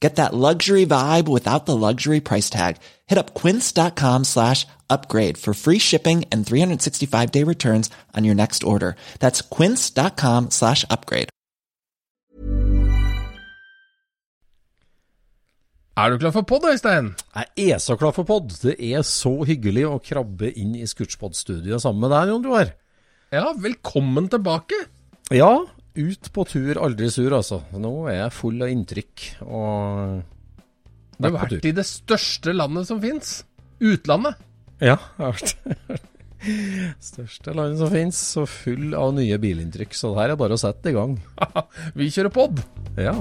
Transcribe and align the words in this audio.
Get 0.00 0.16
that 0.16 0.34
luxury 0.34 0.84
vibe 0.84 1.28
without 1.28 1.64
the 1.66 1.76
luxury 1.76 2.20
price 2.20 2.50
tag. 2.50 2.76
Hit 3.06 3.16
up 3.16 3.32
quince.com 3.34 4.24
slash 4.24 4.66
upgrade 4.90 5.38
for 5.38 5.54
free 5.54 5.78
shipping 5.78 6.24
and 6.30 6.46
365 6.46 7.30
day 7.30 7.42
returns 7.42 7.90
on 8.14 8.24
your 8.24 8.34
next 8.34 8.64
order. 8.64 8.96
That's 9.20 9.40
quince.com 9.40 10.50
slash 10.50 10.84
upgrade. 10.90 11.28
Er 15.96 16.10
du 16.10 16.18
klar 16.18 16.32
for 16.34 16.42
pod, 16.42 16.64
Øystein? 16.66 17.12
Jeg 17.56 17.70
er 17.70 17.78
så 17.78 17.94
klar 17.96 18.10
for 18.10 18.26
pod. 18.26 18.50
Det 18.62 18.74
er 18.82 19.02
så 19.06 19.30
hyggelig 19.46 19.84
å 19.86 20.00
krabbe 20.02 20.48
inn 20.58 20.72
i 20.74 20.88
Scootspod-studioet 20.90 21.84
sammen 21.84 22.02
med 22.02 22.10
deg, 22.10 22.32
Jon 22.32 22.48
Roar. 22.48 22.72
Ja, 23.30 23.52
velkommen 23.54 24.26
tilbake. 24.32 24.74
Ja, 25.30 25.52
ut 25.94 26.30
på 26.34 26.44
tur, 26.50 26.78
aldri 26.82 27.10
sur, 27.12 27.30
altså. 27.36 27.60
Nå 27.78 27.92
er 28.10 28.24
jeg 28.24 28.34
full 28.34 28.62
av 28.64 28.72
inntrykk 28.72 29.26
og 29.46 30.22
Du 31.18 31.28
har 31.28 31.36
vært 31.36 31.68
i 31.68 31.74
det 31.76 31.86
største 31.86 32.54
landet 32.54 32.88
som 32.90 33.00
fins. 33.02 33.44
Utlandet. 33.84 34.40
Ja, 34.82 34.98
jeg 34.98 35.22
har 35.22 35.38
vært 35.38 36.10
Største 37.14 37.54
landet 37.56 37.78
som 37.80 37.92
fins, 37.94 38.20
og 38.36 38.50
full 38.52 38.92
av 38.98 39.14
nye 39.16 39.38
bilinntrykk. 39.40 39.94
Så 39.96 40.10
det 40.12 40.24
her 40.24 40.34
er 40.34 40.40
bare 40.40 40.58
å 40.58 40.60
sette 40.60 40.90
i 40.90 40.96
gang. 40.96 41.14
Vi 41.98 42.10
kjører 42.12 42.34
pod. 42.34 42.60
Ja. 43.00 43.14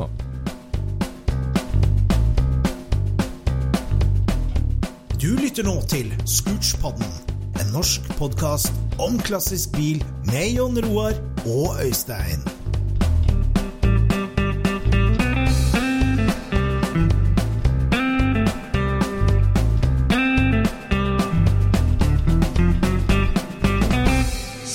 Du 5.23 5.29
lytter 5.39 5.63
nå 5.63 5.77
til 5.87 6.09
Scootspodden, 6.27 7.13
en 7.61 7.71
norsk 7.71 8.09
podkast 8.19 8.75
om 8.99 9.15
klassisk 9.23 9.71
bil 9.77 10.03
med 10.27 10.57
Jon 10.57 10.75
Roar 10.83 11.15
og 11.45 11.79
Øystein. 11.85 12.43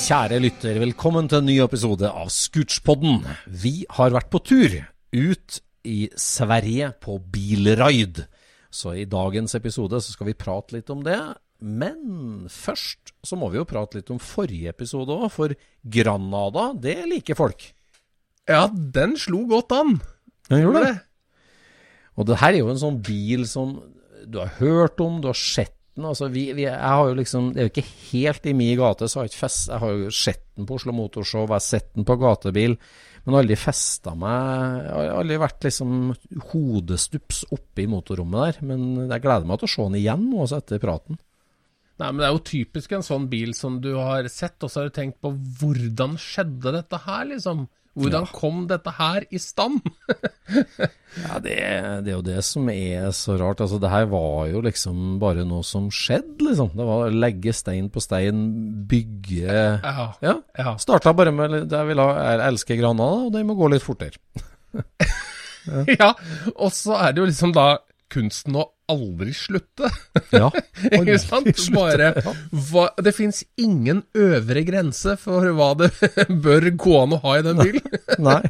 Kjære 0.09 0.39
lytter, 0.41 0.79
velkommen 0.81 1.27
til 1.29 1.43
en 1.43 1.45
ny 1.51 1.55
episode 1.61 2.09
av 2.09 2.31
Scootspodden. 2.33 3.19
Vi 3.45 3.83
har 3.93 4.15
vært 4.15 4.31
på 4.33 4.39
tur 4.41 4.77
ut 5.13 5.59
i 5.85 6.07
Sverige 6.17 6.87
på 7.05 7.19
bilraid. 7.35 8.23
Så 8.73 8.95
i 8.97 9.05
dagens 9.05 9.53
episode 9.59 10.01
så 10.01 10.15
skal 10.15 10.31
vi 10.31 10.37
prate 10.41 10.79
litt 10.79 10.89
om 10.95 11.03
det. 11.05 11.19
Men 11.61 12.49
først 12.49 13.13
så 13.21 13.37
må 13.37 13.51
vi 13.53 13.61
jo 13.61 13.69
prate 13.69 14.01
litt 14.01 14.09
om 14.15 14.23
forrige 14.23 14.73
episode 14.73 15.13
òg, 15.13 15.29
for 15.35 15.53
Granada, 15.85 16.71
det 16.73 17.03
liker 17.13 17.37
folk. 17.37 17.69
Ja, 18.49 18.65
den 18.73 19.13
slo 19.21 19.45
godt 19.51 19.77
an. 19.77 19.99
Den 20.49 20.65
gjorde 20.65 20.87
det. 20.87 20.99
Og 22.17 22.33
det 22.33 22.41
her 22.41 22.55
er 22.55 22.63
jo 22.63 22.73
en 22.73 22.81
sånn 22.81 23.03
bil 23.05 23.45
som 23.45 23.77
du 24.25 24.41
har 24.41 24.57
hørt 24.57 25.05
om, 25.05 25.21
du 25.21 25.29
har 25.35 25.37
sett 25.37 25.77
den. 25.99 26.09
Altså, 26.09 26.31
vi, 26.33 26.47
vi, 26.57 26.65
jeg 26.69 26.79
har 26.79 27.11
jo 27.11 27.19
liksom, 27.19 27.53
Det 27.53 27.61
er 27.61 27.69
jo 27.69 27.73
ikke 27.75 27.91
helt 28.13 28.49
i 28.49 28.57
min 28.57 28.73
gate, 28.79 29.09
så 29.09 29.19
jeg 29.19 29.27
har 29.27 29.33
ikke 29.33 29.45
fest, 29.45 29.69
jeg 29.69 29.83
har 29.85 29.95
jo 29.95 30.15
sett 30.15 30.45
den 30.57 30.69
på 30.69 30.79
Oslo 30.79 30.95
Motorshow, 30.97 31.45
jeg 31.45 31.55
har 31.57 31.65
sett 31.67 31.93
den 31.95 32.09
på 32.09 32.19
gatebil, 32.23 32.79
men 33.27 33.37
aldri 33.37 33.59
festa 33.61 34.15
meg 34.17 34.85
Jeg 34.87 34.95
har 34.95 35.19
aldri 35.21 35.39
vært 35.43 35.67
liksom 35.67 35.97
hodestups 36.53 37.43
oppe 37.53 37.85
i 37.85 37.89
motorrommet 37.91 38.45
der. 38.47 38.69
Men 38.71 39.11
jeg 39.11 39.25
gleder 39.25 39.49
meg 39.49 39.61
til 39.61 39.69
å 39.69 39.73
se 39.75 39.89
den 39.91 39.99
igjen 40.01 40.29
nå, 40.31 40.45
også 40.47 40.63
etter 40.63 40.81
praten. 40.81 41.19
Nei, 41.99 42.13
men 42.13 42.23
Det 42.23 42.29
er 42.29 42.37
jo 42.37 42.47
typisk 42.47 42.95
en 42.95 43.05
sånn 43.05 43.27
bil 43.29 43.53
som 43.59 43.81
du 43.83 43.91
har 43.99 44.29
sett, 44.31 44.57
og 44.63 44.71
så 44.71 44.81
har 44.81 44.89
du 44.89 44.97
tenkt 44.97 45.19
på 45.21 45.33
hvordan 45.61 46.15
skjedde 46.23 46.73
dette 46.79 47.03
her, 47.05 47.27
liksom? 47.35 47.67
Hvordan 47.99 48.25
Ja. 48.29 48.33
kom 48.33 48.67
dette 48.71 48.93
her 48.99 49.27
i 49.31 49.39
stand? 49.43 49.81
Ja, 51.19 51.39
det, 51.43 51.55
det 52.05 52.13
er 52.13 52.15
jo 52.19 52.23
det 52.23 52.43
som 52.47 52.69
er 52.71 53.09
så 53.17 53.35
rart. 53.41 53.63
Altså, 53.65 53.79
det 53.83 53.89
her 53.91 54.05
var 54.13 54.45
jo 54.53 54.61
liksom 54.63 55.17
bare 55.19 55.43
noe 55.49 55.65
som 55.67 55.89
skjedde, 55.91 56.37
liksom. 56.45 56.69
Det 56.77 56.85
var 56.87 57.07
å 57.09 57.11
legge 57.11 57.51
stein 57.57 57.89
på 57.91 58.03
stein, 58.05 58.43
bygge 58.87 59.49
Ja. 59.49 60.05
Ja. 60.23 60.35
ja. 60.61 60.75
Starta 60.79 61.15
bare 61.17 61.33
med 61.35 61.57
Jeg 61.73 61.89
vil 61.91 61.99
ha 62.05 62.11
jeg 62.21 62.45
elsker 62.53 62.79
Granada, 62.79 63.25
og 63.27 63.33
det 63.35 63.43
må 63.49 63.57
gå 63.59 63.71
litt 63.73 63.83
fortere. 63.83 64.21
ja. 65.99 66.13
Og 66.57 66.71
så 66.77 67.01
er 67.01 67.13
det 67.17 67.23
jo 67.25 67.29
liksom 67.33 67.57
da 67.57 67.71
kunsten 68.13 68.57
å 68.61 68.69
aldri 68.89 69.35
slutte. 69.37 69.91
Ja. 70.29 70.51
Sant? 71.23 71.49
Slutte. 71.57 71.73
Bare 71.75 72.09
hva, 72.53 72.89
Det 73.01 73.15
fins 73.17 73.41
ingen 73.61 74.03
øvre 74.19 74.63
grense 74.67 75.15
for 75.21 75.47
hva 75.57 75.71
det 75.79 75.89
bør 76.45 76.69
gå 76.77 76.97
an 77.01 77.17
å 77.17 77.21
ha 77.23 77.37
i 77.39 77.45
den 77.47 77.63
bilen. 77.63 77.95
Nei. 78.21 78.41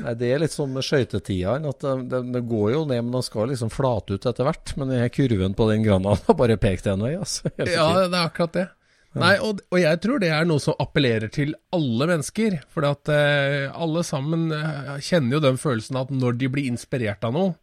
Nei, 0.00 0.14
det 0.20 0.30
er 0.30 0.40
litt 0.44 0.54
sånn 0.54 0.72
med 0.74 0.86
skøytetidene, 0.86 1.74
at 1.74 1.84
det, 2.08 2.22
det, 2.34 2.44
går 2.48 2.70
jo 2.72 2.84
ned, 2.88 3.04
men 3.04 3.18
den 3.18 3.26
skal 3.26 3.50
liksom 3.52 3.72
flate 3.74 4.16
ut 4.16 4.30
etter 4.30 4.48
hvert. 4.48 4.74
Men 4.80 4.94
denne 4.94 5.10
kurven 5.12 5.58
på 5.58 5.68
den 5.70 5.84
grana 5.84 6.16
har 6.24 6.38
bare 6.38 6.58
pekt 6.60 6.88
én 6.90 7.04
vei, 7.04 7.14
altså. 7.18 7.52
Ja, 7.60 7.90
det 8.06 8.16
er 8.16 8.22
akkurat 8.24 8.56
det. 8.56 8.68
Nei, 9.14 9.34
og, 9.46 9.60
og 9.70 9.78
jeg 9.78 9.98
tror 10.02 10.22
det 10.22 10.30
er 10.34 10.46
noe 10.48 10.62
som 10.62 10.74
appellerer 10.82 11.30
til 11.32 11.54
alle 11.74 12.08
mennesker. 12.10 12.58
For 12.72 12.86
at 12.88 13.10
eh, 13.14 13.70
alle 13.70 14.02
sammen 14.06 14.48
eh, 14.54 14.96
kjenner 15.04 15.38
jo 15.38 15.44
den 15.44 15.60
følelsen 15.60 16.00
at 16.00 16.10
når 16.14 16.40
de 16.40 16.50
blir 16.50 16.70
inspirert 16.70 17.22
av 17.26 17.36
noe, 17.36 17.54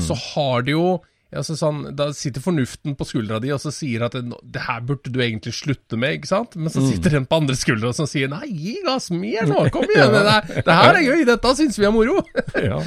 så 0.00 0.14
har 0.34 0.62
de 0.64 0.72
jo 0.76 0.86
altså 1.34 1.56
sånn, 1.58 1.80
Da 1.98 2.12
sitter 2.14 2.38
fornuften 2.40 2.94
på 2.94 3.04
skuldra 3.08 3.40
di 3.42 3.50
og 3.50 3.58
så 3.58 3.72
sier 3.74 4.04
at 4.06 4.12
det, 4.14 4.22
det 4.54 4.60
her 4.68 4.80
burde 4.86 5.10
du 5.10 5.18
egentlig 5.20 5.50
slutte 5.56 5.98
med, 5.98 6.20
ikke 6.20 6.30
sant? 6.30 6.54
Men 6.54 6.70
så 6.70 6.84
sitter 6.86 7.16
den 7.16 7.26
på 7.26 7.40
andre 7.40 7.56
skuldra 7.58 7.90
og 7.90 8.06
sier 8.08 8.30
nei, 8.30 8.46
gi 8.54 8.76
gass 8.86 9.10
mer 9.10 9.42
nå, 9.50 9.64
kom 9.74 9.82
igjen, 9.90 10.14
det, 10.14 10.22
her- 10.30 10.62
det 10.68 10.76
her 10.78 10.94
er 11.00 11.02
gøy, 11.08 11.24
dette 11.26 11.54
syns 11.58 11.80
vi 11.82 11.88
er 11.88 11.94
moro. 11.96 12.20
Ja, 12.70 12.78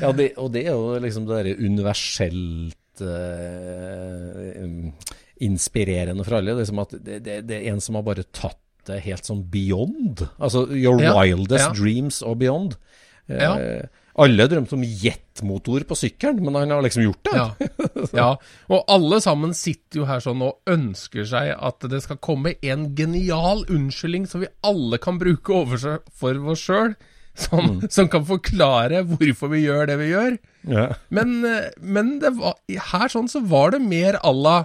ja 0.00 0.10
det, 0.18 0.32
og 0.42 0.50
det 0.56 0.64
er 0.66 0.72
jo 0.74 0.96
liksom 0.98 1.28
det 1.28 1.36
derre 1.38 1.54
universelt 1.62 2.74
um, 3.00 4.92
inspirerende 5.40 6.24
for 6.26 6.38
alle. 6.40 6.54
Liksom 6.58 6.80
at 6.82 6.94
det, 7.04 7.20
det, 7.26 7.38
det 7.48 7.60
er 7.60 7.72
en 7.72 7.82
som 7.84 7.98
har 7.98 8.06
bare 8.06 8.26
tatt 8.34 8.58
det 8.88 8.98
helt 9.06 9.24
sånn 9.30 9.44
beyond. 9.50 10.26
Altså 10.42 10.66
your 10.74 11.00
Ja, 11.00 11.14
wildest 11.16 11.68
ja. 11.70 11.72
dreams 11.78 12.18
og 12.26 12.40
beyond. 12.42 12.74
Ja. 13.30 13.54
Ja. 13.54 13.84
Alle 14.22 14.46
drømte 14.46 14.76
om 14.76 14.84
jetmotor 14.84 15.82
på 15.88 15.96
sykkelen, 15.98 16.44
men 16.46 16.54
han 16.54 16.70
har 16.70 16.84
liksom 16.84 17.02
gjort 17.02 17.26
det. 17.26 17.34
Ja. 17.34 17.70
ja, 18.20 18.28
og 18.70 18.92
alle 18.94 19.18
sammen 19.24 19.54
sitter 19.58 20.02
jo 20.02 20.06
her 20.06 20.22
sånn 20.22 20.44
og 20.46 20.60
ønsker 20.70 21.26
seg 21.26 21.50
at 21.54 21.88
det 21.90 22.04
skal 22.04 22.20
komme 22.22 22.54
en 22.62 22.92
genial 22.94 23.64
unnskyldning 23.66 24.28
som 24.30 24.44
vi 24.44 24.52
alle 24.66 25.00
kan 25.02 25.18
bruke 25.18 25.56
over 25.56 25.82
for 26.14 26.38
oss 26.52 26.62
sjøl, 26.62 26.94
som, 27.34 27.80
som 27.90 28.06
kan 28.12 28.22
forklare 28.28 29.02
hvorfor 29.08 29.50
vi 29.50 29.64
gjør 29.64 29.90
det 29.90 29.98
vi 29.98 30.12
gjør. 30.12 30.38
Ja. 30.70 30.86
Men, 31.10 31.36
eh, 31.48 31.72
men 31.82 32.18
det 32.22 32.36
var, 32.38 32.54
her 32.70 33.10
sånn 33.10 33.26
så 33.30 33.42
var 33.42 33.74
det 33.74 33.82
mer 33.82 34.20
à 34.22 34.30
la 34.30 34.58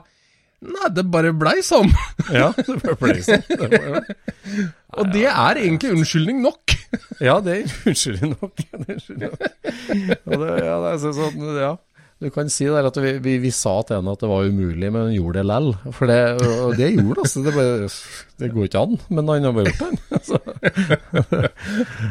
Nei, 0.59 0.89
det 0.91 1.05
bare 1.07 1.31
blei 1.39 1.59
sånn. 1.63 1.91
Ja, 2.35 2.49
det 2.57 2.95
ble 2.99 3.15
sånn. 3.23 3.43
Det 3.47 3.79
var, 3.79 4.07
Og 4.99 5.11
det 5.13 5.27
er 5.31 5.59
egentlig 5.61 5.91
unnskyldning 5.95 6.41
nok. 6.43 6.75
ja, 7.23 7.37
det 7.45 7.53
er 7.61 7.77
unnskyldning 7.87 8.33
nok. 8.41 8.55
Det 8.65 8.95
unnskyldning 8.97 9.29
nok. 9.29 9.45
Det, 9.69 10.49
ja, 10.65 10.75
det 10.83 10.89
er 10.95 10.99
sånn, 11.05 11.45
ja. 11.59 11.75
Du 12.19 12.27
kan 12.35 12.49
si 12.51 12.65
der 12.67 12.83
at 12.83 12.97
vi, 12.99 13.13
vi, 13.23 13.37
vi 13.39 13.49
sa 13.55 13.77
til 13.87 13.95
henne 14.01 14.11
at 14.11 14.19
det 14.19 14.27
var 14.27 14.43
umulig, 14.51 14.89
men 14.91 15.05
hun 15.07 15.13
gjorde 15.15 15.39
det 15.39 15.45
lell. 15.47 15.69
For 15.95 16.09
det, 16.11 16.17
og 16.65 16.73
det 16.75 16.89
gjorde 16.91 17.15
det, 17.15 17.23
altså. 17.23 17.43
Det, 17.45 17.53
bare, 17.55 17.87
det 18.43 18.49
går 18.51 18.65
ikke 18.67 18.81
an, 18.83 18.97
men 19.15 19.31
han 19.31 19.47
har 19.47 19.55
bare 19.55 19.71
gjort 19.71 19.83
det. 19.87 19.91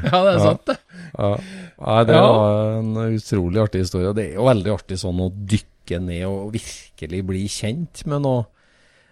Ja, 0.08 0.18
det 0.24 0.32
er 0.32 0.38
sant, 0.40 0.62
det. 0.70 0.78
ja. 1.12 1.30
Nei, 1.78 1.98
det 2.08 2.16
var 2.24 2.78
en 2.78 2.94
utrolig 3.18 3.60
artig 3.66 3.82
historie. 3.84 4.08
og 4.08 4.16
Det 4.16 4.30
er 4.30 4.38
jo 4.40 4.48
veldig 4.48 4.72
artig 4.78 4.96
sånn 5.04 5.20
å 5.20 5.28
dykke 5.28 5.66
ned 5.96 6.26
og 6.28 6.52
virkelig 6.52 7.22
bli 7.26 7.46
kjent 7.48 8.04
med 8.06 8.20
noe. 8.26 8.44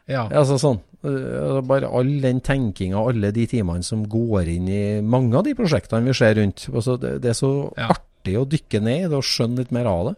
Ja. 0.06 0.26
Altså 0.28 0.58
sånn, 0.60 0.78
øh, 1.08 1.62
bare 1.66 1.88
all 1.88 2.12
den 2.22 2.38
tenkinga, 2.44 3.00
alle 3.00 3.32
de 3.34 3.46
timene 3.50 3.82
som 3.82 4.04
går 4.06 4.52
inn 4.52 4.68
i 4.70 4.82
mange 5.02 5.34
av 5.40 5.42
de 5.48 5.54
prosjektene 5.58 6.04
vi 6.06 6.14
ser 6.14 6.36
rundt. 6.38 6.68
Altså 6.72 6.94
det, 7.00 7.16
det 7.24 7.32
er 7.32 7.38
så 7.40 7.72
Ja. 7.76 7.88
artig 7.96 8.36
å 8.38 8.46
dykke 8.46 8.80
ned 8.82 9.00
i 9.06 9.08
det 9.08 9.16
og 9.18 9.24
skjønne 9.26 9.58
litt 9.64 9.72
mer 9.74 9.86
av 9.90 10.04
det. 10.12 10.16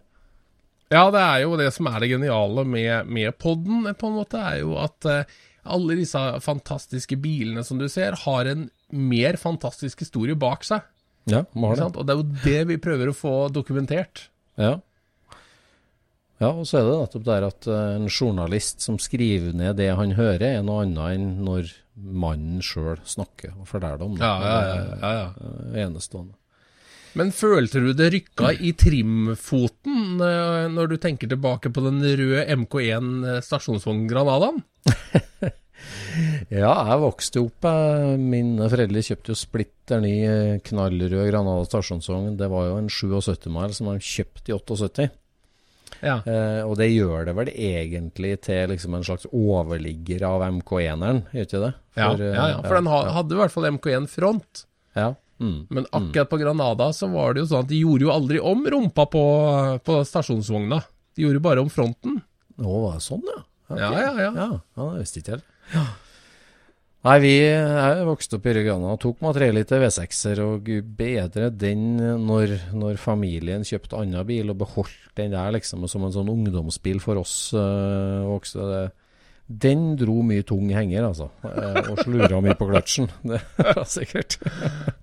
Ja, 0.91 1.11
det 1.13 1.21
er 1.21 1.43
jo 1.45 1.57
det 1.61 1.71
som 1.77 1.87
er 1.87 2.01
det 2.01 2.11
geniale 2.11 2.65
med, 2.65 3.07
med 3.07 3.39
podden, 3.39 3.85
på 3.95 4.09
en 4.09 4.17
måte, 4.17 4.41
er 4.41 4.61
jo 4.63 4.77
at 4.81 5.05
eh, 5.05 5.25
alle 5.69 5.97
disse 5.99 6.21
fantastiske 6.41 7.17
bilene 7.21 7.65
som 7.65 7.79
du 7.81 7.89
ser, 7.93 8.13
har 8.25 8.49
en 8.49 8.71
mer 8.91 9.37
fantastisk 9.37 10.01
historie 10.01 10.35
bak 10.35 10.65
seg. 10.65 10.81
Ja, 11.29 11.43
det. 11.45 11.91
Og 11.93 12.07
det 12.09 12.15
er 12.15 12.21
jo 12.23 12.29
det 12.45 12.61
vi 12.71 12.79
prøver 12.81 13.11
å 13.11 13.17
få 13.17 13.35
dokumentert. 13.53 14.31
Ja. 14.57 14.79
Ja, 16.39 16.51
og 16.53 16.65
så 16.69 16.79
er 16.81 16.87
det 16.89 16.97
nettopp 17.03 17.25
der 17.27 17.47
at 17.49 17.67
eh, 17.71 17.93
en 17.99 18.09
journalist 18.09 18.85
som 18.85 18.99
skriver 19.03 19.55
ned 19.59 19.77
det 19.81 19.91
han 19.99 20.15
hører, 20.19 20.45
er 20.59 20.65
noe 20.67 20.85
annet 20.87 21.15
enn 21.19 21.29
når 21.47 21.73
mannen 21.99 22.61
sjøl 22.63 22.99
snakker 23.09 23.57
og 23.59 23.67
forteller 23.67 24.05
om 24.07 24.15
det. 24.15 24.23
Ja, 24.23 24.37
ja, 24.39 24.83
ja, 25.03 25.15
ja, 25.19 25.55
er 25.75 25.87
enestående. 25.89 26.35
Men 27.19 27.33
følte 27.35 27.81
du 27.83 27.89
det 27.97 28.11
rykka 28.15 28.53
i 28.63 28.71
trimfoten 28.79 30.21
eh, 30.23 30.67
når 30.71 30.93
du 30.93 30.97
tenker 31.03 31.31
tilbake 31.33 31.73
på 31.75 31.83
den 31.89 31.99
røde 32.05 32.45
MK1 32.61 33.41
stasjonsvogn 33.47 34.05
Granadaen? 34.11 34.63
Ja, 36.51 36.73
jeg 36.89 37.01
vokste 37.03 37.41
opp. 37.45 37.65
eh, 37.69 38.17
Mine 38.19 38.67
foreldre 38.71 39.03
kjøpte 39.05 39.31
jo 39.33 39.37
splitter 39.39 40.01
ny 40.03 40.15
eh, 40.27 40.57
knallrød 40.67 41.15
Granada 41.31 41.67
stasjonsvogn. 41.69 42.35
Det 42.41 42.49
var 42.51 42.67
jo 42.71 42.79
en 42.81 42.89
77-mile 42.91 43.77
som 43.77 43.91
de 43.93 43.99
kjøpte 44.03 44.51
i 44.51 44.57
78. 44.57 45.09
Ja. 46.05 46.19
Eh, 46.23 46.61
og 46.65 46.77
det 46.81 46.91
gjør 46.91 47.29
det 47.29 47.35
vel 47.39 47.51
egentlig 47.53 48.35
til 48.47 48.71
liksom 48.73 48.97
en 48.99 49.07
slags 49.07 49.29
overligger 49.35 50.25
av 50.29 50.45
MK1-eren, 50.47 51.25
gjør 51.35 51.49
ikke 51.49 51.63
det? 51.65 51.73
For, 51.99 52.23
ja, 52.23 52.35
ja, 52.35 52.45
ja, 52.55 52.61
for 52.63 52.79
den 52.79 52.91
ha, 52.93 53.01
hadde 53.17 53.35
i 53.35 53.41
hvert 53.41 53.55
fall 53.55 53.73
MK1 53.77 54.13
front. 54.13 54.67
ja. 54.99 55.15
Mm. 55.39 55.69
Men 55.71 55.85
akkurat 55.95 56.27
på 56.31 56.37
Granada 56.37 56.89
så 56.93 57.07
var 57.13 57.35
det 57.35 57.45
jo 57.45 57.49
sånn 57.53 57.61
at 57.63 57.69
de 57.71 57.77
gjorde 57.79 58.03
jo 58.09 58.11
aldri 58.11 58.41
om 58.43 58.65
rumpa 58.67 59.05
på, 59.07 59.21
på 59.87 59.99
stasjonsvogna. 60.03 60.81
De 61.15 61.23
gjorde 61.23 61.43
bare 61.45 61.63
om 61.63 61.71
fronten. 61.71 62.17
Å, 62.59 62.67
var 62.67 62.99
det 62.99 63.05
sånn, 63.07 63.23
ja? 63.23 63.45
Okay. 63.69 63.85
Ja, 63.85 63.93
ja, 64.03 64.13
ja. 64.19 64.31
Ja, 64.35 64.49
ja 64.59 64.89
det 64.97 65.05
visste 65.05 65.23
ikke 65.23 65.37
jeg. 65.37 65.45
Ja. 65.77 65.85
Nei, 67.07 67.19
vi 67.23 67.35
jeg 67.39 68.07
vokste 68.09 68.41
opp 68.41 68.47
i 68.51 68.53
Rygana 68.57 68.95
og 68.97 69.03
tok 69.05 69.21
3 69.37 69.53
liter 69.55 69.83
V6-er, 69.85 70.41
og 70.43 70.65
gud 70.67 70.89
bedre 70.99 71.47
den 71.55 71.93
når, 72.27 72.57
når 72.75 72.99
familien 72.99 73.63
kjøpte 73.67 74.01
annen 74.01 74.27
bil 74.27 74.51
og 74.51 74.59
beholdt 74.65 75.13
den 75.19 75.37
der 75.37 75.53
liksom 75.55 75.87
som 75.87 76.07
en 76.07 76.15
sånn 76.15 76.33
ungdomsbil 76.33 76.99
for 77.03 77.23
oss 77.23 77.53
øh, 77.55 78.27
vokste. 78.27 78.67
Det, 78.67 78.83
den 79.49 79.95
dro 79.97 80.19
mye 80.27 80.45
tung 80.45 80.69
henger, 80.75 81.07
altså, 81.09 81.31
eh, 81.47 81.79
og 81.89 82.03
slura 82.03 82.43
mye 82.45 82.59
på 82.59 82.67
kløtsjen. 82.69 83.09
Det 83.31 83.41
var 83.57 83.87
sikkert. 83.89 84.37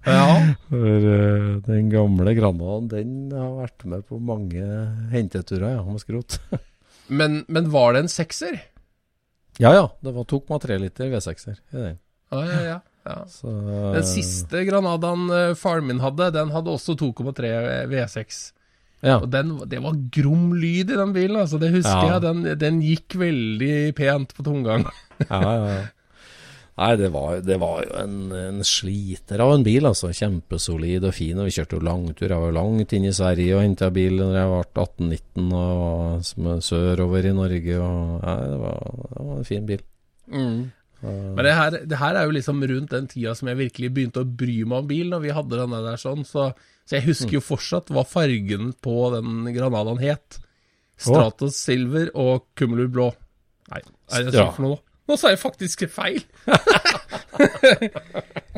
Ja. 0.06 0.28
For 0.68 1.10
øh, 1.16 1.50
den 1.66 1.90
gamle 1.90 2.36
Granadaen, 2.38 2.92
den 2.92 3.34
har 3.34 3.56
vært 3.64 3.88
med 3.90 4.06
på 4.06 4.20
mange 4.22 4.68
henteturer, 5.16 5.80
ja, 5.80 5.82
med 5.88 6.04
skrot. 6.04 6.40
Men, 7.08 7.44
men 7.54 7.68
var 7.70 7.94
det 7.94 8.00
en 8.02 8.08
sekser? 8.10 8.56
Ja 9.62 9.72
ja, 9.74 9.86
det 10.04 10.12
var 10.16 10.26
2,3 10.28 10.80
liter 10.82 11.12
V6-er 11.14 11.60
i 11.72 11.78
den. 11.80 11.98
Ja, 12.34 12.42
ja, 12.44 12.60
ja. 12.66 12.80
ja. 13.06 13.16
Så, 13.30 13.48
Den 13.96 14.04
siste 14.10 14.66
Granadaen 14.68 15.30
eh, 15.32 15.54
faren 15.56 15.88
min 15.88 16.02
hadde, 16.04 16.32
den 16.36 16.52
hadde 16.52 16.74
også 16.74 16.96
2,3 17.00 17.86
V6. 17.92 18.40
Ja. 19.06 19.20
Og 19.22 19.30
den, 19.30 19.54
det 19.70 19.80
var 19.84 19.96
grom 20.16 20.54
lyd 20.58 20.90
i 20.90 20.98
den 20.98 21.14
bilen, 21.14 21.38
altså. 21.38 21.60
Det 21.62 21.70
husker 21.76 22.08
Ja. 22.08 22.14
jeg. 22.16 22.22
Den, 22.26 22.44
den 22.60 22.80
gikk 22.82 23.16
veldig 23.22 23.94
pent 23.96 24.34
på 24.36 24.44
tomgang. 24.48 24.88
ja, 25.30 25.40
ja, 25.42 25.54
ja. 25.70 25.84
Nei, 26.76 26.90
det 27.00 27.08
var, 27.14 27.38
det 27.40 27.56
var 27.62 27.86
jo 27.86 27.92
en, 28.02 28.16
en 28.36 28.58
sliter 28.68 29.40
av 29.40 29.54
en 29.54 29.64
bil, 29.64 29.86
altså. 29.88 30.10
Kjempesolid 30.12 31.06
og 31.08 31.14
fin. 31.16 31.38
Og 31.40 31.48
vi 31.48 31.54
kjørte 31.56 31.78
jo 31.78 31.86
langtur. 31.88 32.28
Jeg 32.28 32.42
var 32.42 32.50
jo 32.52 32.58
langt 32.58 32.96
inn 32.98 33.06
i 33.08 33.14
Sverige 33.16 33.56
og 33.56 33.64
henta 33.64 33.88
bil 33.96 34.18
når 34.20 34.36
jeg 34.36 34.50
ble 34.52 34.84
18-19 34.84 35.54
og 35.56 35.78
var 35.80 36.26
som 36.28 36.50
er 36.52 36.66
sørover 36.68 37.30
i 37.30 37.36
Norge. 37.38 37.78
Og, 37.80 38.10
nei, 38.26 38.36
det, 38.52 38.58
var, 38.66 38.82
det 39.14 39.28
var 39.30 39.38
en 39.38 39.48
fin 39.48 39.70
bil. 39.70 39.86
Men 41.06 41.42
det 41.48 41.54
her, 41.56 41.78
det 41.86 42.00
her 42.02 42.18
er 42.20 42.28
jo 42.28 42.34
liksom 42.36 42.64
rundt 42.72 42.92
den 42.96 43.08
tida 43.12 43.36
som 43.38 43.52
jeg 43.52 43.60
virkelig 43.60 43.92
begynte 43.96 44.24
å 44.26 44.30
bry 44.44 44.58
meg 44.66 44.80
om 44.82 44.88
bil, 44.90 45.10
når 45.14 45.24
vi 45.24 45.36
hadde 45.38 45.60
denne 45.62 45.80
der 45.86 46.02
sånn. 46.02 46.26
Så, 46.28 46.50
så 46.84 46.98
jeg 46.98 47.08
husker 47.08 47.38
jo 47.38 47.44
fortsatt 47.46 47.92
hva 47.94 48.04
fargen 48.08 48.74
på 48.84 48.98
den 49.16 49.48
Granadaen 49.56 50.02
het. 50.04 50.42
Stratos 51.00 51.56
silver 51.60 52.12
og 52.20 52.50
Cumulus 52.60 52.92
blå. 52.92 53.10
Nei, 53.72 53.82
er 54.12 54.28
det 54.28 54.36
sånn 54.36 54.54
for 54.58 54.68
noe? 54.68 54.82
Nå 55.06 55.18
sa 55.22 55.34
jeg 55.34 55.42
faktisk 55.42 55.86
feil! 55.94 56.24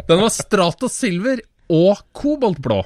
den 0.07 0.21
var 0.21 0.31
stratosilver 0.31 1.41
og 1.73 1.99
koboltblå. 2.15 2.85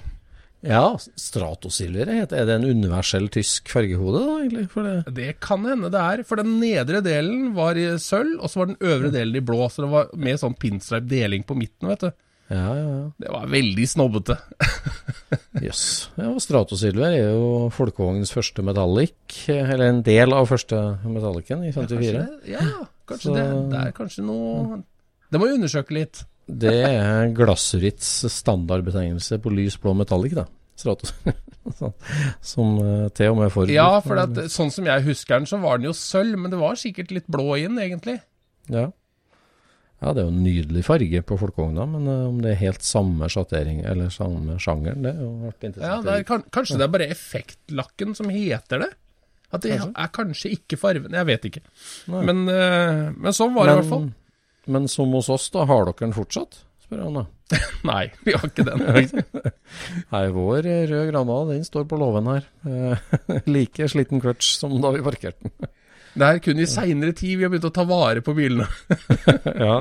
Ja, 0.62 0.94
Stratosilver 1.18 2.12
heter 2.14 2.44
Er 2.44 2.46
det 2.46 2.56
en 2.60 2.68
universell 2.70 3.26
tysk 3.34 3.72
fargehode, 3.74 4.20
da, 4.22 4.34
egentlig? 4.44 4.68
For 4.70 4.86
det? 4.86 5.14
Det 5.18 5.32
kan 5.42 5.66
hende 5.66 5.90
det 5.94 6.02
er, 6.02 6.22
for 6.28 6.42
den 6.42 6.60
nedre 6.62 7.02
delen 7.06 7.56
var 7.58 7.80
i 7.82 7.88
sølv, 8.02 8.36
og 8.38 8.52
så 8.52 8.62
var 8.62 8.70
den 8.70 8.92
øvre 8.92 9.10
delen 9.14 9.40
i 9.40 9.46
blå. 9.46 9.64
Så 9.70 9.86
det 9.86 9.90
var 9.94 10.12
med 10.14 10.42
sånn 10.42 10.58
pinstripe-deling 10.62 11.48
på 11.50 11.58
midten, 11.58 11.90
vet 11.90 12.06
du. 12.06 12.12
Ja, 12.52 12.68
ja, 12.76 12.84
ja. 12.84 13.04
Det 13.24 13.32
var 13.32 13.50
veldig 13.50 13.86
snobbete. 13.88 14.36
Jøss. 15.66 15.86
Ja, 16.20 16.30
Stratosilver 16.44 17.16
er 17.16 17.32
jo 17.32 17.70
folkevognens 17.74 18.34
første 18.36 18.66
metallic, 18.66 19.16
eller 19.50 19.88
en 19.88 20.02
del 20.06 20.36
av 20.36 20.50
første 20.52 20.82
metallicen 21.08 21.64
i 21.66 21.72
54. 21.74 22.12
Kanskje 22.12 22.54
ja, 22.54 22.66
kanskje 23.12 23.30
Så- 23.30 23.36
det. 23.38 23.46
Det 23.72 23.82
er 23.86 23.94
kanskje 23.98 24.26
noe 24.28 24.82
Det 25.32 25.40
må 25.40 25.48
vi 25.48 25.58
undersøke 25.60 25.96
litt. 25.96 26.24
Det 26.52 26.74
er 26.84 27.30
glassrits 27.38 28.08
standardbetegnelse 28.34 29.38
på 29.40 29.54
lys 29.54 29.78
blå 29.80 29.94
metallic, 29.96 30.34
da. 30.36 30.46
Stratos. 30.76 31.14
Sånn, 31.78 31.94
Som 32.42 32.72
eh, 32.82 33.10
til 33.16 33.30
og 33.32 33.38
med 33.38 33.52
forut. 33.54 33.70
Ja, 33.72 34.00
for 34.04 34.18
at, 34.18 34.34
sånn 34.52 34.72
som 34.74 34.88
jeg 34.90 35.06
husker 35.06 35.38
den, 35.38 35.46
så 35.48 35.60
var 35.62 35.78
den 35.78 35.86
jo 35.92 35.94
sølv, 35.96 36.40
men 36.42 36.52
det 36.52 36.58
var 36.60 36.80
sikkert 36.82 37.14
litt 37.14 37.28
blå 37.32 37.54
inn, 37.62 37.78
egentlig. 37.80 38.18
Ja. 38.72 38.88
ja, 40.02 40.14
det 40.14 40.24
er 40.24 40.26
jo 40.26 40.34
en 40.34 40.42
nydelig 40.44 40.84
farge 40.88 41.22
på 41.30 41.38
folkevogna, 41.40 41.86
men 41.94 42.10
eh, 42.10 42.24
om 42.32 42.42
det 42.42 42.56
er 42.56 42.60
helt 42.64 42.84
samme 42.88 43.30
sjattering 43.32 43.84
eller 43.86 44.10
samme 44.14 44.58
sjangeren, 44.62 45.06
det 45.06 45.14
er 45.14 45.22
jo 45.22 45.30
vært 45.46 45.62
Ja, 45.62 45.70
interessant. 45.70 46.10
Ja, 46.10 46.18
er, 46.18 46.26
kan, 46.28 46.44
Kanskje 46.58 46.82
det 46.82 46.88
er 46.88 46.94
bare 46.98 47.10
effektlakken 47.14 48.18
som 48.18 48.34
heter 48.34 48.84
det? 48.88 48.92
At 49.52 49.62
det 49.66 49.78
Kanskje. 49.78 49.92
er 50.00 50.12
kanskje 50.16 50.50
ikke 50.56 50.78
fargen 50.80 51.12
Jeg 51.18 51.28
vet 51.28 51.46
ikke. 51.50 51.62
Men, 52.08 52.44
eh, 52.50 53.12
men 53.12 53.36
sånn 53.36 53.54
var 53.56 53.68
det 53.68 53.74
i 53.74 53.80
hvert 53.82 53.90
fall. 53.92 54.10
Men 54.72 54.88
som 54.88 55.12
hos 55.18 55.28
oss, 55.34 55.50
da, 55.52 55.66
har 55.68 55.86
dere 55.90 56.00
den 56.06 56.14
fortsatt? 56.16 56.62
Spør 56.86 57.04
han 57.08 57.18
da. 57.20 57.26
Nei, 57.92 58.06
vi 58.24 58.32
har 58.38 58.46
ikke 58.48 58.64
den. 58.68 58.84
Nei, 60.14 60.24
vår 60.32 60.62
røde 60.64 60.88
rød 60.94 61.12
Granada, 61.12 61.52
den 61.52 61.66
står 61.68 61.88
på 61.92 62.00
låven 62.00 62.30
her. 62.32 62.48
Eh, 62.64 63.42
like 63.56 63.90
sliten 63.92 64.24
clutch 64.24 64.54
som 64.60 64.78
da 64.84 64.94
vi 64.96 65.04
parkerte 65.04 65.50
den. 65.50 65.72
Det 66.12 66.28
er 66.28 66.40
kun 66.44 66.60
i 66.60 66.66
seinere 66.68 67.16
tid 67.16 67.38
vi 67.40 67.46
har 67.46 67.52
begynt 67.54 67.70
å 67.70 67.76
ta 67.76 67.86
vare 67.88 68.20
på 68.24 68.34
bilene. 68.36 68.68
ja. 69.64 69.78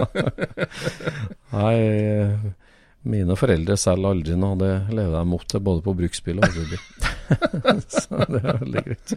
Nei, 1.54 1.74
eh, 1.78 2.50
mine 3.08 3.36
foreldre 3.38 3.76
selv 3.80 4.10
aldri 4.10 4.36
noe. 4.38 4.58
Det 4.60 4.72
lever 4.92 5.14
de 5.16 5.36
opp 5.36 5.46
til 5.48 5.62
både 5.64 5.84
på 5.84 5.94
bruksbil 6.00 6.40
og 6.40 6.48
hobbybil. 6.48 6.82
Så 7.94 8.26
det 8.26 8.42
er 8.42 8.60
veldig 8.64 8.82
greit. 8.88 9.14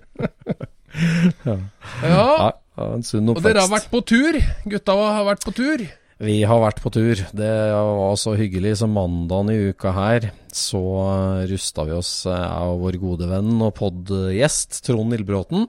ja. 1.49 1.57
Ja, 2.03 2.29
ja, 2.77 2.87
en 2.87 3.03
sunn 3.05 3.33
Og 3.33 3.41
dere 3.43 3.65
har 3.65 3.73
vært 3.73 3.91
på 3.91 4.03
tur. 4.07 4.39
Gutta 4.69 4.95
har 5.01 5.27
vært 5.27 5.45
på 5.45 5.55
tur. 5.57 5.85
Vi 6.23 6.37
har 6.47 6.61
vært 6.61 6.79
på 6.79 6.91
tur. 6.93 7.19
Det 7.35 7.53
var 7.73 8.17
så 8.21 8.35
hyggelig. 8.39 8.77
Så 8.79 8.87
mandagen 8.87 9.51
i 9.51 9.59
uka 9.73 9.91
her 9.95 10.29
så 10.53 10.83
eh, 11.09 11.45
rusta 11.49 11.87
vi 11.89 11.95
oss, 11.97 12.11
eh, 12.29 12.37
jeg 12.37 12.73
og 12.75 12.83
vår 12.85 12.99
gode 13.01 13.29
venn 13.31 13.55
og 13.57 13.73
podgjest 13.79 14.83
Trond 14.85 15.17
Ildbråten. 15.17 15.67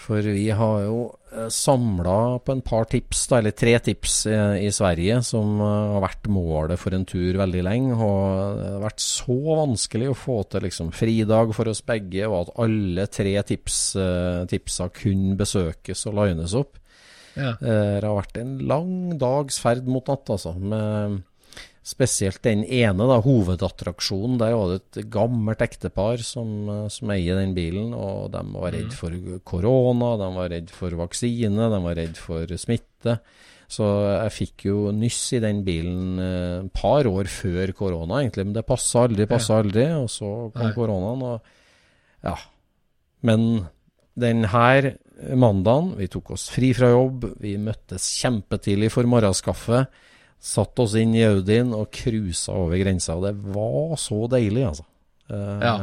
For 0.00 0.24
vi 0.24 0.48
har 0.56 0.84
jo 0.86 1.00
samla 1.52 2.40
på 2.44 2.54
en 2.56 2.62
par 2.66 2.88
tips, 2.90 3.22
da, 3.30 3.38
eller 3.38 3.54
tre 3.56 3.76
tips 3.86 4.16
i, 4.30 4.34
i 4.66 4.72
Sverige, 4.74 5.20
som 5.26 5.60
uh, 5.62 5.94
har 5.94 6.04
vært 6.04 6.30
målet 6.32 6.80
for 6.80 6.96
en 6.96 7.06
tur 7.08 7.38
veldig 7.38 7.62
lenge. 7.66 7.94
Og 7.94 8.58
det 8.58 8.68
har 8.74 8.84
vært 8.84 9.04
så 9.04 9.38
vanskelig 9.62 10.10
å 10.10 10.18
få 10.18 10.40
til 10.50 10.66
liksom, 10.66 10.92
fridag 10.96 11.54
for 11.56 11.70
oss 11.70 11.84
begge, 11.86 12.26
og 12.28 12.36
at 12.42 12.52
alle 12.66 13.06
tre 13.12 13.34
tips, 13.46 13.80
uh, 14.00 14.42
tipsa 14.50 14.90
kunne 14.94 15.38
besøkes 15.40 16.06
og 16.10 16.20
lines 16.22 16.56
opp. 16.58 16.76
Ja. 17.38 17.52
det 17.62 18.02
har 18.02 18.16
vært 18.16 18.40
en 18.40 18.56
lang 18.66 18.94
dags 19.16 19.60
ferd 19.62 19.86
mot 19.88 20.08
natt, 20.10 20.32
altså. 20.34 20.50
Med 20.58 21.20
Spesielt 21.80 22.42
den 22.44 22.60
ene, 22.60 23.06
da, 23.08 23.16
hovedattraksjonen. 23.24 24.36
Der 24.40 24.52
var 24.52 24.72
det 24.74 24.80
et 24.82 25.06
gammelt 25.12 25.62
ektepar 25.64 26.20
som, 26.20 26.68
eh, 26.68 26.88
som 26.92 27.12
eier 27.14 27.40
den 27.40 27.54
bilen. 27.56 27.94
og 27.94 28.32
De 28.32 28.42
var 28.52 28.72
redd 28.72 28.92
for 28.92 29.10
korona, 29.44 30.16
de 30.20 30.28
var 30.36 30.50
redd 30.50 30.68
for 30.70 30.90
vaksine, 30.90 31.70
de 31.72 31.80
var 31.80 31.96
redd 31.96 32.16
for 32.20 32.46
smitte. 32.46 33.20
Så 33.70 33.86
jeg 33.86 34.34
fikk 34.34 34.66
jo 34.66 34.90
nyss 34.92 35.32
i 35.38 35.40
den 35.40 35.62
bilen 35.64 36.18
et 36.18 36.64
eh, 36.66 36.70
par 36.74 37.06
år 37.06 37.30
før 37.30 37.72
korona, 37.72 38.20
egentlig. 38.20 38.48
Men 38.50 38.56
det 38.58 38.66
passa 38.66 39.06
aldri, 39.06 39.26
passa 39.30 39.60
aldri. 39.62 39.86
Og 39.94 40.10
så 40.10 40.50
kom 40.52 40.74
koronaen, 40.74 41.22
og 41.22 42.26
ja. 42.26 42.36
Men 43.22 43.68
den 44.20 44.44
her 44.50 44.96
mandagen, 45.36 45.94
vi 45.96 46.08
tok 46.12 46.32
oss 46.34 46.48
fri 46.52 46.72
fra 46.76 46.90
jobb, 46.92 47.24
vi 47.40 47.56
møttes 47.60 48.10
kjempetidlig 48.20 48.90
for 48.92 49.08
morgenskaffe. 49.08 49.84
Satt 50.40 50.80
oss 50.80 50.94
inn 50.96 51.12
i 51.14 51.24
Audien 51.26 51.74
og 51.76 51.90
cruisa 51.92 52.54
over 52.56 52.80
grensa. 52.80 53.18
Og 53.18 53.26
det 53.28 53.34
var 53.52 53.98
så 54.00 54.24
deilig, 54.32 54.64
altså. 54.70 54.86
Uh, 55.30 55.58
Ja. 55.60 55.74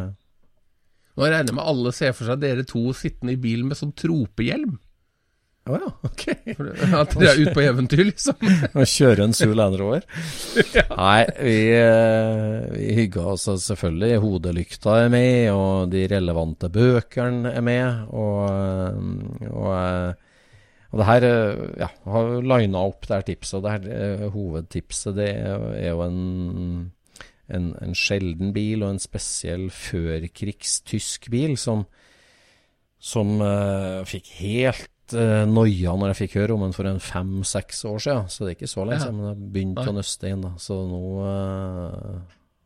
Nå 1.17 1.25
regner 1.25 1.49
jeg 1.49 1.57
med 1.57 1.65
alle 1.65 1.91
ser 1.97 2.11
for 2.13 2.29
seg 2.29 2.41
dere 2.43 2.63
to 2.67 2.91
sittende 2.93 3.33
i 3.33 3.39
bilen 3.41 3.69
med 3.71 3.79
sånn 3.79 3.93
tropehjelm. 3.97 4.75
Å 5.67 5.75
ja, 5.81 5.89
ok. 6.07 6.25
At 6.95 7.15
dere 7.17 7.31
er 7.31 7.41
ute 7.41 7.55
på 7.55 7.63
eventyr, 7.65 8.03
liksom. 8.11 8.37
Og 8.77 8.85
kjøre 8.87 9.25
en 9.25 9.33
Zoo 9.35 9.55
Land 9.57 9.79
Rover. 9.81 10.05
Nei, 10.93 11.23
vi, 11.41 11.57
eh, 11.75 12.67
vi 12.71 12.91
hygga 13.01 13.25
oss 13.33 13.47
selvfølgelig. 13.65 14.21
Hodelykta 14.23 14.99
er 15.03 15.11
med, 15.13 15.49
og 15.55 15.91
de 15.93 16.05
relevante 16.13 16.69
bøkene 16.71 17.51
er 17.57 17.65
med. 17.65 18.07
Og, 18.13 18.45
eh, 18.53 19.51
og, 19.51 20.23
og 20.97 21.03
det 21.03 21.05
her 21.11 21.25
eh, 21.27 21.63
ja, 21.77 21.87
har 22.09 22.27
lina 22.41 22.79
opp 22.89 23.05
det 23.05 23.13
her 23.13 23.25
tipset. 23.27 23.59
Og 23.59 23.65
det 23.67 23.73
her 23.75 23.83
eh, 23.93 24.23
hovedtipset 24.33 25.13
det 25.13 25.27
er 25.37 25.91
jo 25.91 25.99
en, 26.01 26.87
en, 27.53 27.67
en 27.85 27.93
sjelden 27.93 28.49
bil, 28.55 28.81
og 28.81 28.95
en 28.95 29.01
spesiell 29.03 29.67
førkrigstysk 29.69 31.29
bil, 31.29 31.53
som, 31.61 31.85
som 32.97 33.35
uh, 33.45 34.01
fikk 34.09 34.31
helt 34.39 35.13
uh, 35.13 35.45
noia 35.45 35.93
når 35.93 36.15
jeg 36.15 36.19
fikk 36.23 36.39
høre 36.41 36.57
om 36.57 36.65
den 36.65 36.73
for 36.73 36.89
en 36.89 37.03
fem-seks 37.03 37.85
år 37.85 38.01
siden. 38.07 38.33
Så 38.33 38.41
det 38.47 38.55
er 38.55 38.57
ikke 38.57 38.73
så 38.73 38.87
lenge 38.87 38.97
Ja. 38.97 39.05
siden, 39.05 39.21
men 39.21 39.29
jeg 39.29 39.53
begynte 39.53 39.85
Nei. 39.85 39.93
å 39.93 39.97
nøste 39.99 40.33
inn. 40.33 40.47
da. 40.47 40.55
Så 40.57 40.79
nå 40.89 41.03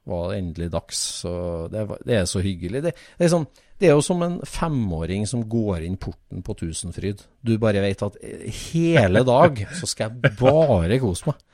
var 0.10 0.32
det 0.32 0.40
endelig 0.42 0.72
dags. 0.74 1.02
Så 1.22 1.34
det, 1.72 1.86
det 2.08 2.18
er 2.22 2.26
så 2.30 2.42
hyggelig. 2.44 2.84
Det, 2.86 2.96
det, 3.18 3.28
er 3.28 3.34
sånn, 3.34 3.48
det 3.82 3.90
er 3.90 3.96
jo 3.96 4.06
som 4.06 4.24
en 4.26 4.40
femåring 4.48 5.28
som 5.30 5.46
går 5.50 5.86
inn 5.88 6.00
porten 6.02 6.44
på 6.46 6.58
Tusenfryd. 6.58 7.24
Du 7.42 7.56
bare 7.62 7.84
vet 7.84 8.04
at 8.06 8.18
eh, 8.24 8.50
hele 8.72 9.24
dag 9.28 9.64
så 9.78 9.90
skal 9.90 10.10
jeg 10.10 10.36
bare 10.42 11.00
kose 11.04 11.32
meg. 11.32 11.48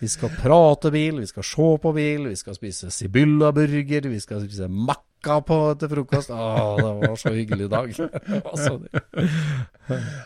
Vi 0.00 0.08
skal 0.08 0.32
prate 0.32 0.88
bil, 0.94 1.18
vi 1.20 1.28
skal 1.28 1.44
se 1.44 1.70
på 1.82 1.90
bil, 1.92 2.30
vi 2.30 2.36
skal 2.40 2.56
spise 2.56 2.88
Sibylla-burger, 2.94 4.08
vi 4.08 4.20
skal 4.22 4.40
spise 4.46 4.68
Makka 4.72 5.42
på, 5.44 5.58
til 5.76 5.90
frokost. 5.92 6.32
Å, 6.32 6.46
det 6.80 6.92
var 7.02 7.18
så 7.20 7.34
hyggelig 7.36 7.68
dag. 7.72 7.92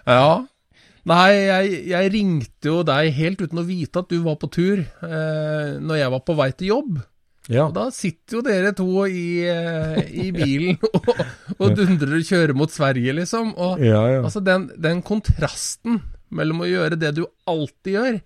Ja. 0.07 0.45
Nei, 1.09 1.31
jeg, 1.37 1.81
jeg 1.91 2.13
ringte 2.15 2.71
jo 2.71 2.79
deg 2.87 3.11
helt 3.17 3.43
uten 3.43 3.61
å 3.61 3.67
vite 3.67 4.05
at 4.05 4.13
du 4.13 4.23
var 4.25 4.39
på 4.41 4.49
tur, 4.53 4.81
eh, 4.85 5.75
når 5.81 5.99
jeg 6.01 6.13
var 6.15 6.23
på 6.25 6.37
vei 6.39 6.49
til 6.55 6.71
jobb. 6.71 7.03
Ja. 7.53 7.67
Og 7.67 7.75
da 7.77 7.89
sitter 7.93 8.39
jo 8.39 8.43
dere 8.45 8.71
to 8.77 9.05
i, 9.05 9.45
eh, 9.45 9.99
i 10.25 10.31
bilen 10.33 10.79
og, 10.97 11.11
og 11.59 11.75
dundrer 11.77 12.17
og 12.17 12.25
kjører 12.25 12.55
mot 12.57 12.73
Sverige, 12.73 13.17
liksom. 13.21 13.53
Og 13.61 13.83
Ja, 13.85 14.01
ja. 14.15 14.23
altså, 14.23 14.41
den, 14.45 14.71
den 14.81 15.03
kontrasten 15.05 16.01
mellom 16.35 16.65
å 16.65 16.71
gjøre 16.71 16.99
det 16.99 17.13
du 17.19 17.27
alltid 17.51 17.99
gjør, 17.99 18.19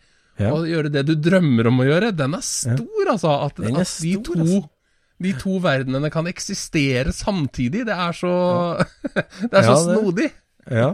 og 0.48 0.68
gjøre 0.70 0.92
det 0.94 1.02
du 1.08 1.16
drømmer 1.18 1.66
om 1.66 1.82
å 1.82 1.88
gjøre, 1.88 2.12
den 2.14 2.36
er 2.38 2.44
stor, 2.46 3.10
altså. 3.10 3.34
At, 3.48 3.58
er 3.58 3.72
at 3.74 3.82
de, 3.82 3.88
stor, 3.90 4.22
to, 4.28 4.38
altså. 4.38 4.62
de 5.26 5.34
to 5.42 5.58
verdenene 5.66 6.12
kan 6.14 6.30
eksistere 6.30 7.12
samtidig, 7.16 7.84
det 7.88 7.98
er 7.98 8.14
så, 8.16 8.32
det 9.50 9.50
er 9.50 9.66
så 9.66 9.76
snodig. 9.82 10.30
Ja. 10.70 10.92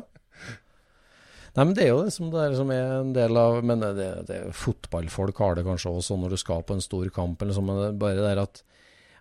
Nei, 1.54 1.64
men 1.64 1.74
det 1.76 1.84
er 1.84 1.92
jo 1.92 2.02
det 2.02 2.12
som, 2.14 2.30
det 2.32 2.40
er, 2.42 2.54
som 2.58 2.70
er 2.74 2.96
en 2.96 3.12
del 3.14 3.36
av 3.38 3.60
Men 3.62 3.82
det, 3.84 4.08
det, 4.26 4.40
fotballfolk 4.58 5.38
har 5.38 5.54
det 5.54 5.62
kanskje 5.66 5.92
også 5.92 6.16
når 6.18 6.34
du 6.34 6.40
skal 6.40 6.64
på 6.66 6.74
en 6.74 6.82
stor 6.82 7.06
kamp, 7.14 7.42
eller 7.42 7.54
sånn, 7.54 7.68
men 7.70 8.00
bare 8.00 8.22
det 8.22 8.38
at 8.42 8.64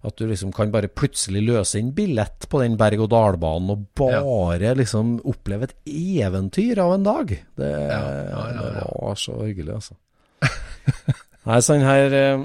at 0.04 0.20
du 0.20 0.26
liksom 0.28 0.52
kan 0.52 0.72
bare 0.72 0.90
plutselig 0.92 1.46
løse 1.48 1.80
inn 1.80 1.94
billett 1.96 2.48
på 2.52 2.60
den 2.60 2.76
berg-og-dal-banen 2.80 3.72
og 3.72 3.86
bare 3.96 4.74
liksom 4.76 5.16
oppleve 5.32 5.70
et 5.70 5.76
eventyr 5.88 6.82
av 6.84 6.98
en 6.98 7.06
dag. 7.08 7.32
Det, 7.32 7.70
Ja, 7.70 8.02
ja, 8.02 8.26
ja, 8.28 8.42
ja. 8.52 8.66
det 8.76 8.88
var 8.90 9.22
så 9.22 9.38
hyggelig, 9.40 9.78
altså. 9.78 9.96
Nei, 11.48 11.62
sånn 11.64 11.88
her 11.88 12.18
eh, 12.20 12.44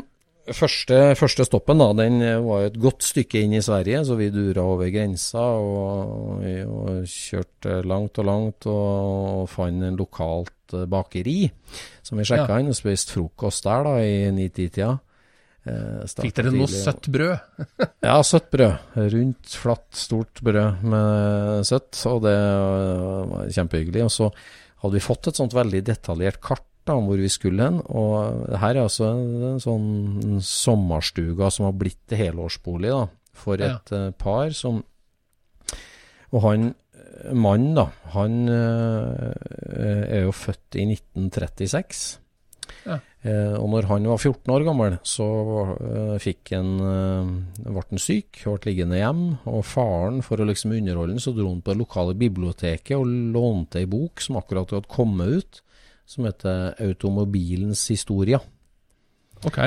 første, 0.56 0.98
første 1.18 1.44
stoppen, 1.46 1.80
da, 1.82 1.86
den 1.98 2.20
var 2.46 2.66
et 2.68 2.76
godt 2.80 3.02
stykke 3.06 3.42
inn 3.44 3.54
i 3.58 3.62
Sverige, 3.64 4.04
så 4.08 4.16
vi 4.18 4.30
dura 4.34 4.64
over 4.64 4.90
grensa 4.94 5.42
og, 5.58 6.44
og 6.44 7.02
kjørte 7.08 7.80
langt 7.88 8.20
og 8.22 8.28
langt 8.28 8.68
og 8.70 9.44
fant 9.52 9.84
en 9.88 9.98
lokalt 9.98 10.54
bakeri 10.88 11.46
som 12.04 12.18
vi 12.20 12.26
sjekka 12.28 12.54
Ja. 12.56 12.58
inn 12.62 12.68
og 12.72 12.76
spiste 12.76 13.14
frokost 13.16 13.64
der 13.64 13.84
da 13.86 13.94
i 14.04 14.16
ni-ti-tida. 14.36 14.90
Eh, 15.68 16.04
Fikk 16.08 16.36
dere 16.38 16.52
noe 16.54 16.68
tidlig, 16.68 16.82
søtt 16.84 17.08
brød? 17.12 17.64
ja, 18.08 18.16
søtt 18.24 18.46
brød. 18.52 18.94
Rundt, 19.16 19.56
flatt, 19.60 19.88
stort 19.96 20.40
brød 20.44 20.84
med 20.88 21.66
søtt. 21.68 21.98
Og 22.08 22.22
det 22.24 22.36
var 23.32 23.50
kjempehyggelig. 23.52 24.04
Og 24.06 24.12
så 24.14 24.30
hadde 24.84 24.94
vi 24.96 25.02
fått 25.04 25.28
et 25.32 25.40
sånt 25.40 25.56
veldig 25.56 25.82
detaljert 25.90 26.40
kart 26.44 26.64
da, 26.88 26.96
om 26.98 27.06
hvor 27.10 27.20
vi 27.20 27.30
skulle 27.32 27.68
hen. 27.68 27.78
Og 27.86 28.48
her 28.58 28.74
er 28.74 28.82
altså 28.86 29.10
en, 29.12 29.24
en 29.52 29.62
sånn 29.62 30.42
sommerstuga 30.44 31.50
som 31.54 31.68
har 31.68 31.76
blitt 31.78 32.00
til 32.10 32.22
helårsbolig 32.26 32.92
da, 32.94 33.04
for 33.38 33.60
Ja. 33.62 33.76
et 33.76 33.92
eh, 33.94 34.10
par 34.18 34.50
som 34.56 34.82
Og 36.34 36.42
han 36.44 36.70
eh, 36.72 37.32
mannen, 37.32 37.74
da, 37.78 37.86
han 38.12 38.48
eh, 38.52 40.08
er 40.18 40.26
jo 40.26 40.32
født 40.36 40.76
i 40.76 40.84
1936. 40.92 42.18
Ja. 42.84 42.98
Og 43.58 43.66
når 43.72 43.86
han 43.88 44.04
var 44.06 44.20
14 44.20 44.52
år 44.54 44.62
gammel, 44.64 44.94
så 45.02 45.24
fikk 46.22 46.52
han 46.54 46.68
ble 47.58 47.82
han 47.82 48.00
syk, 48.00 48.38
ble 48.44 48.68
liggende 48.68 49.00
hjem. 49.00 49.22
Og 49.50 49.64
faren, 49.66 50.20
for 50.24 50.40
å 50.40 50.46
liksom 50.48 50.76
underholde 50.76 51.16
ham, 51.16 51.20
så 51.20 51.32
dro 51.36 51.48
han 51.50 51.62
på 51.64 51.74
det 51.74 51.80
lokale 51.80 52.14
biblioteket 52.16 52.94
og 52.96 53.08
lånte 53.34 53.82
ei 53.82 53.88
bok 53.90 54.22
som 54.24 54.38
akkurat 54.38 54.76
hadde 54.76 54.92
kommet 54.92 55.40
ut, 55.40 55.60
som 56.08 56.24
heter 56.24 56.74
'Automobilens 56.80 57.84
historie'. 57.92 58.40
Ok. 59.46 59.58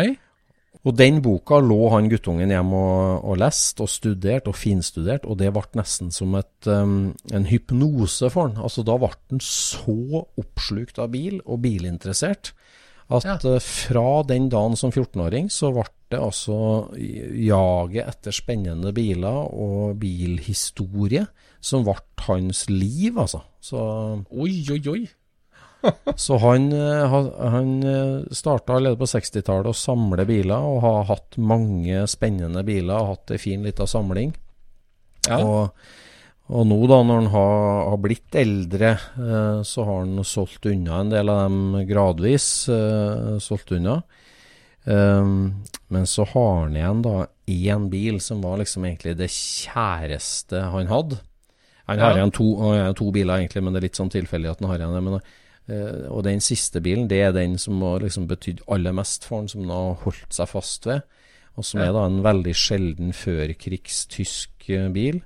Og 0.82 0.96
den 0.98 1.20
boka 1.22 1.60
lå 1.62 1.90
han 1.94 2.08
guttungen 2.10 2.50
hjemme 2.50 2.74
og, 2.76 3.26
og 3.30 3.38
leste 3.38 3.84
og 3.86 3.90
studerte 3.92 4.50
og 4.50 4.58
finstuderte, 4.58 5.30
og 5.30 5.38
det 5.38 5.52
ble 5.54 5.62
nesten 5.78 6.10
som 6.12 6.34
et, 6.40 6.68
um, 6.68 7.14
en 7.32 7.46
hypnose 7.46 8.32
for 8.34 8.48
han. 8.50 8.58
Altså 8.58 8.82
Da 8.88 8.98
ble 8.98 9.12
han 9.14 9.44
så 9.46 10.26
oppslukt 10.42 10.98
av 11.00 11.12
bil 11.14 11.38
og 11.46 11.62
bilinteressert 11.62 12.54
at 13.12 13.28
Ja. 13.28 13.36
uh, 13.46 13.60
fra 13.60 14.24
den 14.24 14.50
dagen 14.50 14.76
som 14.80 14.92
14-åring 14.92 15.52
så 15.52 15.70
ble 15.76 15.86
det 16.12 16.20
altså 16.20 16.58
jaget 16.98 18.08
etter 18.08 18.32
spennende 18.36 18.92
biler 18.96 19.54
og 19.54 20.00
bilhistorie 20.00 21.28
som 21.62 21.86
ble 21.86 21.96
hans 22.26 22.66
liv, 22.70 23.18
altså. 23.18 23.44
Så 23.62 23.78
Oi, 24.32 24.66
oi, 24.72 24.82
oi. 24.90 25.08
så 26.26 26.38
han, 26.44 26.70
eh, 26.76 27.16
han 27.56 27.72
starta 28.32 28.78
allerede 28.78 29.00
på 29.00 29.10
60-tallet 29.10 29.72
å 29.72 29.78
samle 29.78 30.26
biler, 30.30 30.60
og 30.60 30.84
har 30.86 31.10
hatt 31.10 31.40
mange 31.42 32.06
spennende 32.12 32.64
biler, 32.68 32.96
og 32.98 33.16
hatt 33.16 33.34
ei 33.36 33.40
en 33.40 33.46
fin 33.46 33.66
lita 33.66 33.88
samling. 33.90 34.36
Ja. 35.30 35.40
Og, 35.42 35.92
og 36.52 36.68
nå 36.68 36.80
da, 36.90 36.98
når 37.06 37.22
han 37.22 37.30
har, 37.32 37.60
har 37.94 38.02
blitt 38.04 38.36
eldre, 38.36 38.96
eh, 38.98 39.62
så 39.68 39.86
har 39.88 40.02
han 40.04 40.26
solgt 40.28 40.68
unna 40.72 41.02
en 41.04 41.14
del 41.14 41.32
av 41.32 41.46
dem 41.46 41.86
gradvis. 41.90 42.48
Eh, 42.72 43.38
solgt 43.44 43.72
unna. 43.78 44.02
Um, 44.84 45.62
men 45.94 46.08
så 46.10 46.26
har 46.26 46.64
han 46.64 46.76
igjen 46.76 47.04
da 47.06 47.28
én 47.46 47.84
bil 47.92 48.18
som 48.24 48.40
var 48.42 48.58
liksom 48.58 48.88
egentlig 48.88 49.14
det 49.20 49.30
kjæreste 49.30 50.64
han 50.74 50.90
hadde. 50.90 51.20
Han 51.86 52.02
har 52.02 52.18
igjen 52.18 52.34
to, 52.34 52.48
har 52.64 52.96
to 52.98 53.12
biler 53.14 53.42
egentlig, 53.42 53.62
men 53.64 53.76
det 53.76 53.82
er 53.82 53.88
litt 53.90 54.00
sånn 54.00 54.12
tilfeldig 54.14 54.50
at 54.52 54.62
han 54.64 54.72
har 54.72 54.82
igjen 54.82 54.96
det. 54.98 55.04
Men, 55.06 55.20
eh, 55.20 55.38
og 56.12 56.24
den 56.28 56.42
siste 56.44 56.82
bilen, 56.84 57.08
det 57.10 57.22
er 57.26 57.34
den 57.36 57.58
som 57.62 57.82
har 57.86 58.04
liksom 58.04 58.28
betydd 58.30 58.64
aller 58.72 58.96
mest 58.96 59.26
for 59.28 59.42
han, 59.42 59.50
som 59.52 59.66
han 59.66 59.74
har 59.74 60.00
holdt 60.06 60.38
seg 60.38 60.50
fast 60.52 60.88
ved. 60.90 61.02
Og 61.58 61.66
som 61.68 61.82
Ja. 61.82 61.90
er 61.90 61.94
da 61.94 62.06
en 62.06 62.22
veldig 62.24 62.54
sjelden 62.56 63.12
førkrigstysk 63.14 64.70
eh, 64.70 64.88
bil. 64.90 65.22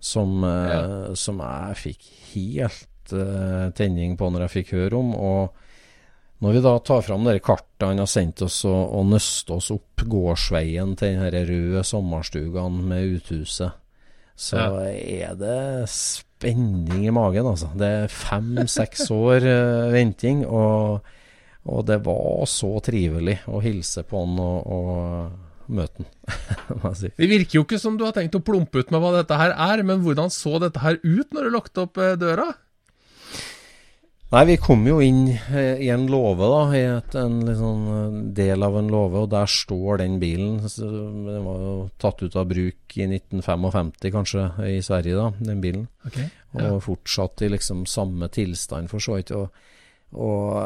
Som, 0.00 0.42
eh, 0.44 1.14
som 1.14 1.38
jeg 1.40 1.76
fikk 1.80 2.08
helt 2.34 3.12
uh, 3.12 3.70
tenning 3.72 4.18
på 4.20 4.28
når 4.30 4.44
jeg 4.44 4.54
fikk 4.64 4.72
høre 4.76 4.98
om. 4.98 5.14
Og 5.14 5.54
når 6.44 6.52
vi 6.52 6.60
da 6.64 6.78
tar 6.84 7.00
fram 7.06 7.24
de 7.24 7.38
kartene 7.40 7.94
han 7.94 8.02
har 8.02 8.10
sendt 8.10 8.42
oss, 8.44 8.64
og, 8.68 8.92
og 8.98 9.06
nøster 9.12 9.56
oss 9.56 9.70
opp 9.72 10.04
gårdsveien 10.04 10.96
til 10.96 11.16
den 11.32 11.48
røde 11.48 11.84
sommerstugaen 11.88 12.82
med 12.88 13.16
uthuset, 13.16 13.72
så 14.34 14.58
ja. 14.58 14.70
er 14.90 15.36
det 15.38 15.88
spenning 15.90 17.06
i 17.06 17.12
magen, 17.14 17.46
altså. 17.46 17.70
Det 17.78 17.90
er 18.00 18.12
fem-seks 18.12 19.06
år 19.14 19.46
uh, 19.46 19.92
venting, 19.94 20.42
og, 20.46 21.06
og, 21.64 21.84
det 21.86 22.00
var 22.06 22.44
så 22.50 22.72
trivelig 22.84 23.38
å 23.46 23.62
hilse 23.64 24.02
på 24.08 24.24
han 24.24 24.40
og, 24.42 24.74
og 24.74 25.70
møte 25.74 26.02
han. 26.02 26.96
si. 26.98 27.12
Det 27.14 27.30
virker 27.30 27.60
jo 27.60 27.64
ikke 27.64 27.80
som 27.80 27.96
du 27.98 28.04
har 28.08 28.16
tenkt 28.16 28.36
å 28.36 28.42
plumpe 28.44 28.82
ut 28.82 28.90
med 28.90 29.04
hva 29.04 29.14
dette 29.20 29.38
her 29.38 29.54
er, 29.54 29.84
men 29.86 30.02
hvordan 30.04 30.32
så 30.34 30.58
dette 30.62 30.82
her 30.82 30.98
ut 31.04 31.30
når 31.30 31.46
du 31.46 31.54
lukket 31.54 31.84
opp 31.86 32.02
eh, 32.02 32.16
døra? 32.20 32.50
Nei, 34.34 34.42
vi 34.48 34.54
kom 34.58 34.82
jo 34.88 34.96
inn 35.04 35.28
eh, 35.30 35.78
i 35.84 35.88
en 35.94 36.08
låve, 36.10 36.46
da. 36.50 36.62
I 36.74 36.80
et, 36.96 37.14
en 37.20 37.36
liksom, 37.46 37.84
del 38.34 38.66
av 38.66 38.78
en 38.80 38.88
låve, 38.90 39.20
og 39.22 39.28
der 39.30 39.50
står 39.50 40.00
den 40.02 40.16
bilen. 40.22 40.56
Den 40.58 41.44
var 41.44 41.60
jo 41.62 41.74
tatt 42.02 42.24
ut 42.24 42.34
av 42.40 42.48
bruk 42.50 42.96
i 42.98 43.06
1955, 43.06 43.92
kanskje, 44.14 44.48
i 44.74 44.80
Sverige, 44.82 45.20
da, 45.20 45.28
den 45.52 45.62
bilen. 45.62 45.86
Okay, 46.08 46.26
ja. 46.50 46.72
Og 46.72 46.82
fortsatt 46.82 47.44
i 47.46 47.52
liksom 47.54 47.84
samme 47.90 48.26
tilstand, 48.34 48.90
for 48.90 49.06
så 49.06 49.20
vidt. 49.20 49.30
Og, 49.38 49.54
og 50.18 50.58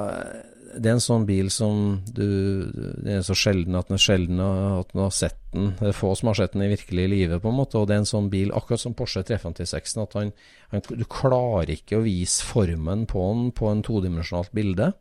det 0.76 0.90
er 0.90 0.96
en 0.96 1.02
sånn 1.02 1.24
bil 1.28 1.48
som 1.52 2.00
du 2.12 2.68
Det 3.00 3.18
er 3.18 3.24
så 3.26 3.36
sjelden 3.38 3.76
at 3.78 3.88
den 3.88 3.96
er 3.96 4.02
sjelden 4.02 4.40
at 4.42 4.92
du 4.92 5.00
har 5.00 5.14
sett 5.14 5.38
den. 5.54 5.72
Det 5.78 5.90
er 5.90 5.96
få 5.96 6.12
som 6.18 6.30
har 6.30 6.38
sett 6.40 6.54
den 6.54 6.66
i 6.66 6.70
virkelig 6.72 7.06
live, 7.08 7.40
på 7.40 7.50
en 7.50 7.58
måte. 7.60 7.80
Og 7.80 7.88
det 7.88 7.96
er 7.96 8.02
en 8.02 8.10
sånn 8.10 8.28
bil, 8.32 8.52
akkurat 8.56 8.82
som 8.82 8.96
Porsche 8.98 9.24
356, 9.24 9.96
at 10.04 10.16
han, 10.18 10.32
han, 10.74 10.84
du 10.88 11.04
klarer 11.08 11.72
ikke 11.72 12.00
å 12.00 12.04
vise 12.04 12.44
formen 12.44 13.06
på 13.08 13.24
den 13.32 13.50
på 13.56 13.70
en 13.72 13.82
todimensjonalt 13.86 14.52
bilde. 14.56 14.92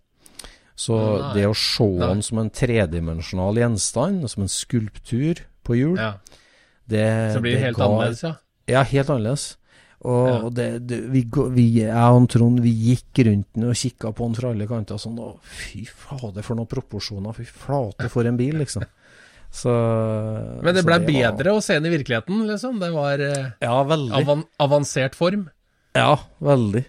Så 0.77 0.95
Nei. 0.95 1.29
det 1.39 1.45
å 1.49 1.55
se 1.57 1.89
den 1.99 2.23
som 2.25 2.41
en 2.43 2.51
tredimensjonal 2.53 3.63
gjenstand, 3.63 4.27
som 4.29 4.45
en 4.45 4.51
skulptur 4.51 5.41
på 5.65 5.79
hjul, 5.79 5.95
ja. 5.97 6.13
det 6.85 7.07
Så 7.33 7.41
blir 7.43 7.57
det 7.57 7.63
helt 7.65 7.79
ga, 7.79 7.87
annerledes, 7.89 8.23
ja? 8.23 8.35
Ja, 8.69 8.83
helt 8.85 9.09
annerledes. 9.09 9.55
Og, 10.05 10.27
ja. 10.29 10.49
det, 10.53 10.67
det, 10.85 10.99
vi, 11.09 11.23
vi, 11.55 11.63
jeg 11.79 12.17
og 12.19 12.27
Trond 12.29 12.61
vi 12.61 12.69
gikk 12.91 13.23
rundt 13.25 13.47
den 13.57 13.71
og 13.71 13.79
kikka 13.79 14.11
på 14.13 14.27
den 14.27 14.37
fra 14.37 14.51
alle 14.53 14.67
kanter 14.69 14.99
sånn 15.01 15.17
og 15.17 15.39
Fy 15.41 15.87
fader, 15.89 16.45
for 16.45 16.59
noen 16.59 16.69
proporsjoner. 16.69 17.33
Fy 17.33 17.47
flate, 17.49 18.09
for 18.13 18.29
en 18.29 18.37
bil, 18.39 18.59
liksom. 18.61 18.85
Så, 19.57 19.71
Men 20.61 20.75
det 20.75 20.83
ble 20.85 20.99
bedre 21.05 21.53
var... 21.53 21.55
å 21.55 21.63
se 21.63 21.77
den 21.79 21.87
i 21.87 21.93
virkeligheten, 21.93 22.43
liksom? 22.49 22.81
Det 22.83 22.91
var 22.93 23.21
eh, 23.23 23.53
ja, 23.63 23.77
avan 23.79 24.43
avansert 24.61 25.15
form? 25.17 25.47
Ja, 25.97 26.17
veldig. 26.43 26.83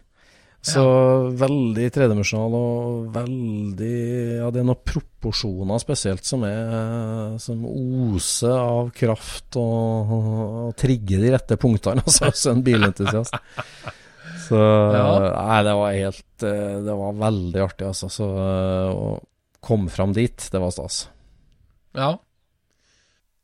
Så 0.58 0.82
ja. 0.82 1.18
veldig 1.38 1.84
tredimensjonal 1.94 2.54
og 2.58 3.04
veldig 3.14 3.98
Ja, 4.40 4.48
det 4.50 4.58
er 4.58 4.66
noen 4.66 4.80
proporsjoner 4.82 5.78
spesielt 5.78 6.26
som 6.26 6.42
er 6.48 7.36
Som 7.38 7.62
oser 7.68 8.56
av 8.58 8.90
kraft 8.96 9.54
og, 9.60 10.10
og 10.16 10.72
trigger 10.78 11.22
de 11.22 11.32
rette 11.36 11.58
punktene, 11.62 12.02
altså, 12.06 12.32
som 12.34 12.58
en 12.58 12.64
bilentusiast. 12.66 13.38
Så 14.48 14.58
ja. 14.58 15.06
Nei, 15.30 15.60
det 15.66 15.76
var 15.78 15.94
helt 15.94 16.44
Det 16.44 16.98
var 17.04 17.22
veldig 17.22 17.64
artig, 17.64 17.88
altså. 17.92 18.10
Så 18.12 18.28
å 18.28 19.08
komme 19.64 19.90
fram 19.94 20.14
dit, 20.16 20.50
det 20.52 20.62
var 20.62 20.74
stas. 20.74 21.04
Ja. 21.98 22.12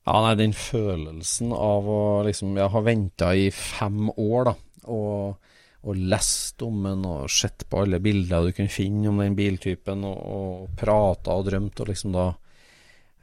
Ja, 0.04 0.18
nei, 0.20 0.34
den 0.36 0.52
følelsen 0.56 1.54
av 1.56 1.88
å 1.88 2.02
liksom 2.26 2.58
Jeg 2.58 2.72
har 2.74 2.86
venta 2.86 3.32
i 3.38 3.48
fem 3.54 4.10
år, 4.10 4.50
da. 4.50 4.54
Og 4.92 5.53
og 5.84 5.98
lest 6.12 6.62
om 6.64 6.84
den 6.86 7.04
og 7.08 7.28
sett 7.32 7.66
på 7.68 7.82
alle 7.84 8.00
bilder 8.02 8.46
du 8.46 8.54
kunne 8.56 8.72
finne 8.72 9.10
om 9.10 9.20
den 9.20 9.36
biltypen, 9.36 10.04
og, 10.08 10.16
og 10.16 10.78
prata 10.80 11.36
og 11.36 11.48
drømt, 11.50 11.82
og 11.82 11.90
liksom 11.90 12.14
da 12.14 12.28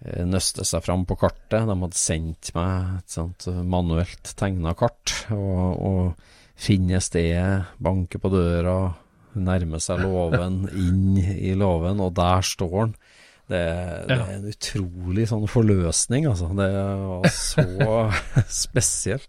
eh, 0.05 0.23
nøste 0.29 0.65
seg 0.67 0.83
fram 0.85 1.07
på 1.09 1.17
kartet. 1.21 1.65
De 1.67 1.77
hadde 1.85 1.99
sendt 1.99 2.53
meg 2.57 2.99
et 2.99 3.15
sånt 3.17 3.47
manuelt 3.65 4.35
tegna 4.37 4.75
kart, 4.77 5.15
og, 5.33 5.81
og 5.81 6.61
finne 6.61 7.01
stedet, 7.01 7.73
banke 7.81 8.21
på 8.21 8.29
døra, 8.33 8.77
nærme 9.41 9.81
seg 9.81 10.03
låven, 10.05 10.63
inn 10.85 11.17
i 11.17 11.55
låven, 11.57 12.03
og 12.03 12.13
der 12.19 12.45
står 12.45 12.77
den. 12.83 12.95
Det, 13.51 13.65
det, 14.07 14.15
er 14.15 14.29
en 14.37 14.47
utrolig 14.47 15.25
sånn 15.27 15.49
forløsning, 15.51 16.29
altså. 16.29 16.47
Det 16.55 16.69
var 16.71 17.33
så 17.35 17.97
spesielt. 18.63 19.27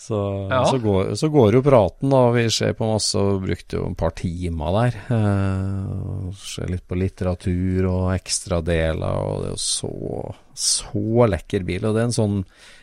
Så, 0.00 0.48
ja. 0.50 0.64
så, 0.64 0.78
går, 0.78 1.14
så, 1.14 1.28
går, 1.28 1.54
jo 1.58 1.60
praten, 1.60 2.08
da. 2.08 2.22
Vi 2.32 2.46
ser 2.48 2.72
på 2.72 2.86
masse 2.88 3.20
og 3.20 3.42
brukte 3.44 3.76
jo 3.76 3.82
et 3.90 3.98
par 4.00 4.14
timer 4.16 4.76
der. 4.78 4.94
Eh, 5.12 6.30
ser 6.40 6.70
litt 6.72 6.86
på 6.88 6.96
litteratur 6.96 7.88
og 7.90 8.06
ekstradeler, 8.14 9.18
og 9.20 9.42
det 9.42 9.50
er 9.50 9.52
jo 9.52 9.60
så, 9.60 9.90
så 10.56 11.26
lekker 11.28 11.66
bil. 11.68 11.84
Og 11.84 11.92
det 11.92 12.00
er 12.00 12.08
en 12.08 12.16
sånn 12.16 12.38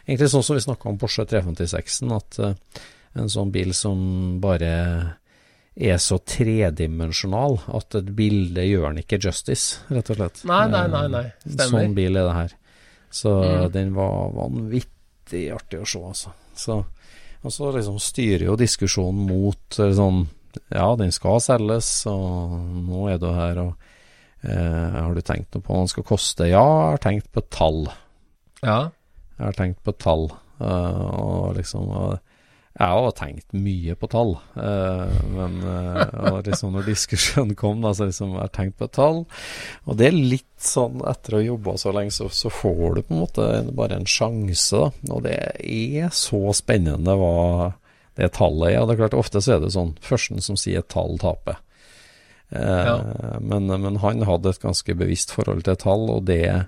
Egentlig 0.07 0.29
sånn 0.31 0.45
som 0.45 0.55
vi 0.55 0.61
snakka 0.63 0.87
om 0.87 0.99
Porsche 1.01 1.25
356-en, 1.27 2.13
at 2.15 2.37
eh, 2.39 2.83
en 3.19 3.33
sånn 3.33 3.49
bil 3.51 3.73
som 3.75 3.97
bare 4.39 4.69
er 5.73 5.97
så 5.99 6.19
tredimensjonal 6.21 7.57
at 7.75 7.97
et 7.97 8.13
bilde 8.15 8.63
gjør 8.63 8.91
den 8.91 9.01
ikke 9.01 9.19
justice, 9.25 9.81
rett 9.89 10.13
og 10.13 10.21
slett. 10.21 10.45
Nei, 10.47 10.61
nei, 10.69 10.85
nei. 10.93 11.03
nei. 11.17 11.25
Eh, 11.33 11.49
Stemmer. 11.49 11.81
Sånn 11.81 11.97
bil 11.97 12.13
er 12.13 12.29
det 12.29 12.37
her. 12.37 12.55
Så 13.09 13.33
mm. 13.41 13.65
den 13.73 13.91
var 13.97 14.37
vanvittig 14.37 15.47
artig 15.57 15.81
å 15.81 15.89
se, 15.89 16.05
altså. 16.13 16.37
Så 16.57 16.77
og 17.43 17.53
så 17.53 17.71
liksom 17.75 17.99
styrer 18.01 18.47
jo 18.49 18.57
diskusjonen 18.59 19.27
mot 19.29 19.79
eh, 19.79 19.93
sånn 19.97 20.25
Ja, 20.73 20.89
den 20.97 21.13
skal 21.13 21.41
selges, 21.43 21.89
og 22.09 22.55
nå 22.87 23.07
er 23.11 23.19
du 23.21 23.27
her, 23.29 23.61
og 23.61 23.73
eh, 24.41 24.97
Har 24.97 25.13
du 25.13 25.21
tenkt 25.21 25.53
noe 25.53 25.61
på 25.61 25.73
hva 25.73 25.83
den 25.83 25.91
skal 25.93 26.07
koste? 26.07 26.49
Ja, 26.49 26.63
jeg 26.63 26.95
har 26.95 27.03
tenkt 27.03 27.31
på 27.35 27.43
tall. 27.53 27.83
Ja. 28.63 28.79
Jeg 29.37 29.45
har 29.45 29.57
tenkt 29.57 29.83
på 29.85 29.93
tall, 30.01 30.31
uh, 30.63 31.03
og 31.13 31.59
liksom 31.59 31.91
og 31.93 32.15
jeg 32.77 32.93
har 32.93 33.13
tenkt 33.17 33.55
mye 33.57 33.95
på 33.97 34.07
tall, 34.11 34.35
eh, 34.61 35.15
men 35.33 35.55
eh, 35.65 36.35
liksom 36.45 36.75
når 36.75 36.85
diskusjonen 36.91 37.55
kom, 37.57 37.81
da, 37.81 37.95
så 37.97 38.05
liksom 38.05 38.35
jeg 38.35 38.43
har 38.43 38.53
tenkt 38.53 38.77
på 38.77 38.89
tall. 38.93 39.23
Og 39.89 39.97
det 39.97 40.11
er 40.11 40.17
litt 40.17 40.45
sånn 40.61 41.01
etter 41.09 41.37
å 41.37 41.41
ha 41.41 41.47
jobba 41.47 41.73
så 41.81 41.93
lenge, 41.95 42.13
så, 42.13 42.29
så, 42.29 42.51
får 42.53 42.99
du 42.99 43.01
på 43.01 43.15
en 43.15 43.23
måte 43.23 43.47
bare 43.77 43.97
en 43.97 44.05
sjanse, 44.05 44.77
da. 44.77 44.91
Og 45.09 45.25
det 45.25 45.37
er 45.57 46.13
så 46.13 46.43
spennende 46.57 47.17
hva 47.17 47.73
det 48.17 48.29
tallet 48.37 48.75
er. 48.75 48.79
Og 48.81 48.89
det 48.89 48.97
er 48.97 49.01
klart, 49.07 49.17
ofte 49.25 49.41
så 49.41 49.57
er 49.57 49.65
det 49.65 49.73
sånn 49.73 49.95
førsten 50.05 50.45
som 50.45 50.59
sier 50.59 50.85
et 50.85 50.91
tall, 50.93 51.17
taper. 51.21 51.57
Eh, 52.53 52.61
ja. 52.61 52.97
men, 53.41 53.73
men 53.73 53.97
han 54.05 54.21
hadde 54.29 54.53
et 54.53 54.61
ganske 54.61 54.97
bevisst 55.01 55.33
forhold 55.33 55.65
til 55.65 55.81
tall, 55.81 56.11
og 56.13 56.29
det 56.29 56.45
Eh, 56.45 56.65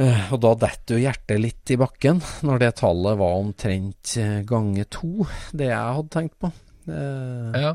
og 0.00 0.38
da 0.40 0.52
detter 0.56 0.96
jo 0.96 1.02
hjertet 1.04 1.40
litt 1.40 1.72
i 1.74 1.76
bakken, 1.80 2.22
når 2.48 2.62
det 2.62 2.70
tallet 2.80 3.18
var 3.20 3.38
omtrent 3.42 4.14
eh, 4.20 4.40
gange 4.48 4.86
to, 4.88 5.26
det 5.52 5.68
jeg 5.68 5.96
hadde 5.98 6.14
tenkt 6.14 6.38
på. 6.40 6.48
Eh, 6.88 7.58
ja. 7.66 7.74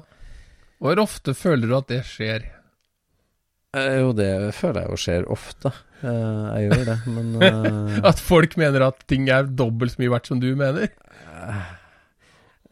Hvor 0.82 1.01
ofte 1.01 1.36
føler 1.38 1.69
du 1.69 1.75
at 1.77 1.91
det 1.91 2.01
skjer? 2.10 2.47
Jo, 3.77 4.10
det 4.17 4.32
føler 4.58 4.84
jeg 4.84 4.89
jo 4.89 4.99
skjer 5.03 5.27
ofte. 5.30 5.71
Jeg 6.01 6.69
gjør 6.69 6.84
det, 6.88 6.95
men 7.10 7.36
At 8.10 8.21
folk 8.21 8.56
mener 8.58 8.86
at 8.88 9.03
ting 9.10 9.27
er 9.34 9.49
dobbelt 9.49 9.93
så 9.93 10.01
mye 10.01 10.13
verdt 10.13 10.30
som 10.32 10.41
du 10.41 10.47
mener? 10.58 10.89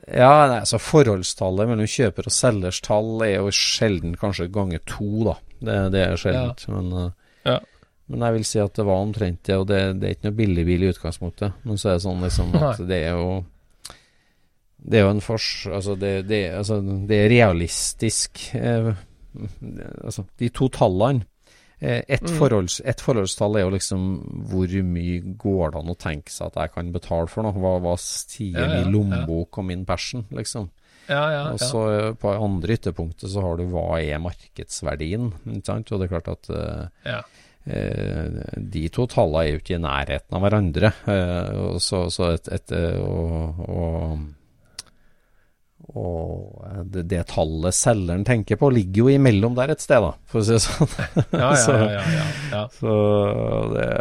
Ja, 0.06 0.46
nei, 0.50 0.60
altså 0.62 0.78
forholdstallet 0.82 1.70
mellom 1.70 1.90
kjøper 1.90 2.30
og 2.30 2.34
selgers 2.34 2.82
tall 2.86 3.22
er 3.26 3.40
jo 3.40 3.54
sjelden 3.54 4.14
kanskje 4.22 4.50
ganger 4.54 4.82
to, 4.90 5.10
da. 5.26 5.38
Det, 5.60 5.78
det 5.94 6.04
er 6.06 6.22
sjeldent. 6.22 6.66
Ja. 6.66 6.78
Men 6.78 7.14
ja. 7.46 7.60
Men 8.12 8.22
jeg 8.28 8.38
vil 8.38 8.46
si 8.46 8.62
at 8.62 8.78
det 8.78 8.86
var 8.86 9.02
omtrent 9.02 9.42
det, 9.48 9.58
og 9.58 9.68
det, 9.70 9.82
det 9.98 10.08
er 10.08 10.16
ikke 10.16 10.30
noe 10.30 10.38
billig 10.38 10.66
bil 10.68 10.86
i 10.86 10.90
utgangspunktet. 10.94 11.62
Men 11.66 11.80
så 11.82 11.90
er 11.90 11.98
det 11.98 12.06
sånn 12.06 12.26
liksom 12.26 12.58
at 12.60 12.82
det 12.86 13.02
er 13.08 13.18
jo 13.18 13.30
Det 14.78 15.00
er 15.00 15.08
jo 15.08 15.14
en 15.16 15.24
fors... 15.26 15.48
Altså, 15.74 15.96
det, 15.98 16.12
det, 16.30 16.42
altså, 16.54 16.78
det 16.82 17.24
er 17.24 17.32
realistisk 17.34 18.44
eh, 18.54 18.92
Altså, 20.06 20.28
de 20.40 20.52
to 20.54 20.70
tallene 20.72 21.26
eh, 21.80 22.04
et, 22.06 22.22
mm. 22.22 22.36
forholds, 22.38 22.78
et, 22.86 23.02
forholdstall 23.02 23.58
er 23.58 23.66
jo 23.66 23.74
liksom 23.74 24.06
hvor 24.52 24.78
mye 24.86 25.34
går 25.42 25.74
det 25.74 25.82
an 25.82 25.92
å 25.92 25.98
tenke 26.00 26.32
seg 26.32 26.54
at 26.54 26.62
jeg 26.62 26.76
kan 26.78 26.94
betale 26.94 27.28
for 27.32 27.44
noe? 27.44 27.58
Hva, 27.58 27.74
hva 27.84 27.98
sier 28.00 28.62
ja, 28.62 28.68
ja, 28.70 28.78
min 28.78 28.94
lommebok 28.94 29.50
ja. 29.50 29.64
og 29.64 29.68
min 29.74 29.84
passion, 29.90 30.24
liksom? 30.38 30.70
Ja, 31.10 31.26
ja, 31.34 31.42
og 31.52 31.60
så 31.62 31.82
ja. 31.92 32.06
på 32.18 32.32
andre 32.34 32.78
ytterpunktet 32.80 33.30
så 33.30 33.44
har 33.44 33.60
du 33.60 33.68
hva 33.70 34.00
er 34.00 34.22
markedsverdien, 34.24 35.34
ikke 35.58 35.68
sant? 35.68 35.92
Og 35.92 36.02
det 36.02 36.08
er 36.08 36.14
klart 36.16 36.32
at 36.32 36.54
ja. 36.54 37.20
Eh, 37.20 37.42
de 37.66 38.84
to 38.94 39.08
tallene 39.10 39.42
er 39.42 39.52
jo 39.56 39.62
ikke 39.62 39.78
i 39.78 39.82
nærheten 39.82 40.38
av 40.38 40.44
hverandre. 40.46 40.92
Eh, 41.10 41.78
så, 41.82 42.06
så 42.14 42.32
et, 42.36 42.50
et, 42.54 42.74
eh, 42.78 43.00
og, 43.02 43.62
og, 43.66 44.26
og 45.94 46.64
eh, 46.66 46.82
det, 46.96 47.04
det 47.12 47.22
tallet 47.30 47.76
selgeren 47.78 48.26
tenker 48.26 48.58
på, 48.60 48.72
ligger 48.74 49.04
jo 49.04 49.20
imellom 49.20 49.54
der 49.58 49.76
et 49.76 49.84
sted, 49.84 50.02
da, 50.02 50.16
for 50.30 50.42
å 50.42 50.48
si 50.48 50.56
det 50.56 50.64
sånn. 50.64 50.96
Ja, 51.36 51.52
ja, 51.54 52.02
ja. 52.16 52.26
ja. 52.56 52.64
Så 52.80 52.96
det 53.76 53.92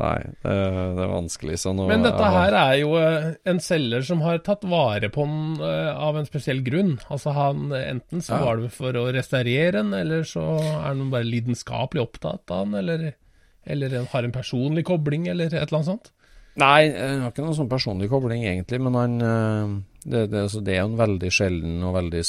Nei, 0.00 0.20
det, 0.40 0.52
det 0.96 1.02
er 1.04 1.10
vanskelig. 1.12 1.56
Nå, 1.76 1.86
Men 1.90 2.04
dette 2.06 2.28
her 2.32 2.54
er 2.56 2.76
jo 2.80 2.94
eh, 2.96 3.26
en 3.50 3.58
selger 3.60 4.04
som 4.06 4.22
har 4.24 4.38
tatt 4.46 4.62
vare 4.70 5.10
på 5.12 5.26
den 5.28 5.64
eh, 5.66 5.90
av 5.92 6.16
en 6.16 6.28
spesiell 6.28 6.62
grunn. 6.64 6.94
Altså 7.12 7.34
han 7.36 7.68
Enten 7.76 8.24
så 8.24 8.38
var 8.40 8.62
det 8.62 8.70
for 8.72 8.96
å 8.96 9.08
restaurere 9.12 9.74
den, 9.76 9.92
eller 9.96 10.24
så 10.28 10.44
er 10.62 10.86
han 10.86 11.10
bare 11.12 11.28
lidenskapelig 11.28 12.04
opptatt 12.06 12.54
av 12.54 12.64
den, 12.64 12.78
eller, 12.80 13.12
eller 13.68 13.98
har 14.14 14.24
en 14.24 14.34
personlig 14.34 14.86
kobling, 14.88 15.28
eller 15.28 15.50
et 15.50 15.58
eller 15.60 15.82
annet 15.82 15.92
sånt. 15.92 16.12
Nei, 16.60 16.88
jeg 16.88 17.20
har 17.20 17.30
ikke 17.30 17.44
noen 17.44 17.58
sånn 17.60 17.70
personlig 17.70 18.08
kobling 18.10 18.46
egentlig, 18.46 18.80
men 18.82 18.96
han 18.98 19.20
eh, 19.26 19.76
det, 20.02 20.26
det, 20.32 20.42
altså, 20.46 20.60
det 20.64 20.76
er 20.76 20.84
en 20.86 20.98
veldig 20.98 21.30
sjelden 21.34 21.80
og 21.84 21.96
veldig 21.98 22.20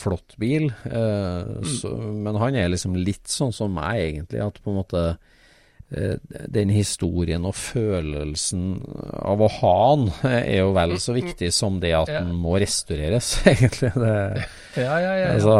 flott 0.00 0.36
bil. 0.40 0.70
eh, 0.90 1.50
så, 1.78 1.92
men 1.94 2.38
han 2.42 2.56
er 2.58 2.72
liksom 2.72 2.96
litt 2.98 3.30
sånn 3.30 3.54
som 3.54 3.76
meg, 3.76 4.00
egentlig. 4.08 4.40
At 4.42 4.58
på 4.64 4.72
en 4.72 4.78
måte 4.80 5.02
eh, 5.94 6.16
den 6.50 6.72
historien 6.74 7.46
og 7.46 7.54
følelsen 7.58 8.64
av 9.20 9.44
å 9.46 9.50
ha 9.60 9.74
han 9.92 10.08
er 10.32 10.60
jo 10.60 10.72
vel 10.74 10.96
så 11.02 11.14
viktig 11.14 11.52
som 11.54 11.78
det 11.82 11.92
at 12.00 12.10
han 12.10 12.32
den 12.32 12.40
må 12.42 12.56
restaureres, 12.62 13.36
egentlig. 13.52 13.92
Det, 13.94 14.16
Ja, 14.78 14.82
ja, 14.86 14.98
ja. 15.02 15.14
ja. 15.22 15.30
altså, 15.36 15.54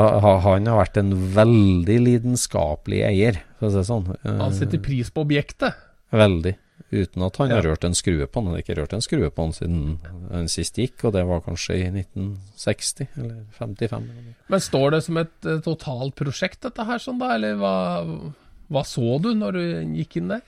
han 0.47 0.67
har 0.71 0.83
vært 0.83 0.99
en 1.03 1.15
veldig 1.39 2.01
lidenskapelig 2.09 3.05
eier, 3.13 3.41
for 3.59 3.71
å 3.71 3.75
si 3.75 3.81
det 3.83 3.87
sånn. 3.93 4.11
Eh, 4.25 4.43
han 4.43 4.59
setter 4.59 4.83
pris 4.83 5.15
på 5.15 5.23
objektet. 5.27 5.87
Veldig. 6.11 6.57
Uten 6.91 7.23
at 7.23 7.37
han 7.39 7.53
har 7.55 7.63
rørt 7.63 7.85
en 7.87 7.95
skrue 7.95 8.27
på 8.27 8.41
den. 8.41 8.51
Han 8.51 8.57
har 8.57 8.65
ikke 8.65 8.77
rørt 8.81 8.95
en 8.97 9.05
skrue 9.05 9.31
på 9.31 9.45
den 9.47 9.53
siden 9.55 9.83
han 10.31 10.49
sist 10.51 10.79
gikk, 10.81 11.05
og 11.07 11.15
det 11.15 11.23
var 11.29 11.45
kanskje 11.45 11.77
i 11.79 11.85
1960 11.91 13.13
eller 13.21 13.37
55. 13.59 14.09
Men 14.51 14.65
står 14.65 14.97
det 14.97 15.03
som 15.07 15.21
et 15.23 15.47
eh, 15.47 15.61
totalt 15.67 16.17
prosjekt, 16.19 16.63
dette 16.67 16.87
her, 16.89 17.03
sånn 17.03 17.21
da? 17.23 17.35
Eller 17.37 17.61
hva, 17.61 17.75
hva 18.71 18.83
så 18.87 19.21
du 19.23 19.31
når 19.39 19.59
du 19.59 19.63
gikk 20.01 20.19
inn 20.19 20.35
der? 20.35 20.43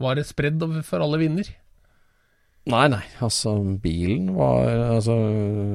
Var 0.00 0.16
det 0.18 0.26
spredd 0.26 0.64
for 0.88 1.04
alle 1.04 1.20
vinder? 1.20 1.52
Nei, 2.64 2.86
nei, 2.88 3.02
altså 3.20 3.58
bilen 3.82 4.30
var 4.38 4.70
Altså 4.96 5.14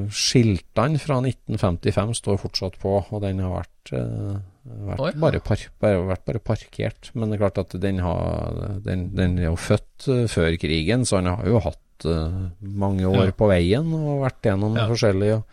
skiltene 0.10 0.98
fra 0.98 1.20
1955 1.22 2.16
står 2.18 2.40
fortsatt 2.42 2.80
på, 2.82 2.96
og 3.06 3.22
den 3.22 3.44
har 3.44 3.60
vært, 3.60 3.92
eh, 3.94 4.40
vært, 4.70 5.00
Oi. 5.00 5.12
bare, 5.20 5.40
par, 5.42 5.58
bare, 5.82 6.02
vært 6.08 6.26
bare 6.26 6.40
parkert. 6.40 7.10
Men 7.16 7.30
det 7.30 7.38
er 7.40 7.44
klart 7.50 7.58
at 7.64 7.76
den, 7.82 8.00
har, 8.06 8.80
den, 8.86 9.08
den 9.18 9.38
er 9.40 9.50
jo 9.50 9.56
født 9.60 10.08
eh, 10.08 10.26
før 10.32 10.58
krigen, 10.62 11.06
så 11.10 11.18
han 11.22 11.30
har 11.32 11.46
jo 11.50 11.60
hatt 11.66 12.06
eh, 12.06 12.38
mange 12.62 13.06
år 13.10 13.26
Ja. 13.32 13.36
på 13.36 13.50
veien 13.52 13.90
og 13.98 14.24
vært 14.26 14.42
gjennom 14.50 14.78
Ja. 14.78 14.88
forskjellige 14.92 15.44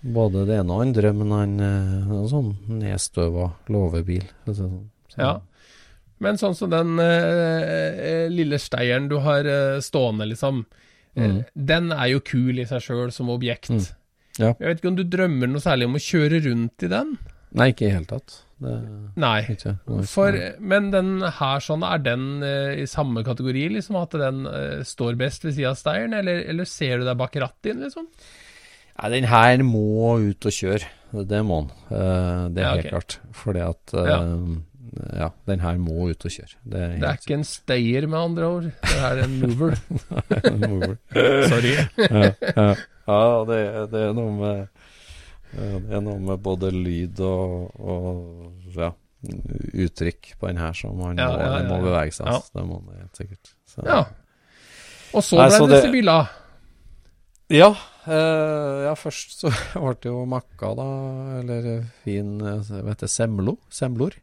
Både 0.00 0.46
det 0.48 0.54
ene 0.62 0.72
og 0.72 0.80
andre, 0.80 1.10
men 1.12 1.30
han 1.36 1.50
eh, 1.60 1.96
er 2.08 2.14
en 2.22 2.28
sånn 2.30 2.54
nedstøva 2.80 3.50
låvebil. 3.68 4.22
sånn. 4.48 4.88
Så- 5.12 5.18
Ja. 5.20 5.40
Men 6.20 6.36
sånn 6.36 6.54
som 6.56 6.70
den 6.70 6.98
eh, 6.98 8.28
lille 8.32 8.56
steieren 8.58 9.08
du 9.08 9.18
har 9.18 9.44
stående, 9.80 10.26
liksom. 10.28 10.64
Mm. 11.16 11.44
Den 11.54 11.92
er 11.92 12.06
jo 12.14 12.20
kul 12.20 12.58
i 12.60 12.64
seg 12.64 12.80
sjøl 12.80 13.12
som 13.12 13.28
objekt. 13.28 13.68
Mm. 13.68 13.86
Ja. 14.38 14.54
Jeg 14.58 14.68
vet 14.68 14.78
ikke 14.80 14.88
om 14.88 14.96
du 14.96 15.04
drømmer 15.04 15.48
noe 15.50 15.60
særlig 15.60 15.84
om 15.90 15.96
å 15.98 16.00
kjøre 16.00 16.40
rundt 16.46 16.82
i 16.86 16.88
den? 16.88 17.18
Nei, 17.58 17.72
ikke 17.72 17.86
i 17.86 17.88
det 17.88 17.94
hele 17.96 18.06
tatt. 18.10 18.36
Det 18.60 18.72
Nei. 19.16 19.38
ikke, 19.48 19.72
ikke- 19.72 20.04
For, 20.06 20.36
men 20.60 20.90
den 20.92 21.08
her 21.38 21.62
sånn, 21.64 21.82
er 21.82 21.98
den 22.04 22.26
uh, 22.44 22.74
i 22.76 22.84
samme 22.86 23.24
kategori, 23.26 23.64
liksom? 23.78 23.96
At 24.02 24.12
den 24.20 24.44
uh, 24.46 24.82
står 24.86 25.16
best 25.18 25.46
ved 25.48 25.56
sida 25.56 25.72
av 25.72 25.78
steieren, 25.80 26.14
eller, 26.14 26.42
eller 26.52 26.68
ser 26.68 27.00
du 27.00 27.08
deg 27.08 27.16
bak 27.18 27.34
rattet 27.40 27.70
din, 27.72 27.80
liksom? 27.86 28.06
Nei, 29.00 29.10
den 29.16 29.24
her 29.32 29.62
må 29.64 30.18
ut 30.20 30.44
og 30.46 30.52
kjøre. 30.52 30.90
Det 31.26 31.40
må 31.48 31.62
den. 31.64 31.70
Uh, 31.90 32.48
det 32.54 32.60
er 32.60 32.66
Ja, 32.68 32.74
helt 32.76 32.84
ok. 32.84 32.90
klart. 32.92 33.16
Fordi 33.34 33.62
at 33.64 33.94
eh, 33.98 34.10
ja. 35.18 35.30
den 35.48 35.60
her 35.64 35.78
må 35.80 36.10
ut 36.12 36.26
og 36.28 36.30
kjøre. 36.36 36.54
Det 36.62 36.82
er 36.84 36.92
Det 37.00 37.08
er 37.08 37.18
ikke 37.18 37.38
en 37.40 37.44
stayer, 37.48 38.06
med 38.06 38.18
andre 38.20 38.44
ord. 38.58 38.68
Det 38.84 39.00
er 39.08 39.22
en 39.24 39.38
mover. 39.40 39.74
mover. 40.68 40.94
Sorry. 41.50 41.72
ja, 41.96 42.28
ja. 42.28 42.68
ja 43.10 43.22
det, 43.50 43.60
det 43.96 44.04
er 44.10 44.14
noe 44.20 44.36
med 44.36 44.68
eh, 45.58 45.76
Det 45.86 45.96
er 45.98 46.02
noe 46.04 46.18
med 46.20 46.42
både 46.44 46.70
lyd 46.74 47.20
og, 47.26 47.70
og 47.80 48.76
ja, 48.76 48.92
uttrykk 49.74 50.34
på 50.40 50.48
den 50.50 50.60
her 50.62 50.72
som 50.76 50.96
man 50.98 51.18
Ja, 51.20 51.28
må, 51.32 51.40
ja, 51.44 51.62
må 51.68 51.80
bevege 51.84 52.14
seg. 52.16 52.26
Altså. 52.30 52.52
Det 52.56 52.66
må 52.68 52.80
man 52.86 53.00
helt 53.02 53.16
sikkert. 53.22 53.54
Så- 53.68 53.86
Ja. 53.86 54.04
Og 55.12 55.22
så 55.26 55.36
Nei, 55.40 55.48
ble 55.48 55.58
så 55.58 55.66
det 55.68 55.82
Sibilla. 55.82 56.18
Ja, 57.50 57.70
eh, 58.06 58.84
ja, 58.86 58.94
først 58.94 59.40
så 59.40 59.50
ble 59.74 59.94
det 60.00 60.06
jo 60.12 60.24
makka, 60.24 60.74
da. 60.78 60.88
Eller 61.40 61.70
fin 62.04 62.36
eh, 62.40 62.60
Hva 62.62 62.84
heter 62.92 63.08
det? 63.08 63.10
Semlo? 63.10 63.56
Semlor? 63.74 64.14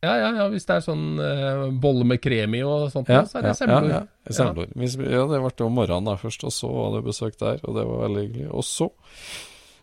Ja, 0.00 0.12
ja, 0.14 0.28
ja, 0.30 0.44
hvis 0.48 0.62
det 0.64 0.76
er 0.76 0.82
sånn 0.86 1.18
eh, 1.18 1.64
bolle 1.82 2.04
med 2.06 2.20
krem 2.22 2.54
i 2.54 2.60
og 2.62 2.86
sånt, 2.92 3.08
Ja, 3.10 3.24
så 3.26 3.40
er 3.40 3.48
det 3.48 3.50
ja, 3.50 3.58
semlor. 3.58 3.88
Ja, 3.90 4.00
ja, 4.06 4.32
semlor. 4.36 4.68
Ja, 4.78 5.24
det 5.26 5.40
ble 5.42 5.50
jo 5.58 5.68
morgenen 5.74 6.06
da 6.06 6.14
først, 6.20 6.44
og 6.46 6.54
så 6.54 6.70
var 6.70 6.92
det 6.94 7.00
besøk 7.08 7.34
der, 7.40 7.58
og 7.66 7.74
det 7.74 7.84
var 7.88 8.04
veldig 8.06 8.22
hyggelig. 8.28 8.46
Og 8.54 8.62
så 8.64 8.86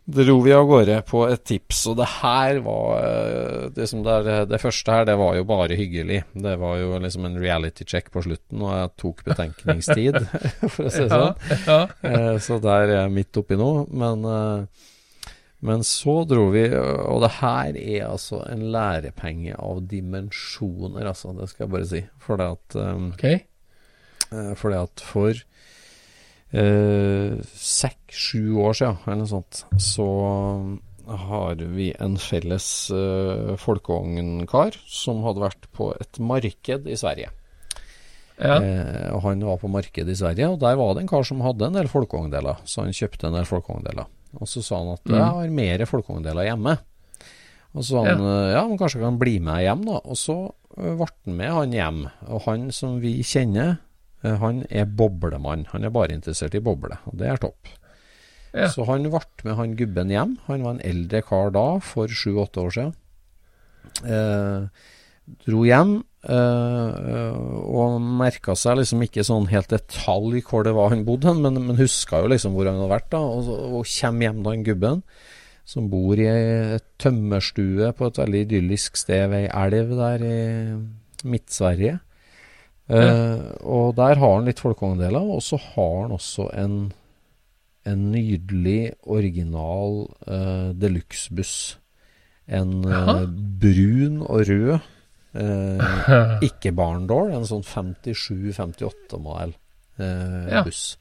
dro 0.06 0.36
vi 0.46 0.52
av 0.54 0.68
gårde 0.70 1.00
på 1.10 1.24
et 1.32 1.41
tips, 1.50 1.80
og 1.89 1.96
det 1.98 2.06
her 2.20 2.60
var 2.65 3.72
liksom 3.76 4.04
det, 4.06 4.36
det 4.52 4.60
første 4.62 4.94
her, 4.94 5.06
det 5.10 5.15
var 5.18 5.34
jo 5.39 5.46
bare 5.50 5.78
hyggelig. 5.80 6.20
Det 6.38 6.54
var 6.62 6.76
jo 6.78 7.00
liksom 7.02 7.26
en 7.26 7.39
reality 7.41 7.88
check 7.89 8.12
på 8.13 8.22
slutten, 8.26 8.62
og 8.62 8.76
jeg 8.78 8.91
tok 9.02 9.24
betenkningstid, 9.26 10.20
for 10.76 10.86
å 10.86 10.94
si 10.94 11.06
det 11.06 11.10
sånn. 11.10 11.39
Ja, 11.65 11.80
Eh, 12.06 12.36
Så 12.46 12.60
der 12.62 12.86
er 12.86 12.94
jeg 13.00 13.15
midt 13.15 13.39
oppi 13.41 13.58
nå. 13.58 13.72
Men, 13.89 14.22
eh, 14.30 14.86
men 15.65 15.82
så 15.88 16.20
dro 16.30 16.52
vi, 16.54 16.68
og 16.76 17.24
det 17.26 17.32
her 17.39 17.74
er 17.82 18.06
altså 18.12 18.44
en 18.46 18.62
lærepenge 18.76 19.56
av 19.58 19.82
dimensjoner, 19.89 21.10
altså. 21.10 21.34
Det 21.39 21.50
skal 21.50 21.65
jeg 21.65 21.74
bare 21.74 21.89
si. 21.89 22.04
For 22.22 22.38
det 22.38 22.52
at 22.54 22.78
okay. 23.10 23.41
Fordi 24.30 24.78
at 24.84 25.02
for 25.06 25.41
eh, 26.56 27.36
seks-sju 27.60 28.56
år 28.63 28.78
siden, 28.80 28.98
eller 29.06 29.22
noe 29.24 29.32
sånt, 29.32 29.63
så 29.82 30.08
har 31.06 31.60
vi 31.76 31.91
en 32.02 32.15
felles 32.18 32.68
eh, 32.96 33.52
folkeognkar 33.62 34.78
som 34.89 35.20
hadde 35.28 35.44
vært 35.44 35.68
på 35.76 35.91
et 36.00 36.18
marked 36.24 36.88
i 36.89 36.98
Sverige. 36.98 37.30
Ja. 38.41 38.58
Eh, 38.60 39.13
og 39.15 39.22
Han 39.28 39.44
var 39.48 39.60
på 39.62 39.70
markedet 39.72 40.12
i 40.12 40.20
Sverige, 40.20 40.50
og 40.52 40.60
der 40.60 40.76
var 40.80 40.96
det 40.96 41.06
en 41.06 41.12
kar 41.12 41.24
som 41.24 41.44
hadde 41.46 41.70
en 41.70 41.78
del 41.78 41.88
folkevogndeler. 41.91 42.58
Så 42.68 42.82
han 42.84 42.96
kjøpte 42.96 43.30
en 43.30 43.38
del 43.38 43.46
folkevogndeler. 43.48 44.10
Og 44.36 44.50
så 44.52 44.63
sa 44.65 44.82
han 44.82 44.94
at 44.98 45.06
Mm. 45.06 45.15
jeg 45.15 45.24
har 45.24 45.50
mer 45.62 45.86
folkevogndeler 45.88 46.44
hjemme. 46.50 46.78
Og 47.76 47.84
så 47.84 47.89
sa 47.91 48.04
han 48.08 48.20
ja. 48.24 48.52
ja, 48.58 48.68
men 48.68 48.78
kanskje 48.78 49.00
kan 49.04 49.20
bli 49.20 49.39
med 49.39 49.62
hjem, 49.63 49.86
da. 49.86 50.02
Og 50.04 50.18
så 50.18 50.36
eh, 50.78 50.96
ble 50.98 51.08
han 51.08 51.38
med 51.38 51.52
han 51.52 51.72
hjem. 51.72 52.02
Og 52.28 52.41
han 52.50 52.72
som 52.72 53.00
vi 53.00 53.22
kjenner, 53.24 53.78
eh, 53.78 53.85
han 54.42 54.64
er 54.70 54.88
boblemann. 54.90 55.68
Han 55.72 55.86
er 55.86 55.94
bare 55.94 56.16
interessert 56.16 56.56
i 56.58 56.64
boble, 56.64 56.98
og 57.06 57.18
det 57.20 57.30
er 57.32 57.42
topp. 57.42 57.70
Ja. 58.56 58.70
Så 58.72 58.86
han 58.88 59.08
ble 59.12 59.22
med 59.44 59.58
han 59.60 59.76
gubben 59.76 60.12
hjem. 60.14 60.38
Han 60.48 60.64
var 60.64 60.78
en 60.78 60.86
eldre 60.88 61.22
kar 61.28 61.52
da, 61.56 61.66
for 61.84 62.12
sju-åtte 62.12 62.64
år 62.64 62.76
siden. 62.78 62.94
Eh, 64.08 64.86
dro 65.46 65.64
hjem 65.66 65.96
eh, 66.30 67.36
og 67.36 67.98
merka 68.22 68.56
seg 68.60 68.80
liksom 68.80 69.04
ikke 69.06 69.26
sånn 69.26 69.48
helt 69.52 69.72
detalj 69.74 70.42
hvor 70.48 70.66
det 70.68 70.76
var 70.78 70.92
han 70.94 71.06
bodde, 71.08 71.34
men, 71.40 71.60
men 71.68 71.80
huska 71.80 72.24
jo 72.24 72.32
liksom 72.32 72.56
hvor 72.56 72.70
han 72.70 72.80
hadde 72.80 72.94
vært. 72.94 73.10
da, 73.12 73.22
Og, 73.24 73.52
og 73.82 73.90
kommer 73.90 74.30
hjem 74.30 74.44
da 74.46 74.56
han 74.56 74.66
gubben, 74.68 75.04
som 75.66 75.90
bor 75.92 76.20
i 76.22 76.30
et 76.30 76.88
tømmerstue 77.02 77.92
på 77.98 78.10
et 78.10 78.22
veldig 78.22 78.46
idyllisk 78.46 79.00
sted 79.02 79.28
ved 79.34 79.50
ei 79.50 79.70
elv 79.74 79.96
der 80.00 80.26
i 80.26 80.40
Midt-Sverige. 81.26 82.00
Eh, 82.86 83.45
og 83.65 83.95
der 83.98 84.19
har 84.21 84.36
han 84.36 84.45
litt 84.45 84.62
folkekongedeler, 84.62 85.32
og 85.36 85.41
så 85.41 85.58
har 85.62 85.95
han 86.04 86.13
også 86.13 86.50
en, 86.54 86.76
en 87.89 88.04
nydelig, 88.13 88.93
original 89.10 90.04
uh, 90.30 90.69
deluxe-buss. 90.78 91.56
En 92.45 92.84
eh, 92.86 93.24
brun 93.58 94.19
og 94.21 94.43
rød, 94.45 94.76
eh, 95.34 96.04
ikke 96.50 96.76
barndoor, 96.78 97.32
en 97.34 97.48
sånn 97.50 97.65
57-58-modell 97.65 99.56
eh, 99.98 100.52
Ja. 100.54 100.62
buss. 100.67 100.91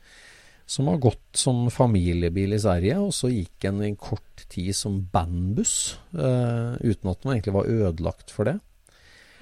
Som 0.64 0.88
har 0.88 0.97
gått 1.05 1.37
som 1.37 1.66
familiebil 1.68 2.57
i 2.57 2.61
Sverige, 2.62 2.97
og 3.05 3.12
så 3.12 3.29
gikk 3.29 3.59
den 3.66 3.83
i 3.85 3.90
kort 4.01 4.47
tid 4.49 4.73
som 4.73 5.03
bandbuss, 5.12 5.99
eh, 6.16 6.81
uten 6.81 7.12
at 7.12 7.20
den 7.20 7.35
egentlig 7.35 7.53
var 7.59 7.68
ødelagt 7.68 8.33
for 8.33 8.49
det. 8.49 8.57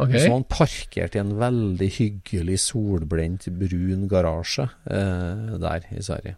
Ok. 0.02 0.14
Så 0.16 0.28
var 0.28 0.38
han 0.38 0.48
parkert 0.50 1.16
i 1.16 1.22
en 1.22 1.34
veldig 1.40 1.90
hyggelig, 1.96 2.60
solbrent, 2.66 3.48
brun 3.58 4.06
garasje 4.10 4.68
eh, 4.90 5.58
der 5.62 5.86
i 5.92 6.02
Sverige. 6.04 6.36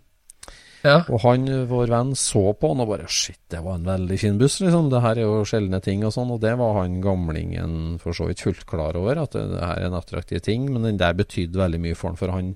Ja. 0.85 0.98
Og 1.09 1.22
han, 1.22 1.46
vår 1.70 1.88
venn, 1.88 2.12
så 2.18 2.50
på 2.61 2.74
han 2.74 2.83
og 2.85 2.90
bare 2.90 3.09
Shit, 3.09 3.40
det 3.53 3.62
var 3.64 3.79
en 3.79 3.87
veldig 3.88 4.18
fin 4.20 4.37
buss, 4.40 4.59
liksom. 4.61 4.90
Det 4.92 5.00
her 5.00 5.16
er 5.16 5.24
jo 5.24 5.46
sjeldne 5.48 5.81
ting 5.85 6.05
og 6.05 6.12
sånn. 6.12 6.33
Og 6.35 6.42
det 6.42 6.53
var 6.61 6.77
han 6.83 6.98
gamlingen 7.05 7.96
for 8.03 8.16
så 8.16 8.29
vidt 8.29 8.44
fullt 8.44 8.66
klar 8.68 8.98
over, 9.00 9.22
at 9.24 9.33
det, 9.33 9.46
her 9.62 9.81
er 9.81 9.88
en 9.88 9.96
attraktiv 9.96 10.44
ting. 10.44 10.68
Men 10.74 10.85
den 10.85 11.00
der 11.00 11.16
betydde 11.16 11.62
veldig 11.62 11.81
mye 11.87 11.96
for 11.96 12.12
han, 12.12 12.20
for 12.20 12.35
han, 12.37 12.55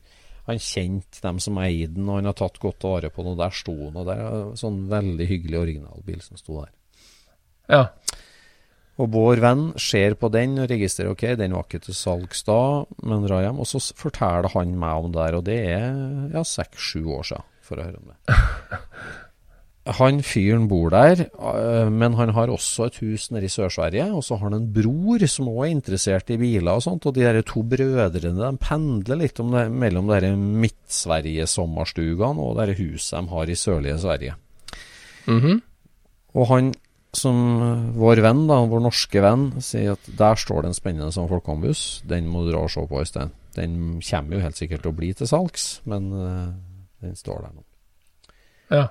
Han 0.49 0.61
kjente 0.65 1.21
dem 1.21 1.39
som 1.45 1.59
eide 1.61 1.91
den, 1.93 2.07
og 2.09 2.23
han 2.23 2.29
har 2.31 2.37
tatt 2.37 2.55
godt 2.61 2.85
vare 2.85 3.11
på 3.13 3.21
den, 3.21 3.35
og 3.35 3.41
der 3.41 3.53
sto 3.53 3.75
den. 3.77 3.97
Og 4.01 4.07
det 4.09 4.15
er 4.17 4.37
en 4.37 4.55
sånn 4.57 4.79
veldig 4.89 5.27
hyggelig 5.29 5.59
originalbil 5.61 6.23
som 6.25 6.41
sto 6.41 6.63
der. 6.63 6.71
Ja. 7.69 7.83
Og 8.99 9.13
vår 9.15 9.43
venn 9.45 9.69
ser 9.79 10.17
på 10.19 10.31
den 10.35 10.59
og 10.59 10.73
registrerer 10.73 11.15
ok, 11.15 11.25
den 11.39 11.55
var 11.55 11.69
ikke 11.69 11.85
til 11.87 11.95
salgs 11.95 12.43
da, 12.49 12.59
men 13.07 13.23
drar 13.27 13.45
hjem. 13.47 13.63
Og 13.63 13.71
så 13.71 13.79
forteller 13.99 14.51
han 14.57 14.75
meg 14.81 15.05
om 15.05 15.15
det 15.15 15.23
der, 15.23 15.39
og 15.39 15.47
det 15.47 15.61
er 15.71 15.87
ja, 16.35 16.43
seks-sju 16.43 17.07
år 17.15 17.31
siden, 17.31 17.49
for 17.63 17.79
å 17.79 17.87
høre 17.87 18.03
om 18.03 18.11
det. 18.11 18.19
Han 19.97 20.19
fyren 20.21 20.67
bor 20.69 20.91
der, 20.93 21.23
øh, 21.33 21.89
men 21.93 22.13
han 22.19 22.29
har 22.37 22.51
også 22.53 22.91
et 22.91 22.99
hus 23.01 23.31
nede 23.33 23.47
i 23.47 23.49
Sør-Sverige. 23.49 24.13
Og 24.13 24.25
så 24.25 24.37
har 24.37 24.51
han 24.51 24.59
en 24.59 24.73
bror 24.75 25.27
som 25.27 25.49
òg 25.49 25.65
er 25.65 25.71
interessert 25.73 26.31
i 26.31 26.37
biler 26.37 26.77
og 26.77 26.83
sånt. 26.85 27.07
Og 27.09 27.15
de 27.17 27.25
der 27.25 27.41
to 27.41 27.63
brødrene 27.65 28.37
de 28.37 28.57
pendler 28.61 29.17
litt 29.23 29.41
det, 29.41 29.73
mellom 29.73 30.13
de 30.13 30.37
Midt-Sverige-sommerstugene 30.37 32.45
og 32.45 32.61
det 32.61 32.77
huset 32.83 33.17
de 33.17 33.25
har 33.33 33.47
i 33.49 33.57
sørlige 33.57 33.99
Sverige. 34.05 34.37
Mhm. 35.25 35.65
Og 36.37 36.45
han 36.53 36.75
som 37.17 37.37
øh, 37.63 37.85
vår 37.97 38.23
venn, 38.25 38.45
da, 38.51 38.59
vår 38.69 38.83
norske 38.85 39.23
venn, 39.25 39.51
sier 39.65 39.97
at 39.97 40.11
der 40.19 40.39
står 40.39 40.65
det 40.65 40.73
en 40.73 40.77
spennende 40.77 41.15
sånn 41.15 41.31
folkeambuss. 41.31 42.03
Den 42.09 42.29
må 42.31 42.45
du 42.45 42.53
dra 42.53 42.67
og 42.67 42.73
se 42.73 42.85
på, 42.85 43.01
Øystein. 43.01 43.33
Den 43.57 43.79
kommer 44.05 44.37
jo 44.37 44.45
helt 44.45 44.61
sikkert 44.61 44.85
til 44.85 44.93
å 44.93 44.99
bli 44.99 45.13
til 45.17 45.31
salgs, 45.31 45.67
men 45.89 46.13
uh, 46.15 46.53
den 47.03 47.17
står 47.19 47.47
der 47.47 47.57
nå. 47.57 47.65
Ja. 48.75 48.85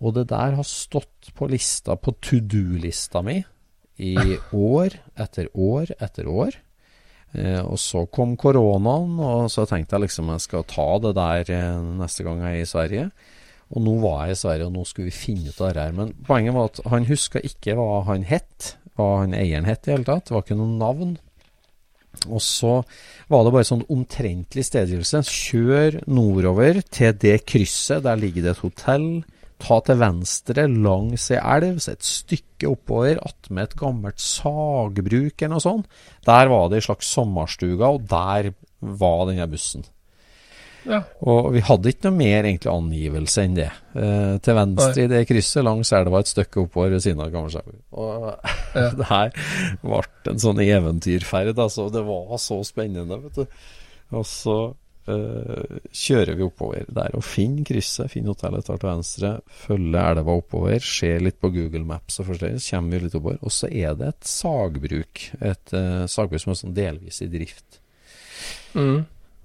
Og 0.00 0.16
det 0.16 0.26
der 0.32 0.56
har 0.58 0.66
stått 0.66 1.30
på 1.36 1.48
lista, 1.52 1.96
på 1.96 2.16
to 2.24 2.40
do-lista 2.42 3.22
mi, 3.24 3.38
i 4.00 4.16
år 4.74 4.96
etter 5.20 5.50
år 5.54 5.94
etter 6.00 6.28
år. 6.28 6.58
Eh, 7.30 7.60
og 7.62 7.78
så 7.78 8.06
kom 8.10 8.34
koronaen, 8.40 9.18
og 9.22 9.50
så 9.52 9.66
tenkte 9.68 9.96
jeg 9.96 10.08
liksom 10.08 10.32
jeg 10.34 10.46
skal 10.46 10.64
ta 10.66 10.88
det 11.04 11.12
der 11.18 11.52
eh, 11.54 11.82
neste 12.00 12.26
gang 12.26 12.42
jeg 12.42 12.56
er 12.56 12.64
i 12.64 12.70
Sverige. 12.70 13.10
Og 13.70 13.82
nå 13.86 13.96
var 14.02 14.26
jeg 14.26 14.34
i 14.34 14.40
Sverige, 14.40 14.66
og 14.66 14.74
nå 14.74 14.84
skulle 14.88 15.10
vi 15.10 15.14
finne 15.14 15.50
ut 15.52 15.60
av 15.62 15.72
det 15.72 15.82
her. 15.84 15.96
Men 15.96 16.14
poenget 16.26 16.56
var 16.56 16.70
at 16.72 16.80
han 16.90 17.06
huska 17.06 17.42
ikke 17.46 17.76
hva 17.78 18.04
han 18.08 18.26
het, 18.26 18.74
hva 18.98 19.10
han 19.22 19.36
eieren 19.36 19.68
het 19.68 19.86
i 19.86 19.94
hele 19.94 20.06
tatt. 20.08 20.26
Det 20.26 20.34
var 20.34 20.42
ikke 20.42 20.58
noe 20.58 20.78
navn. 20.80 21.18
Og 22.26 22.42
så 22.42 22.80
var 23.30 23.44
det 23.46 23.52
bare 23.54 23.68
sånn 23.68 23.86
omtrentlig 23.92 24.64
stedgivelse. 24.66 25.22
Kjør 25.30 26.00
nordover 26.10 26.80
til 26.90 27.14
det 27.22 27.36
krysset. 27.46 28.02
Der 28.06 28.18
ligger 28.18 28.48
det 28.48 28.56
et 28.56 28.64
hotell. 28.64 29.06
Ta 29.60 29.76
til 29.84 30.00
venstre 30.00 30.64
langs 30.72 31.28
ei 31.30 31.38
elv, 31.38 31.78
så 31.84 31.92
et 31.92 32.06
stykke 32.06 32.70
oppover, 32.70 33.18
attmed 33.20 33.66
et 33.68 33.76
gammelt 33.78 34.22
sagbruk 34.24 35.36
eller 35.36 35.52
noe 35.52 35.64
sånt. 35.64 35.90
Der 36.26 36.48
var 36.48 36.70
det 36.72 36.80
ei 36.80 36.86
slags 36.88 37.10
sommerstuga, 37.12 37.92
og 37.92 38.06
der 38.08 38.54
var 38.80 39.26
denne 39.28 39.48
bussen. 39.52 39.84
Ja. 40.88 41.02
Og 41.28 41.50
vi 41.54 41.60
hadde 41.66 41.92
ikke 41.92 42.08
noe 42.08 42.16
mer 42.18 42.46
egentlig 42.48 42.70
angivelse 42.72 43.44
enn 43.44 43.56
det. 43.58 43.70
Eh, 43.94 44.34
til 44.44 44.56
venstre 44.56 45.04
i 45.04 45.10
det 45.10 45.22
krysset 45.28 45.66
langs 45.66 45.92
elva 45.96 46.22
et 46.22 46.30
stykke 46.30 46.64
oppover 46.64 46.94
ved 46.96 47.04
siden 47.04 47.20
av 47.24 47.32
Gammelskjær. 47.34 47.72
Og 47.92 48.28
Ja. 48.74 48.90
det 49.00 49.08
her 49.10 49.32
ble 49.82 50.02
en 50.32 50.44
sånn 50.44 50.62
eventyrferd. 50.64 51.58
Altså. 51.58 51.88
Det 51.92 52.04
var 52.06 52.38
så 52.40 52.60
spennende, 52.66 53.18
vet 53.26 53.42
du. 53.42 53.60
Og 54.16 54.24
så 54.26 54.56
eh, 55.10 55.78
kjører 55.92 56.38
vi 56.38 56.46
oppover 56.46 56.88
der 56.88 57.14
og 57.18 57.24
finner 57.26 57.66
krysset, 57.68 58.10
finner 58.12 58.34
hotellet, 58.34 58.64
tar 58.66 58.80
til 58.80 58.90
venstre, 58.90 59.32
følger 59.66 60.00
elva 60.16 60.36
oppover, 60.40 60.80
ser 60.84 61.22
litt 61.22 61.38
på 61.42 61.52
Google 61.54 61.84
Maps 61.86 62.20
og 62.22 62.32
så 62.32 62.50
kommer 62.70 62.96
vi 62.96 63.04
litt 63.04 63.16
oppover. 63.18 63.38
Og 63.44 63.54
så 63.54 63.70
er 63.70 63.94
det 64.00 64.14
et 64.14 64.32
sagbruk. 64.32 65.24
Et 65.38 65.76
eh, 65.76 66.04
sagbruk 66.10 66.42
som 66.42 66.54
er 66.54 66.62
sånn 66.64 66.76
delvis 66.76 67.22
i 67.26 67.30
drift. 67.32 67.82
Mhm. 68.74 69.00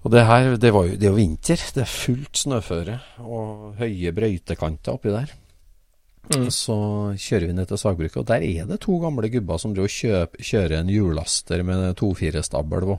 Og 0.06 0.12
det 0.14 0.22
her, 0.30 0.52
det, 0.62 0.70
var 0.70 0.86
jo, 0.86 0.98
det 1.00 1.08
er 1.08 1.14
jo 1.14 1.18
vinter. 1.18 1.62
Det 1.74 1.82
er 1.82 1.90
fullt 1.90 2.38
snøføre 2.38 3.00
og 3.26 3.74
høye 3.80 4.14
brøytekanter 4.14 4.94
oppi 4.94 5.10
der. 5.10 5.34
Mm. 6.30 6.48
Så 6.54 6.76
kjører 7.22 7.50
vi 7.50 7.56
ned 7.58 7.70
til 7.70 7.82
sagbruket, 7.82 8.22
og 8.22 8.30
der 8.30 8.46
er 8.46 8.70
det 8.70 8.80
to 8.86 9.00
gamle 9.02 9.30
gubber 9.34 9.62
som 9.62 9.74
driver 9.74 9.92
kjøp, 9.94 10.40
kjører 10.42 10.80
en 10.80 10.94
hjullaster 10.94 11.62
med 11.66 11.92
to-fire-stabel. 11.98 12.88
på. 12.92 12.98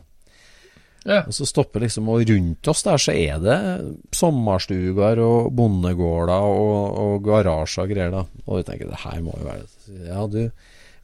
Ja. 1.06 1.20
Og 1.22 1.34
så 1.34 1.46
stopper 1.46 1.84
liksom, 1.84 2.08
og 2.10 2.24
rundt 2.26 2.68
oss 2.70 2.82
der 2.82 2.98
så 2.98 3.14
er 3.14 3.38
det 3.38 3.58
sommerstuger 4.14 5.20
og 5.22 5.52
bondegårder 5.54 6.46
og, 6.50 6.98
og 7.02 7.20
garasjer 7.26 7.84
og 7.84 7.92
greier 7.94 8.14
da. 8.14 8.24
Og 8.46 8.58
vi 8.58 8.66
tenker, 8.66 8.90
det 8.90 9.04
her 9.04 9.22
må 9.22 9.36
jo 9.38 9.46
være 9.46 9.66
Ja, 10.08 10.26
du 10.26 10.50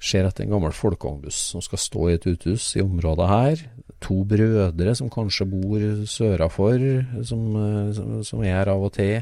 ser 0.03 0.27
etter 0.27 0.43
en 0.43 0.57
gammel 0.57 0.75
folkevognbuss 0.75 1.39
som 1.53 1.63
skal 1.63 1.79
stå 1.79 2.09
i 2.09 2.17
et 2.17 2.27
uthus 2.27 2.73
i 2.75 2.83
området 2.83 3.29
her. 3.31 3.63
To 4.03 4.23
brødre 4.29 4.95
som 4.99 5.11
kanskje 5.13 5.47
bor 5.51 5.83
sørafor, 6.11 6.79
eh, 6.83 7.19
som, 7.29 7.43
som 8.27 8.45
er 8.45 8.57
her 8.59 8.73
av 8.75 8.87
og 8.89 8.95
til. 8.97 9.21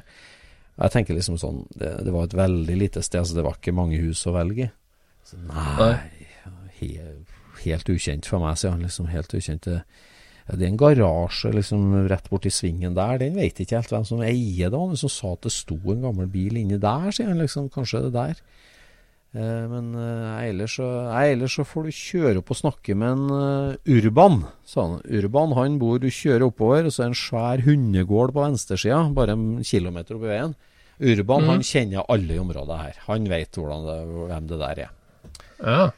Jeg 0.80 0.94
tenker 0.94 1.16
liksom 1.16 1.36
sånn, 1.40 1.64
det, 1.76 1.90
det 2.06 2.12
var 2.14 2.28
et 2.28 2.36
veldig 2.38 2.76
lite 2.80 3.02
sted, 3.04 3.26
så 3.28 3.36
det 3.36 3.44
var 3.44 3.58
ikke 3.58 3.76
mange 3.76 3.98
hus 4.00 4.22
å 4.28 4.32
velge. 4.32 4.70
Så 5.28 5.36
nei, 5.44 5.92
helt, 6.80 7.34
helt 7.66 7.92
ukjent 7.92 8.28
for 8.28 8.40
meg, 8.42 8.56
sier 8.56 8.72
han. 8.72 8.86
liksom 8.86 9.10
Helt 9.12 9.34
ukjent. 9.36 9.68
Det, 9.68 9.82
det 10.50 10.64
er 10.64 10.70
en 10.70 10.80
garasje 10.80 11.52
liksom 11.54 11.84
rett 12.10 12.30
borti 12.32 12.50
svingen 12.54 12.96
der. 12.96 13.20
Den 13.20 13.36
vet 13.36 13.60
ikke 13.60 13.78
helt 13.78 13.92
hvem 13.92 14.08
som 14.08 14.24
eier 14.24 14.72
det. 14.72 14.80
Han 14.80 14.98
som 14.98 15.12
sa 15.12 15.34
at 15.36 15.44
det 15.46 15.52
sto 15.54 15.76
en 15.92 16.08
gammel 16.08 16.30
bil 16.32 16.56
inni 16.58 16.80
der, 16.80 17.10
sier 17.14 17.28
han. 17.30 17.42
liksom, 17.42 17.68
Kanskje 17.74 18.06
det 18.08 18.14
der. 18.16 18.40
Eh, 19.30 19.66
men 19.70 19.92
eh, 19.94 20.48
ellers, 20.48 20.74
så, 20.80 20.86
ellers 21.14 21.54
så 21.54 21.62
får 21.66 21.86
du 21.86 21.94
kjøre 21.94 22.40
opp 22.40 22.50
og 22.50 22.58
snakke 22.58 22.96
med 22.98 23.12
en 23.14 23.34
eh, 23.36 23.92
Urban, 23.98 24.40
sa 24.66 24.88
han. 24.88 24.96
Urban 25.06 25.54
han 25.54 25.78
bor, 25.78 26.00
du 26.02 26.08
kjører 26.10 26.48
oppover, 26.48 26.88
og 26.88 26.94
så 26.94 27.04
er 27.04 27.10
det 27.10 27.14
en 27.14 27.20
svær 27.20 27.62
hundegård 27.68 28.34
på 28.34 28.42
venstresida, 28.42 29.04
bare 29.14 29.36
en 29.38 29.62
kilometer 29.66 30.18
oppi 30.18 30.32
veien. 30.32 30.56
Urban 31.00 31.46
han 31.48 31.62
kjenner 31.64 32.04
alle 32.12 32.34
i 32.34 32.42
området 32.42 32.80
her. 32.82 32.98
Han 33.06 33.30
vet 33.30 33.54
det, 33.56 33.96
hvem 34.26 34.50
det 34.50 34.60
der 34.66 34.84
er. 34.88 34.94
ja. 35.64 35.90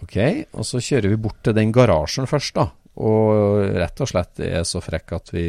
Ok, 0.00 0.16
og 0.56 0.64
så 0.64 0.78
kjører 0.80 1.12
vi 1.12 1.16
bort 1.20 1.42
til 1.44 1.52
den 1.52 1.72
garasjen 1.76 2.28
først, 2.28 2.54
da. 2.56 2.70
Og 3.00 3.62
rett 3.80 4.00
og 4.04 4.08
slett 4.10 4.42
er 4.44 4.64
så 4.68 4.82
frekk 4.84 5.14
at 5.16 5.30
vi 5.32 5.44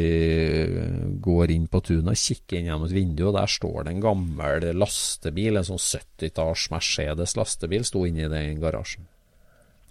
går 1.20 1.52
inn 1.52 1.66
på 1.68 1.82
tunet 1.84 2.14
og 2.14 2.20
kikker 2.20 2.56
inn 2.56 2.70
gjennom 2.70 2.86
et 2.86 2.94
vindu, 2.96 3.26
og 3.28 3.36
der 3.36 3.50
står 3.50 3.84
det 3.84 3.92
en 3.92 4.04
gammel 4.06 4.68
lastebil, 4.78 5.58
en 5.60 5.66
sånn 5.68 5.82
70-talls 5.82 6.70
Mercedes 6.72 7.36
lastebil, 7.36 7.84
sto 7.84 8.06
inni 8.08 8.30
den 8.32 8.62
garasjen. 8.62 9.04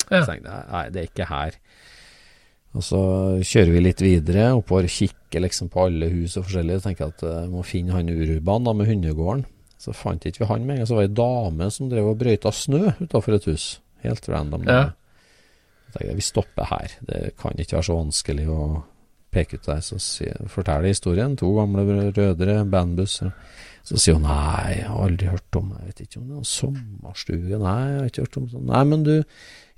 Ja. 0.07 0.23
Så 0.23 0.31
tenkte 0.31 0.55
jeg, 0.55 0.67
nei, 0.71 0.85
det 0.89 1.03
er 1.03 1.11
ikke 1.11 1.29
her. 1.29 1.59
Og 2.71 2.85
så 2.87 3.01
kjører 3.43 3.73
vi 3.75 3.83
litt 3.83 4.01
videre 4.03 4.47
oppover, 4.55 4.87
kikker 4.89 5.43
liksom 5.43 5.69
på 5.71 5.85
alle 5.89 6.07
hus 6.13 6.37
og 6.39 6.47
forskjellige. 6.47 6.85
Tenker 6.85 7.11
at 7.11 7.25
jeg 7.27 7.49
må 7.51 7.65
finne 7.67 7.97
han 7.97 8.11
Urban 8.11 8.67
da 8.67 8.73
med 8.77 8.87
hundegården. 8.87 9.43
Så 9.81 9.93
fant 9.97 10.23
ikke 10.25 10.45
vi 10.45 10.49
han 10.53 10.65
med 10.65 10.77
en 10.77 10.81
gang. 10.81 10.87
Så 10.87 10.97
var 10.97 11.07
det 11.07 11.11
ei 11.11 11.19
dame 11.19 11.69
som 11.73 11.89
drev 11.91 12.11
og 12.13 12.19
brøyta 12.21 12.53
snø 12.55 12.93
utafor 13.01 13.35
et 13.35 13.47
hus. 13.49 13.65
Helt 14.05 14.29
random. 14.31 14.65
Ja. 14.69 14.83
Jeg, 15.99 16.15
vi 16.17 16.23
stopper 16.25 16.69
her. 16.71 16.95
Det 17.07 17.21
kan 17.39 17.57
ikke 17.59 17.77
være 17.77 17.89
så 17.89 17.97
vanskelig 17.99 18.47
å 18.51 18.61
peke 19.31 19.57
ut 19.57 19.67
der. 19.67 19.81
Så 19.83 19.99
forteller 20.51 20.91
historien. 20.91 21.35
To 21.39 21.51
gamle 21.57 22.11
rødere 22.11 22.61
bandbusser. 22.69 23.33
Så 23.87 23.97
sier 23.97 24.19
hun 24.19 24.27
nei, 24.27 24.75
jeg 24.75 24.89
har 24.91 25.05
aldri 25.07 25.29
hørt 25.31 25.57
om 25.57 25.71
Jeg 25.73 25.87
vet 25.87 26.01
ikke 26.03 26.19
om 26.19 26.25
det 26.29 26.35
er 26.37 26.49
sommerstue. 26.51 27.61
Nei, 27.63 27.77
jeg 27.89 27.97
har 27.97 28.09
ikke 28.11 28.25
hørt 28.27 28.37
om 28.37 28.49
sånn. 28.51 28.67
Nei, 28.69 28.81
men 28.91 29.05
du, 29.07 29.13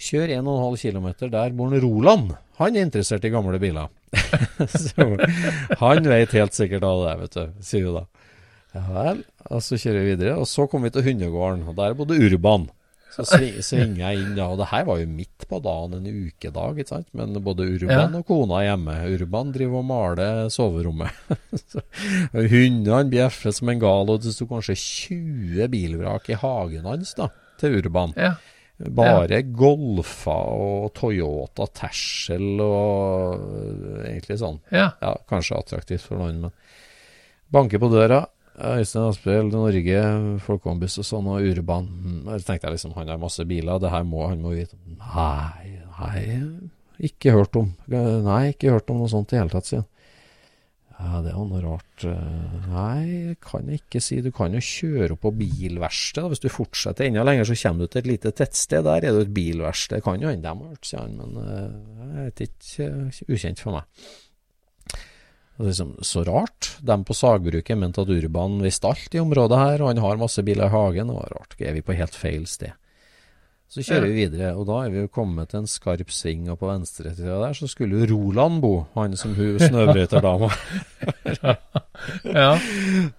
kjør 0.04 0.34
1,5 0.40 0.82
km. 0.82 1.08
Der 1.32 1.56
bor 1.56 1.78
Roland. 1.86 2.34
Han 2.60 2.76
er 2.76 2.86
interessert 2.86 3.26
i 3.26 3.32
gamle 3.34 3.62
biler. 3.62 3.88
så 4.70 5.08
han 5.80 6.12
vet 6.12 6.36
helt 6.38 6.58
sikkert 6.58 6.86
av 6.86 7.06
det, 7.08 7.16
vet 7.24 7.38
du, 7.40 7.64
sier 7.66 7.88
hun 7.88 8.02
da. 8.02 8.06
Ja 8.74 8.84
vel. 8.90 9.24
Og 9.54 9.62
så 9.64 9.78
kjører 9.80 10.04
vi 10.04 10.14
videre. 10.16 10.38
Og 10.42 10.50
så 10.50 10.68
kommer 10.70 10.90
vi 10.90 10.98
til 10.98 11.08
hundegården, 11.08 11.66
og 11.70 11.78
der 11.78 11.96
bodde 11.98 12.20
Urban. 12.20 12.68
Så 13.14 13.24
svi- 13.30 13.62
svinger 13.62 14.00
jeg 14.08 14.22
inn, 14.24 14.38
ja, 14.40 14.48
og 14.50 14.58
det 14.58 14.68
her 14.72 14.86
var 14.88 14.98
jo 14.98 15.06
midt 15.10 15.46
på 15.50 15.60
dagen, 15.62 15.94
en 16.00 16.08
ukedag, 16.28 16.80
ikke 16.82 16.90
sant. 16.90 17.08
Men 17.14 17.36
både 17.46 17.68
Urban 17.76 17.92
Ja. 18.14 18.20
og 18.20 18.26
kona 18.26 18.62
er 18.64 18.72
hjemme. 18.72 18.96
Urban 19.20 19.52
driver 19.54 19.78
og 19.84 19.86
maler 19.86 20.50
soverommet. 20.50 21.12
Hundene 22.34 23.04
bjeffer 23.12 23.54
som 23.54 23.70
en 23.70 23.82
gal, 23.82 24.10
og 24.10 24.24
det 24.24 24.34
sto 24.34 24.48
kanskje 24.50 24.76
20 24.80 25.68
bilvrak 25.74 26.30
i 26.34 26.38
hagen 26.42 26.88
hans 26.90 27.14
da, 27.20 27.30
til 27.62 27.80
Urban. 27.84 28.16
ja. 28.18 28.34
Bare 28.84 29.38
Golfer 29.54 30.50
og 30.60 30.88
Toyota 30.98 31.68
Tercel 31.78 32.58
og 32.60 33.38
øh, 33.38 34.00
egentlig 34.10 34.40
sånn. 34.42 34.58
Ja. 34.74 34.88
Ja, 35.00 35.12
kanskje 35.30 35.60
attraktivt 35.62 36.02
for 36.10 36.18
noen, 36.20 36.42
men 36.42 36.52
banker 37.54 37.80
på 37.80 37.92
døra. 37.94 38.24
Øystein 38.54 39.08
Aspel, 39.10 39.48
Norge, 39.50 40.02
Folkevognbuss 40.46 41.00
og 41.02 41.08
sånn, 41.08 41.30
og 41.34 41.48
Urban. 41.50 41.88
Så 42.38 42.44
tenkte 42.46 42.68
jeg 42.70 42.76
liksom, 42.76 42.94
han 43.00 43.10
har 43.10 43.22
masse 43.22 43.46
biler, 43.50 43.80
det 43.82 43.90
her 43.94 44.04
må 44.06 44.28
han 44.30 44.44
må 44.46 44.52
vite. 44.54 44.78
Nei, 45.00 45.80
nei, 45.98 46.22
ikke 47.10 47.34
hørt 47.34 47.58
om. 47.58 47.72
Nei, 47.90 48.44
ikke 48.54 48.76
hørt 48.76 48.94
om 48.94 49.02
noe 49.02 49.10
sånt 49.12 49.34
i 49.34 49.40
hele 49.42 49.50
tatt, 49.54 49.66
sier 49.72 49.82
han. 49.82 49.90
Ja, 51.04 51.20
det 51.26 51.34
var 51.36 51.48
noe 51.50 51.60
rart. 51.66 52.04
Eh, 52.08 52.68
Nei, 52.70 53.34
kan 53.44 53.66
jeg 53.68 53.82
ikke 53.82 54.00
si. 54.00 54.20
Du 54.24 54.30
kan 54.32 54.54
jo 54.56 54.62
kjøre 54.64 55.16
opp 55.18 55.24
på 55.26 55.32
bilverksted. 55.36 56.30
Hvis 56.32 56.44
du 56.44 56.48
fortsetter 56.54 57.10
enda 57.10 57.26
lenger, 57.26 57.50
så 57.50 57.58
kommer 57.60 57.84
du 57.84 57.92
til 57.92 58.04
et 58.06 58.10
lite 58.12 58.32
tettsted. 58.38 58.86
Der 58.86 59.02
er 59.02 59.18
det 59.18 59.26
et 59.26 59.34
bilverksted. 59.36 60.04
Kan 60.06 60.22
jo 60.22 60.30
hende 60.30 60.46
de 60.46 60.54
har 60.54 60.70
hørt, 60.70 60.86
sier 60.88 61.02
han, 61.02 61.18
men 61.18 61.34
det 61.36 61.58
jeg 61.58 62.14
vet 62.30 62.44
ikke. 62.46 62.88
eh, 62.94 63.34
Ukjent 63.36 63.64
for 63.66 63.76
meg. 63.80 64.06
Liksom, 65.62 65.98
så 66.02 66.24
rart. 66.26 66.72
De 66.82 66.96
på 67.06 67.14
sagbruket 67.14 67.78
mente 67.78 68.02
at 68.02 68.10
Urban 68.10 68.56
visste 68.64 68.90
alt 68.90 69.14
i 69.14 69.20
området 69.22 69.60
her, 69.60 69.82
og 69.84 69.92
han 69.94 70.02
har 70.02 70.18
masse 70.22 70.42
biler 70.46 70.66
i 70.66 70.74
hagen. 70.74 71.12
Det 71.12 71.18
var 71.20 71.36
rart. 71.38 71.54
Er 71.62 71.74
vi 71.78 71.82
på 71.86 71.94
helt 71.98 72.16
feil 72.18 72.48
sted? 72.50 72.74
Så 73.74 73.82
kjører 73.82 74.06
vi 74.06 74.26
videre, 74.28 74.52
og 74.54 74.68
da 74.70 74.84
er 74.86 74.92
vi 74.94 75.00
jo 75.02 75.10
kommet 75.10 75.50
til 75.50 75.64
en 75.64 75.70
skarp 75.70 76.12
sving, 76.14 76.44
og 76.54 76.60
på 76.62 76.68
venstresida 76.70 77.40
der 77.42 77.56
så 77.58 77.66
skulle 77.72 78.04
jo 78.04 78.10
Roland 78.12 78.60
bo, 78.62 78.74
han 78.94 79.16
som 79.18 79.34
hun 79.38 79.56
snøbrøyterdama. 79.62 80.50
Ja. 82.28 82.58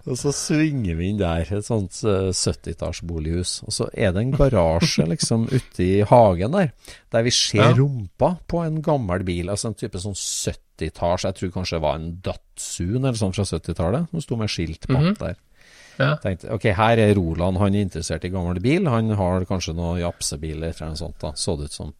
og 0.05 0.17
så 0.19 0.29
svinger 0.35 0.97
vi 0.99 1.07
inn 1.09 1.17
der, 1.19 1.41
et 1.57 1.65
sånt 1.65 1.95
uh, 2.05 2.29
70-tallsbolighus. 2.35 3.57
Og 3.65 3.73
så 3.73 3.87
er 3.97 4.13
det 4.13 4.21
en 4.21 4.33
garasje 4.35 5.07
liksom 5.09 5.47
ute 5.49 5.81
i 5.83 6.03
hagen 6.05 6.53
der, 6.55 6.71
der 7.13 7.25
vi 7.25 7.33
ser 7.33 7.63
Ja. 7.63 7.71
rumpa 7.77 8.35
på 8.47 8.61
en 8.65 8.81
gammel 8.85 9.23
bil. 9.25 9.49
Altså 9.49 9.71
en 9.71 9.79
type 9.79 9.99
sånn 10.01 10.15
70-talls, 10.75 11.23
jeg 11.23 11.35
tror 11.35 11.51
kanskje 11.51 11.77
det 11.77 11.81
var 11.81 11.95
en 11.99 12.21
Datsun 12.25 13.01
eller 13.03 13.19
sånn 13.19 13.33
fra 13.33 13.43
70-tallet, 13.43 14.09
som 14.11 14.21
sto 14.21 14.35
med 14.39 14.49
skilt 14.49 14.87
bak 14.87 14.97
-hmm. 14.97 15.17
der. 15.19 15.35
Ja. 15.97 16.15
Tenkte, 16.19 16.51
ok, 16.51 16.63
her 16.75 16.97
er 16.99 17.13
Roland, 17.15 17.57
han 17.57 17.75
er 17.75 17.81
interessert 17.81 18.25
i 18.25 18.29
gammel 18.29 18.59
bil. 18.59 18.87
Han 18.87 19.09
har 19.09 19.45
kanskje 19.45 19.75
noen 19.75 20.01
japsebiler 20.01 20.73
eller 20.73 20.87
noe 20.91 20.99
sånt, 20.99 21.19
da, 21.21 21.31
så 21.35 21.55
det 21.57 21.69
ut 21.69 21.71
som. 21.71 21.93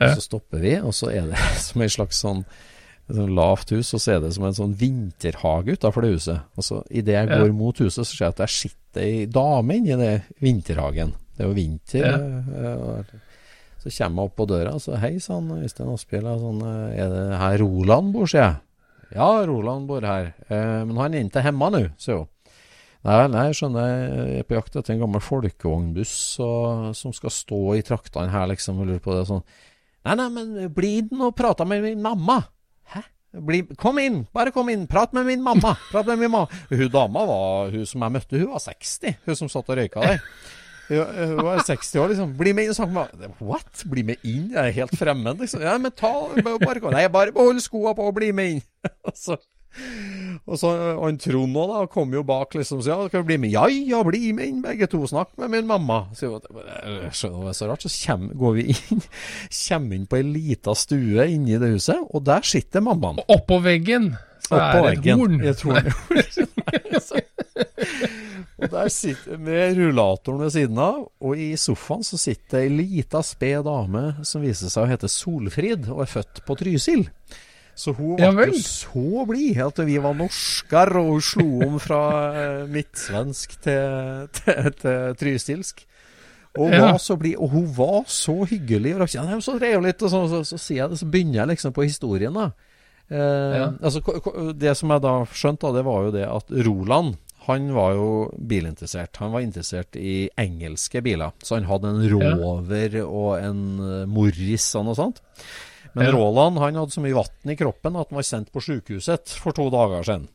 Ja. 0.00 0.14
Så 0.14 0.20
stopper 0.20 0.58
vi, 0.58 0.74
og 0.80 0.92
så 0.94 1.10
er 1.10 1.30
det 1.30 1.38
som 1.68 1.82
en 1.82 1.88
slags 1.88 2.18
sånn, 2.20 2.44
sånn 3.08 3.34
lavt 3.34 3.70
hus, 3.70 3.94
og 3.94 4.00
så 4.00 4.16
er 4.16 4.20
det 4.20 4.32
som 4.34 4.44
en 4.44 4.58
sånn 4.58 4.74
vinterhage 4.74 5.78
utafor 5.78 6.02
det 6.02 6.16
huset. 6.16 6.40
Og 6.56 6.64
så 6.64 6.82
idet 6.90 7.14
jeg 7.14 7.28
Ja. 7.30 7.38
går 7.38 7.52
mot 7.52 7.78
huset, 7.78 8.02
så 8.02 8.10
ser 8.10 8.24
jeg 8.24 8.34
at 8.34 8.42
der 8.42 8.46
sitter 8.46 9.00
ei 9.00 9.26
dame 9.26 9.76
inni 9.76 9.96
det 9.96 10.22
vinterhagen. 10.40 11.14
Det 11.36 11.44
er 11.44 11.48
jo 11.48 11.54
vinter. 11.54 12.04
Ja. 12.06 13.02
Så 13.86 14.04
kommer 14.04 14.22
jeg 14.22 14.30
opp 14.30 14.36
på 14.38 14.46
døra, 14.50 14.76
så 14.82 15.00
hei 15.00 15.16
sann, 15.22 15.50
Øystein 15.56 15.92
Asphjell, 15.92 16.26
sånn, 16.40 16.62
eh, 16.66 17.02
er 17.04 17.12
det 17.12 17.40
her 17.40 17.58
Roland 17.62 18.14
bor, 18.14 18.26
sier 18.30 18.42
jeg. 18.42 18.56
Ja, 19.14 19.28
Roland 19.46 19.86
bor 19.86 20.02
her, 20.02 20.32
eh, 20.48 20.80
men 20.84 20.96
han 20.98 21.14
er 21.14 21.26
ikke 21.26 21.44
hjemme 21.46 21.70
nå, 21.72 21.82
sier 22.02 22.24
hun. 22.24 22.32
Nei, 23.06 23.20
nei, 23.30 23.44
jeg 23.46 23.58
skjønner, 23.60 23.86
jeg 23.86 24.40
er 24.42 24.46
på 24.48 24.56
jakt 24.56 24.76
etter 24.80 24.96
en 24.96 25.02
gammel 25.04 25.22
folkevognbuss 25.22 26.14
som 26.98 27.12
skal 27.14 27.30
stå 27.30 27.60
i 27.78 27.84
traktene 27.86 28.32
her, 28.32 28.48
liksom, 28.50 28.80
og 28.82 28.88
lurer 28.90 29.04
på 29.04 29.14
det 29.14 29.28
sånn. 29.28 29.44
Nei, 30.06 30.16
nei, 30.18 30.26
men 30.34 30.72
bli 30.74 30.92
den 31.06 31.22
og 31.22 31.36
prate 31.38 31.66
med 31.68 31.84
min 31.86 32.02
mamma. 32.02 32.40
Hæ? 32.90 33.04
Bli, 33.46 33.62
kom 33.78 33.98
inn, 34.02 34.24
bare 34.34 34.50
kom 34.54 34.70
inn, 34.72 34.88
prat 34.90 35.14
med 35.14 35.26
min 35.28 35.42
mamma. 35.44 35.76
Prat 35.92 36.06
med 36.08 36.18
min 36.18 36.32
mamma. 36.32 36.62
Hun 36.70 36.86
dama 36.90 37.24
var, 37.28 37.72
hun 37.74 37.86
som 37.86 38.02
jeg 38.06 38.14
møtte, 38.16 38.40
hun 38.40 38.54
var 38.56 38.62
60, 38.64 39.18
hun 39.26 39.38
som 39.38 39.50
satt 39.52 39.70
og 39.70 39.78
røyka 39.78 40.02
der. 40.02 40.22
Hun, 40.86 41.18
hun 41.32 41.42
var 41.42 41.64
60 41.66 41.98
år, 42.02 42.12
liksom. 42.12 42.36
Bli 42.38 42.54
med 42.54 42.66
inn 42.66 42.74
og 42.74 42.78
snakk 42.78 42.94
med 42.94 43.18
meg. 43.24 43.42
What? 43.42 43.84
Bli 43.90 44.06
med 44.12 44.22
inn? 44.22 44.48
Jeg 44.54 44.62
er 44.62 44.78
helt 44.82 44.96
fremmed, 44.98 45.42
liksom. 45.42 45.64
Ja, 45.66 45.74
men 45.82 45.94
ta, 45.96 46.14
bare. 46.62 46.94
Nei, 46.94 47.04
bare 47.12 47.34
behold 47.34 47.62
skoa 47.64 47.96
på 47.96 48.06
og 48.06 48.16
bli 48.20 48.32
med 48.36 48.56
inn. 48.56 48.64
Og 49.10 49.16
så 49.18 49.40
og 50.46 50.58
så 50.60 50.70
han 51.00 51.18
Trond 51.20 51.56
òg, 51.58 51.72
da, 51.72 51.80
kom 51.90 52.12
jo 52.14 52.22
bak, 52.26 52.54
liksom. 52.56 52.82
Så 52.84 52.92
ja, 52.92 52.98
skal 53.10 53.24
bli 53.26 53.38
med? 53.40 53.52
Ja, 53.54 53.66
ja, 53.68 54.02
bli 54.06 54.30
med 54.36 54.50
inn, 54.50 54.60
begge 54.64 54.88
to. 54.90 55.02
Snakk 55.10 55.34
med 55.40 55.52
min 55.52 55.66
mamma. 55.68 56.04
Så 56.16 56.28
jeg, 56.28 56.40
jeg 56.54 57.12
skjønner 57.18 57.48
det 57.48 57.52
er 57.52 57.58
så 57.58 57.70
rart. 57.70 57.86
Så 57.86 57.92
kjem, 57.92 58.28
går 58.38 58.56
vi 58.58 58.68
inn 58.72 59.02
Kommer 59.66 59.98
inn 59.98 60.06
på 60.10 60.20
ei 60.20 60.26
lita 60.26 60.76
stue 60.78 61.26
inni 61.32 61.58
det 61.60 61.72
huset, 61.74 62.00
og 62.08 62.24
der 62.28 62.46
sitter 62.46 62.84
mammaen. 62.84 63.20
Oppå 63.32 63.60
veggen 63.64 64.14
Oppå 64.50 64.58
er 64.60 64.72
det 64.72 64.80
et 64.80 64.98
veggen. 64.98 65.18
horn. 65.18 65.40
Jeg 65.44 65.56
tror 65.60 65.72
det. 65.80 65.92
og 68.60 68.68
der 68.72 68.88
sitter 68.92 69.40
med 69.42 69.78
rullatoren 69.78 70.44
ved 70.44 70.52
siden 70.54 70.78
av, 70.82 71.00
og 71.20 71.40
i 71.40 71.48
sofaen 71.60 72.06
så 72.06 72.20
sitter 72.20 72.64
ei 72.64 72.70
lita 72.72 73.22
sped 73.26 73.66
dame 73.66 74.04
som 74.26 74.44
viser 74.44 74.72
seg 74.72 74.86
å 74.86 74.90
hete 74.90 75.10
Solfrid, 75.10 75.90
og 75.92 76.04
er 76.06 76.14
født 76.14 76.44
på 76.46 76.58
Trysil. 76.60 77.06
Så 77.76 77.92
hun 77.92 78.16
Ja 78.16 78.30
jo 78.32 78.56
så 78.64 79.24
blid 79.28 79.58
at 79.60 79.78
vi 79.84 79.98
var 80.00 80.16
norsker, 80.16 80.94
og 80.96 81.10
hun 81.10 81.20
slo 81.24 81.48
om 81.66 81.76
fra 81.82 82.00
eh, 82.32 82.62
midtsvensk 82.72 83.58
til, 83.66 84.30
til, 84.32 84.70
til 84.80 85.18
trysilsk. 85.20 85.84
Og 86.56 86.72
Ja. 86.72 86.92
var 86.92 86.98
så 86.98 87.18
blid, 87.20 87.36
og 87.36 87.50
hun 87.52 87.66
var 87.76 88.04
så 88.08 88.46
hyggelig. 88.48 88.94
Og 88.96 89.08
så 89.10 89.58
så, 90.08 90.08
så, 90.08 90.44
så, 90.44 90.56
sier 90.58 90.82
jeg 90.82 90.90
det, 90.90 90.98
så 90.98 91.06
begynner 91.06 91.42
jeg 91.42 91.48
liksom 91.52 91.72
på 91.76 91.84
historien, 91.84 92.32
da. 92.32 92.50
Eh, 93.10 93.56
Ja. 93.60 93.68
altså, 93.80 94.00
det 94.58 94.76
som 94.76 94.90
jeg 94.90 95.02
da 95.04 95.14
skjønte, 95.30 95.72
det 95.74 95.84
var 95.86 96.08
jo 96.08 96.10
det 96.16 96.26
at 96.26 96.50
Roland 96.66 97.16
han 97.46 97.68
var 97.72 97.92
jo 97.94 98.06
bilinteressert. 98.42 99.16
Han 99.22 99.30
var 99.30 99.44
interessert 99.44 99.94
i 99.94 100.28
engelske 100.36 100.98
biler. 101.04 101.30
Så 101.46 101.54
han 101.60 101.68
hadde 101.68 101.92
en. 101.92 102.00
Rover 102.10 102.96
og 103.06 103.36
en 103.38 103.60
eh, 103.78 104.06
Morris 104.10 104.66
og 104.74 104.88
noe 104.88 104.98
sånt. 104.98 105.20
Men. 105.94 106.10
Roland 106.12 106.58
han 106.58 106.74
hadde 106.74 106.92
så 106.92 107.00
mye 107.00 107.14
vann 107.16 107.52
i 107.52 107.56
kroppen 107.56 107.94
at 107.96 108.10
han 108.10 108.18
var 108.18 108.26
sendt 108.26 108.50
på 108.52 108.60
sykehuset 108.60 109.30
for 109.40 109.54
to 109.56 109.70
dager 109.70 110.02
siden. 110.04 110.26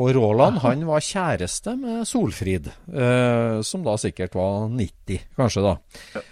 Og 0.00 0.08
Roland 0.16 0.56
han 0.62 0.86
var 0.88 1.02
kjæreste 1.04 1.74
med 1.76 2.06
Solfrid, 2.08 2.70
eh, 2.96 3.58
som 3.60 3.82
da 3.84 3.92
sikkert 4.00 4.32
var 4.38 4.70
90, 4.72 5.18
kanskje 5.36 5.64
da. 5.66 5.74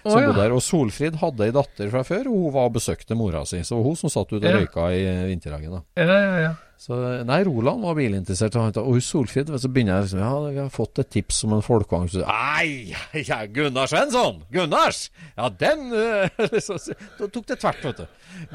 Som 0.06 0.16
ja. 0.22 0.30
bodde 0.30 0.40
der. 0.40 0.54
Og 0.56 0.62
Solfrid 0.64 1.18
hadde 1.20 1.44
ei 1.44 1.52
datter 1.52 1.90
fra 1.92 2.00
før, 2.08 2.30
og 2.32 2.38
hun 2.46 2.54
var 2.54 2.70
og 2.70 2.78
besøkte 2.78 3.18
mora 3.20 3.42
si. 3.44 3.60
Så 3.60 3.74
det 3.74 3.82
var 3.82 3.88
hun 3.90 4.00
som 4.00 4.14
satt 4.14 4.32
ute 4.32 4.40
og 4.40 4.48
Ja. 4.48 4.56
røyka 4.62 4.86
i 4.96 5.04
vinterhagen. 5.28 5.76
da. 5.76 5.82
Ja, 6.00 6.06
ja, 6.08 6.38
ja. 6.46 6.54
Så 6.80 6.96
nei, 7.28 7.42
Roland 7.44 7.82
var 7.84 7.92
bilinteressert. 7.98 8.54
Og, 8.56 8.76
han 8.80 9.02
Solfrid, 9.04 9.50
så 9.60 9.68
begynner 9.68 9.98
jeg 9.98 10.06
liksom 10.06 10.22
Ja, 10.22 10.30
vi 10.46 10.60
har 10.62 10.70
fått 10.72 11.00
et 11.02 11.10
tips 11.12 11.42
om 11.44 11.52
en 11.58 11.64
folkevogn. 11.64 12.08
Nei, 12.24 12.94
ja, 13.20 13.42
Gunnar 13.52 13.90
Svensson! 13.90 14.38
Gunnars! 14.54 15.02
Ja, 15.36 15.50
den 15.60 15.90
liksom, 16.54 16.80
så- 16.80 16.96
Da 17.18 17.28
tok 17.28 17.50
det 17.50 17.58
tvert, 17.60 17.84
vet 17.84 18.00
du. 18.00 18.06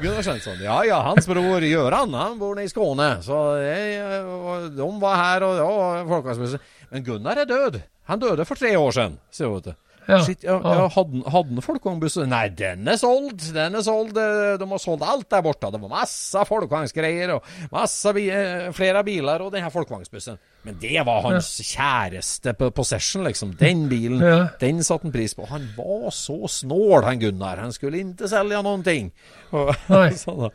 Gunnar 0.02 0.26
Svensson. 0.26 0.58
Ja, 0.64 0.80
ja, 0.88 0.98
hans 1.06 1.30
bror 1.30 1.62
Gøran, 1.62 2.18
han 2.18 2.34
bor 2.42 2.58
nede 2.58 2.66
i 2.66 2.72
Skåne. 2.74 3.12
Så 3.22 3.38
jeg, 3.62 4.02
og 4.26 4.72
de 4.74 4.90
var 5.06 5.22
her, 5.22 5.46
og 5.46 5.62
ja, 5.62 6.04
folkevognsbussen. 6.10 6.66
Men 6.90 7.06
Gunnar 7.06 7.44
er 7.44 7.52
død. 7.54 7.78
Han 8.10 8.22
døde 8.26 8.44
for 8.46 8.58
tre 8.58 8.74
år 8.78 8.90
siden, 8.98 9.20
sier 9.34 9.54
hun. 9.54 9.78
Ja. 10.06 10.20
Shit, 10.22 10.44
ja, 10.46 10.54
ja, 10.62 10.84
hadde, 10.94 11.22
hadde 11.34 11.54
han 11.56 11.64
folkevognbuss? 11.64 12.16
Nei, 12.30 12.44
den 12.54 12.86
er 12.88 12.98
solgt. 13.00 13.48
Den 13.56 13.74
er 13.74 13.82
solgt. 13.82 14.16
eh, 14.22 14.56
De 14.60 14.68
har 14.70 14.78
solgt 14.82 15.02
alt 15.02 15.28
der 15.32 15.42
borte. 15.42 15.70
Det 15.74 15.80
var 15.82 15.90
masse 15.90 16.44
folkevognsgreier 16.46 17.32
og 17.34 17.48
masse 17.72 18.12
bi 18.14 18.28
eh, 18.30 18.68
flere 18.76 19.02
biler 19.06 19.42
og 19.42 19.50
denne 19.54 19.70
folkevognsbussen. 19.74 20.38
Men 20.66 20.78
det 20.82 21.02
var 21.06 21.22
hans 21.26 21.48
kjæreste 21.62 22.54
possession, 22.74 23.22
liksom. 23.26 23.52
Den 23.58 23.84
bilen, 23.90 24.22
den 24.62 24.82
satte 24.86 25.06
han 25.06 25.14
pris 25.14 25.34
på. 25.38 25.46
Han 25.50 25.68
var 25.76 26.10
så 26.14 26.38
snål, 26.50 27.02
han 27.06 27.20
Gunnar. 27.22 27.58
Han 27.62 27.74
skulle 27.74 28.02
ikke 28.02 28.30
selge 28.30 28.62
noen 28.66 28.82
ting. 28.86 29.10
Og, 29.54 29.74
sånn 30.24 30.46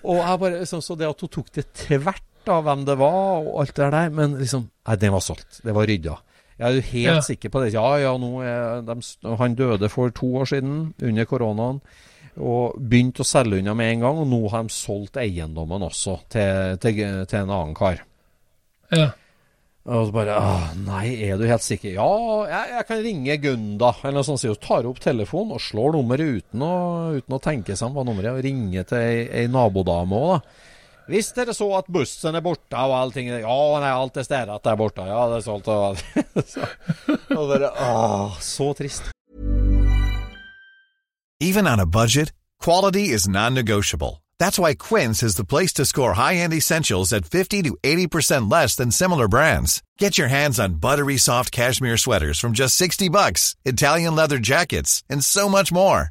og 0.00 0.16
jeg 0.20 0.40
bare, 0.40 0.64
så, 0.68 0.80
så 0.84 0.96
det 0.96 1.08
at 1.08 1.20
hun 1.24 1.32
tok 1.32 1.50
det 1.56 1.66
tvert 1.86 2.48
av 2.50 2.64
hvem 2.64 2.84
det 2.88 2.96
var, 2.98 3.44
og 3.44 3.60
alt 3.62 3.74
det 3.76 3.90
der, 3.92 4.12
men 4.16 4.38
liksom 4.40 4.68
Nei, 4.88 4.96
den 4.96 5.12
var 5.12 5.20
solgt. 5.22 5.60
Det 5.62 5.74
var 5.76 5.86
rydda. 5.86 6.14
Jeg 6.60 6.66
er 6.68 6.76
jo 6.76 6.84
helt 6.92 7.08
Ja. 7.08 7.20
sikker 7.24 7.48
på 7.54 7.62
det. 7.64 7.72
Ja, 7.72 7.86
ja, 7.96 8.12
er 8.44 8.82
de, 8.84 8.96
Han 9.40 9.54
døde 9.56 9.88
for 9.88 10.10
to 10.12 10.28
år 10.42 10.44
siden, 10.50 10.92
under 11.02 11.24
koronaen, 11.24 11.80
og 12.38 12.76
begynte 12.78 13.24
å 13.24 13.26
selge 13.26 13.58
unna 13.62 13.72
med 13.74 13.94
en 13.94 14.00
gang. 14.04 14.18
Og 14.20 14.28
nå 14.28 14.42
har 14.52 14.62
de 14.68 14.74
solgt 14.76 15.16
eiendommen 15.16 15.82
også 15.88 16.18
til, 16.28 16.76
til, 16.84 17.00
til 17.26 17.38
en 17.40 17.50
annen 17.56 17.74
kar. 17.74 18.04
ja. 18.92 19.10
Og 19.90 20.10
så 20.10 20.12
bare 20.12 20.34
ah, 20.36 20.66
Nei, 20.76 21.14
er 21.24 21.38
du 21.40 21.46
helt 21.48 21.64
sikker? 21.64 21.94
Ja, 21.96 22.04
jeg, 22.46 22.72
jeg 22.76 22.86
kan 22.86 22.98
ringe 23.02 23.36
Gunda, 23.40 23.94
eller 24.04 24.18
noe 24.20 24.26
sånt. 24.28 24.42
hun. 24.44 24.58
Tar 24.60 24.84
opp 24.86 25.00
telefonen 25.00 25.54
og 25.56 25.62
slår 25.64 25.94
nummeret 25.96 26.34
uten 26.44 26.62
å, 26.62 26.74
uten 27.16 27.34
å 27.34 27.40
tenke 27.42 27.72
seg 27.74 27.88
om 27.88 27.96
hva 27.96 28.04
nummeret 28.04 28.28
er, 28.28 28.36
og 28.36 28.44
ringer 28.44 28.84
til 28.86 28.98
ei, 29.00 29.22
ei 29.40 29.46
nabodame 29.50 30.20
òg, 30.20 30.34
da. 30.36 30.68
Hvis 31.10 31.32
dere 31.34 31.50
så 31.56 31.66
at 31.74 31.88
bussen 31.90 32.36
er 32.38 32.42
borte 32.44 32.78
og 32.78 32.92
allting 32.94 33.32
Ja, 33.32 33.56
nei, 33.82 33.90
alt 33.90 34.18
er 34.20 34.26
stedet 34.26 34.60
der 34.62 34.76
borte. 34.78 35.02
Ja, 35.08 35.24
det 35.32 35.40
er 35.40 35.42
solgt 35.42 35.68
og 35.68 35.98
så, 36.46 36.68
Og 37.34 37.48
bare 37.50 37.70
ah, 37.74 38.36
Så 38.38 38.72
trist. 38.78 39.10
Even 41.40 41.66
on 41.66 41.80
a 41.80 41.86
budget, 41.86 42.32
quality 42.62 43.10
is 43.14 43.26
non-negotiable. 43.26 44.22
That's 44.38 44.58
why 44.58 44.74
Quince 44.74 45.22
is 45.22 45.34
the 45.34 45.44
place 45.44 45.72
to 45.74 45.84
score 45.84 46.12
high-end 46.14 46.52
essentials 46.52 47.12
at 47.12 47.24
50 47.26 47.62
to 47.62 47.76
80% 47.82 48.52
less 48.52 48.76
than 48.76 48.90
similar 48.90 49.26
brands. 49.26 49.82
Get 49.98 50.18
your 50.18 50.28
hands 50.28 50.60
on 50.60 50.80
buttery 50.80 51.16
soft 51.16 51.50
cashmere 51.50 51.96
sweaters 51.96 52.38
from 52.38 52.52
just 52.52 52.76
60 52.76 53.08
bucks, 53.08 53.56
Italian 53.64 54.14
leather 54.14 54.38
jackets, 54.38 55.02
and 55.10 55.24
so 55.24 55.48
much 55.48 55.72
more. 55.72 56.10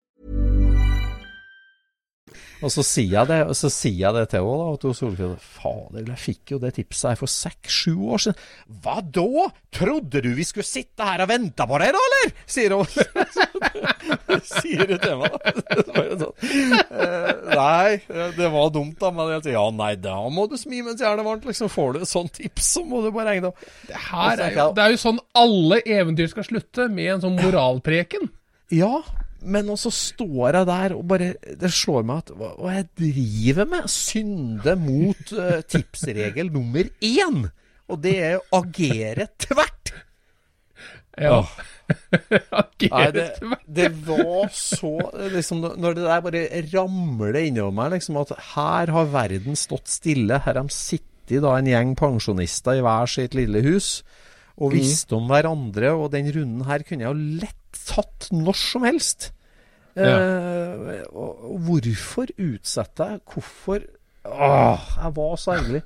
Og 2.61 2.69
så 2.69 2.83
sier 2.85 3.15
jeg 3.15 3.29
det, 3.31 3.39
og 3.49 3.55
så 3.57 3.69
sier 3.73 3.97
jeg 4.03 4.15
det 4.15 4.25
til 4.31 4.45
henne, 4.45 4.65
da, 4.77 4.87
hun 4.87 4.97
Solfrid 4.97 5.33
Fader, 5.41 6.03
jeg 6.11 6.21
fikk 6.21 6.53
jo 6.53 6.59
det 6.61 6.73
tipset 6.77 7.11
her 7.11 7.19
for 7.19 7.31
seks-sju 7.31 7.95
år 8.13 8.23
siden. 8.25 8.43
Hva 8.83 8.97
da? 9.01 9.47
Trodde 9.71 10.21
du 10.21 10.29
vi 10.37 10.45
skulle 10.45 10.67
sitte 10.67 11.05
her 11.07 11.23
og 11.23 11.31
vente 11.31 11.65
på 11.67 11.79
deg, 11.81 11.95
da, 11.95 12.01
eller? 12.09 12.33
Sier 12.51 12.75
hun. 12.75 12.85
sier 14.51 14.85
det 14.91 14.99
til 15.01 15.21
meg, 15.21 15.37
da. 16.21 16.29
Nei, 17.55 17.97
det 18.37 18.51
var 18.53 18.69
dumt, 18.75 18.97
da. 19.01 19.13
Men 19.15 19.33
jeg 19.37 19.45
sier 19.47 19.57
ja, 19.57 19.65
nei, 19.75 19.93
da 20.01 20.17
må 20.33 20.45
du 20.51 20.57
smi 20.59 20.83
mens 20.85 21.01
jernet 21.01 21.23
er 21.23 21.29
varmt. 21.31 21.47
Liksom, 21.49 21.71
får 21.71 21.95
du 21.95 22.03
et 22.03 22.11
sånt 22.11 22.35
tips, 22.37 22.69
så 22.77 22.85
må 22.85 23.01
du 23.05 23.09
bare 23.15 23.33
regne 23.33 23.49
det. 23.49 23.71
Det, 23.89 23.97
er 23.97 24.45
jo, 24.59 24.69
det 24.77 24.85
er 24.85 24.93
jo 24.93 25.01
sånn 25.01 25.23
alle 25.37 25.81
eventyr 25.81 26.29
skal 26.31 26.47
slutte, 26.47 26.87
med 26.91 27.15
en 27.15 27.25
sånn 27.25 27.41
moralpreken. 27.41 28.29
Ja, 28.71 29.01
men 29.41 29.69
også 29.73 29.91
står 29.93 30.57
jeg 30.57 30.67
der 30.69 30.93
og 30.95 31.05
bare 31.09 31.31
Det 31.57 31.71
slår 31.73 32.05
meg 32.07 32.23
at 32.23 32.31
hva, 32.37 32.51
hva 32.61 32.75
jeg 32.75 32.87
driver 33.01 33.69
med? 33.73 33.89
Synde 33.91 34.75
mot 34.79 35.33
uh, 35.37 35.59
tipsregel 35.65 36.51
nummer 36.53 36.89
én! 37.01 37.43
Og 37.91 37.99
det 37.99 38.15
er 38.23 38.37
å 38.39 38.61
agere 38.61 39.27
tvert. 39.41 39.91
Ja. 41.19 41.41
agere 42.63 42.91
Nei, 42.93 43.07
det, 43.11 43.25
det 43.67 43.89
var 44.07 44.47
så 44.55 44.93
liksom, 45.33 45.65
Når 45.75 45.97
det 45.97 46.05
der 46.05 46.21
bare 46.23 46.43
ramler 46.71 47.39
innover 47.41 47.75
meg, 47.81 47.97
liksom 47.97 48.21
at 48.21 48.31
her 48.53 48.93
har 48.95 49.11
verden 49.11 49.59
stått 49.59 49.91
stille. 49.91 50.39
Her 50.45 50.55
har 50.55 50.61
de 50.61 50.75
sittet 50.75 51.43
da 51.43 51.57
en 51.57 51.67
gjeng 51.69 51.95
pensjonister 51.99 52.79
i 52.79 52.85
hver 52.85 53.11
sitt 53.11 53.35
lille 53.37 53.63
hus 53.67 54.01
og 54.61 54.73
visste 54.75 55.15
om 55.17 55.27
hverandre. 55.31 55.93
Og 55.97 56.11
den 56.15 56.31
runden 56.35 56.65
her 56.67 56.85
kunne 56.87 57.07
jeg 57.07 57.11
jo 57.11 57.39
lett 57.43 57.60
tatt 57.87 58.29
når 58.35 58.57
som 58.59 58.85
helst. 58.87 59.31
Ja. 59.95 60.13
Eh, 60.15 61.01
og, 61.11 61.41
og 61.51 61.57
hvorfor 61.67 62.31
utsette 62.39 63.09
jeg? 63.11 63.23
Hvorfor 63.33 63.83
Åh, 64.21 64.83
jeg 65.01 65.13
var 65.17 65.35
så 65.41 65.55
ergerlig. 65.55 65.81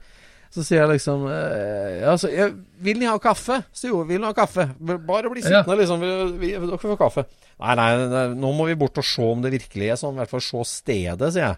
Så 0.52 0.64
sier 0.64 0.82
jeg 0.84 0.92
liksom 0.94 1.24
eh, 1.28 2.04
altså, 2.08 2.30
jeg, 2.32 2.54
'Vil 2.80 3.00
ni 3.00 3.08
ha 3.08 3.16
kaffe?' 3.20 3.62
sier 3.76 3.92
hun. 3.96 4.08
'Vil 4.08 4.22
ni 4.22 4.28
ha 4.28 4.34
kaffe?' 4.36 4.70
Bare 4.80 5.32
bli 5.32 5.42
sittende, 5.44 5.78
liksom. 5.80 6.04
Vi, 6.04 6.12
vi, 6.40 6.52
dere 6.68 6.80
får 6.80 7.00
kaffe. 7.00 7.26
Nei, 7.60 7.76
nei, 7.80 7.90
nei, 8.12 8.26
nå 8.40 8.52
må 8.56 8.68
vi 8.68 8.76
bort 8.80 9.00
og 9.00 9.08
se 9.08 9.24
om 9.24 9.42
det 9.44 9.52
virkelig 9.56 9.90
er 9.92 10.00
sånn. 10.00 10.16
I 10.16 10.24
hvert 10.24 10.32
fall 10.36 10.44
se 10.44 10.64
stedet, 10.70 11.32
sier 11.34 11.50
jeg. 11.50 11.58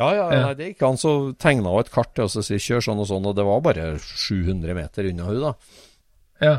Ja, 0.00 0.08
ja, 0.16 0.28
Ja. 0.32 0.40
nei, 0.46 0.54
det 0.56 0.68
gikk 0.70 0.86
an. 0.88 0.96
Så 1.00 1.12
tegna 1.36 1.72
hun 1.74 1.80
et 1.80 1.92
kart 1.92 2.14
til 2.14 2.24
og 2.24 2.32
sier 2.32 2.60
'kjør 2.60 2.84
sånn 2.88 3.00
og 3.04 3.08
sånn', 3.08 3.26
og 3.28 3.36
det 3.36 3.44
var 3.44 3.60
bare 3.60 3.98
700 3.98 4.74
meter 4.74 5.10
unna 5.10 5.24
hun 5.28 5.40
da. 5.48 5.54
Ja. 6.40 6.54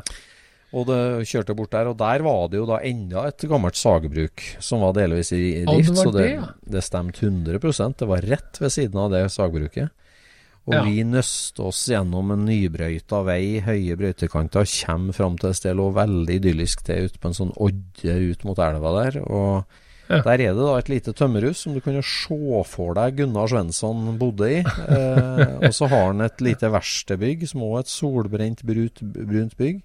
Og 0.74 0.88
det 0.90 1.28
kjørte 1.30 1.54
bort 1.54 1.70
der, 1.76 1.88
og 1.92 1.98
der 2.00 2.24
var 2.26 2.48
det 2.50 2.58
jo 2.58 2.66
da 2.66 2.80
enda 2.82 3.28
et 3.30 3.44
gammelt 3.50 3.78
sagebruk 3.78 4.42
som 4.64 4.82
var 4.82 4.96
delvis 4.98 5.30
i 5.38 5.64
drift. 5.68 6.00
så 6.00 6.10
det, 6.16 6.30
det, 6.66 6.82
stemte 6.82 7.28
100 7.28 7.94
Det 8.00 8.08
var 8.10 8.26
rett 8.26 8.58
ved 8.60 8.74
siden 8.74 8.98
av 8.98 9.12
det 9.14 9.28
sagbruket. 9.32 9.92
Og 10.66 10.74
Ja. 10.74 10.82
vi 10.88 11.04
nøste 11.04 11.60
oss 11.60 11.90
gjennom 11.92 12.32
en 12.32 12.46
nybrøyta 12.48 13.20
vei, 13.28 13.60
høye 13.60 13.98
brøytekanter, 14.00 14.64
kommer 14.86 15.14
fram 15.14 15.38
til 15.38 15.50
et 15.50 15.58
sted 15.60 15.76
lå 15.76 15.90
veldig 15.94 16.38
idyllisk 16.40 16.86
til 16.88 17.10
ute 17.10 17.20
på 17.20 17.28
en 17.28 17.36
sånn 17.36 17.52
odde 17.60 18.16
ut 18.32 18.46
mot 18.48 18.58
elva 18.58 18.94
der. 19.04 19.22
Og 19.28 19.66
Ja. 20.10 20.22
der 20.22 20.32
er 20.34 20.54
det 20.54 20.56
da 20.64 20.78
et 20.78 20.90
lite 20.90 21.14
tømmerhus 21.14 21.58
som 21.58 21.74
du 21.74 21.82
kunne 21.82 22.02
se 22.02 22.64
for 22.66 22.94
deg 22.94 23.18
Gunnar 23.18 23.48
Svensson 23.48 24.18
bodde 24.18 24.50
i. 24.50 24.60
Eh, 24.64 25.58
og 25.68 25.72
så 25.74 25.88
har 25.90 26.08
han 26.08 26.22
et 26.22 26.40
lite 26.40 26.72
verkstedbygg, 26.72 27.48
som 27.48 27.62
også 27.62 27.76
er 27.76 27.80
et 27.80 27.88
solbrent 27.88 28.64
brunt, 28.66 29.02
brunt 29.04 29.58
bygg. 29.58 29.84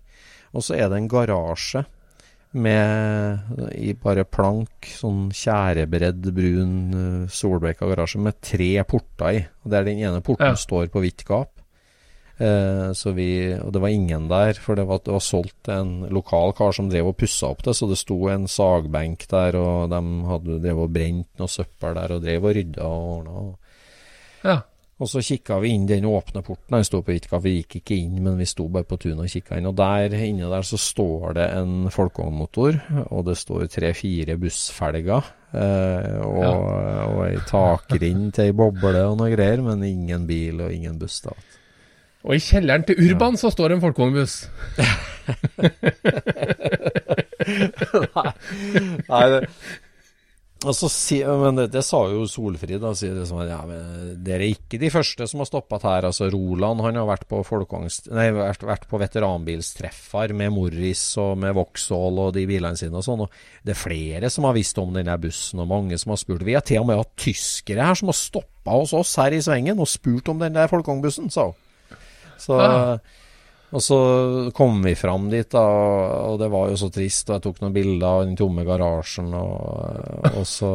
Og 0.54 0.64
så 0.64 0.76
er 0.78 0.88
det 0.88 0.96
en 1.02 1.08
garasje 1.12 1.84
med 2.58 3.38
i 3.76 3.92
bare 4.00 4.24
plank, 4.24 4.88
sånn 4.88 5.28
tjærebredd 5.36 6.30
brun 6.34 6.74
uh, 6.94 7.26
solbleika 7.28 7.86
garasje 7.90 8.20
med 8.24 8.38
tre 8.40 8.70
porter 8.88 9.36
i. 9.36 9.42
Og 9.64 9.70
Der 9.74 9.84
den 9.84 9.98
ene 10.00 10.22
porten 10.24 10.54
Ja. 10.54 10.56
står 10.56 10.88
på 10.88 11.02
vidt 11.04 11.24
gap. 11.28 11.52
Eh, 12.38 12.92
så 12.94 13.10
vi, 13.16 13.50
og 13.58 13.72
det 13.74 13.80
var 13.82 13.90
ingen 13.90 14.28
der, 14.30 14.54
for 14.62 14.76
det 14.78 14.84
var, 14.86 15.00
det 15.02 15.10
var 15.10 15.20
solgt 15.26 15.68
en 15.74 16.06
lokal 16.14 16.52
kar 16.54 16.70
som 16.72 16.86
drev 16.88 17.08
og 17.10 17.16
pussa 17.18 17.48
opp 17.50 17.64
det. 17.66 17.74
Så 17.74 17.88
det 17.90 17.98
sto 17.98 18.28
en 18.30 18.46
sagbenk 18.46 19.26
der, 19.28 19.56
og 19.58 19.90
de 19.90 20.00
hadde 20.30 20.60
drev 20.62 20.84
og 20.84 20.92
brent 20.94 21.26
noe 21.42 21.50
søppel 21.50 21.98
der, 21.98 22.14
og 22.14 22.22
drev 22.22 22.46
og 22.46 22.54
rydda 22.54 22.86
og 22.86 23.08
ordna. 23.18 23.56
ja. 24.44 24.60
Og 24.98 25.06
så 25.06 25.20
kikka 25.22 25.60
vi 25.62 25.70
inn 25.76 25.84
den 25.86 26.08
åpne 26.10 26.42
porten. 26.42 26.74
Den 26.74 26.86
sto 26.86 26.98
på 27.06 27.12
Vitka. 27.14 27.38
Vi 27.42 27.52
gikk 27.60 27.76
ikke 27.78 27.94
inn, 28.00 28.16
men 28.24 28.38
vi 28.40 28.46
sto 28.50 28.66
bare 28.72 28.86
på 28.88 28.98
tunet 28.98 29.28
og 29.28 29.30
kikka 29.30 29.58
inn. 29.58 29.68
Og 29.70 29.76
der 29.78 30.16
inne 30.18 30.50
der 30.50 30.66
så 30.66 30.78
står 30.80 31.36
det 31.38 31.46
en 31.54 31.86
folkevognmotor, 31.94 32.80
og 33.06 33.20
det 33.28 33.36
står 33.38 33.68
tre-fire 33.70 34.34
bussfelger. 34.42 35.30
Eh, 35.54 36.18
og, 36.26 36.42
og 36.42 37.22
ei 37.28 37.38
takrind 37.48 38.34
til 38.36 38.50
ei 38.50 38.56
boble 38.58 39.06
og 39.06 39.16
noe 39.20 39.30
greier, 39.32 39.62
men 39.64 39.86
ingen 39.86 40.26
bil 40.28 40.66
og 40.66 40.74
ingen 40.74 40.98
buss. 40.98 41.22
da. 41.24 41.32
Og 42.26 42.34
i 42.34 42.42
kjelleren 42.42 42.82
til 42.88 42.98
Urban 43.06 43.38
så 43.38 43.54
står 43.54 43.76
en 43.76 43.84
folkevognbuss. 43.84 44.34
Nei, 49.08 49.24
det, 49.30 49.40
og 50.66 50.74
så 50.74 50.88
si, 50.90 51.20
men 51.22 51.54
det, 51.54 51.68
det 51.70 51.84
sa 51.86 52.00
jo 52.10 52.24
Solfrid. 52.26 52.82
Sier 52.98 53.14
det 53.14 53.26
ja, 53.46 53.58
Dere 54.18 54.42
er 54.42 54.56
ikke 54.56 54.80
de 54.82 54.90
første 54.90 55.28
som 55.30 55.42
har 55.44 55.46
stoppet 55.46 55.84
her. 55.86 56.08
altså 56.08 56.26
Roland 56.34 56.82
han 56.82 56.98
har 56.98 57.06
vært 57.06 57.28
på, 57.30 57.38
vært, 57.46 58.64
vært 58.66 58.88
på 58.90 58.98
veteranbilstreffer 58.98 60.34
med 60.34 60.50
Morris 60.56 61.04
og 61.22 61.36
med 61.44 61.54
Vauxhall 61.54 62.18
og 62.24 62.32
de 62.34 62.42
bilene 62.50 62.80
sine 62.80 62.98
og 62.98 63.06
sånn. 63.06 63.22
og 63.22 63.62
Det 63.62 63.76
er 63.76 63.80
flere 63.84 64.32
som 64.34 64.48
har 64.48 64.58
visst 64.58 64.82
om 64.82 64.90
denne 64.98 65.14
bussen, 65.22 65.62
og 65.62 65.70
mange 65.70 66.00
som 66.02 66.16
har 66.16 66.22
spurt. 66.24 66.42
Vi 66.48 66.58
har 66.58 66.66
til 66.66 66.82
og 66.82 66.90
med 66.90 66.98
hatt 67.04 67.14
tyskere 67.22 67.86
her 67.86 68.02
som 68.02 68.10
har 68.10 68.18
stoppa 68.18 68.80
hos 68.80 68.96
oss 68.98 69.14
her 69.22 69.38
i 69.38 69.44
svengen 69.44 69.78
og 69.78 69.86
spurt 69.90 70.32
om 70.34 70.42
den 70.42 70.58
der 70.58 70.70
folkevognbussen, 70.74 71.30
sa 71.30 71.52
hun. 71.52 71.64
Så 72.38 72.58
Ah. 72.58 72.98
Og 73.68 73.82
så 73.84 73.98
kom 74.56 74.78
vi 74.80 74.94
fram 74.96 75.26
dit, 75.28 75.48
da, 75.52 75.60
og 76.30 76.38
det 76.40 76.48
var 76.52 76.70
jo 76.70 76.78
så 76.80 76.88
trist. 76.92 77.28
Og 77.28 77.36
jeg 77.36 77.44
tok 77.44 77.58
noen 77.60 77.74
bilder 77.74 78.06
av 78.08 78.22
den 78.24 78.36
tomme 78.40 78.64
garasjen. 78.64 79.28
Og, 79.36 80.30
og, 80.32 80.44
så, 80.48 80.70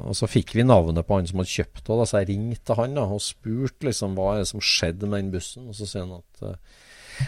og 0.00 0.14
så 0.16 0.28
fikk 0.30 0.54
vi 0.56 0.64
navnet 0.64 1.04
på 1.04 1.18
han 1.18 1.28
som 1.28 1.42
hadde 1.42 1.52
kjøpt 1.52 1.90
det. 1.90 2.06
Så 2.08 2.22
jeg 2.22 2.30
ringte 2.32 2.76
han 2.78 2.96
da, 2.96 3.04
og 3.04 3.20
spurte 3.24 3.90
liksom 3.90 4.16
hva 4.16 4.34
er 4.34 4.44
det 4.44 4.52
som 4.52 4.64
skjedde 4.64 5.10
med 5.10 5.26
den 5.26 5.34
bussen. 5.34 5.68
Og 5.68 5.76
så 5.76 5.88
sier 5.90 6.06
han 6.06 6.22
at 6.22 6.46
eh, 6.48 6.78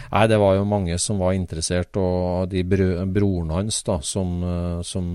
Nei, 0.09 0.23
det 0.25 0.39
var 0.41 0.55
jo 0.57 0.63
mange 0.65 0.95
som 0.97 1.19
var 1.21 1.35
interessert, 1.37 1.97
og 2.01 2.49
de 2.49 2.63
bro, 2.65 2.87
broren 3.13 3.51
hans, 3.53 3.83
da, 3.85 3.99
som, 4.01 4.31
eh, 4.41 4.79
som 4.89 5.05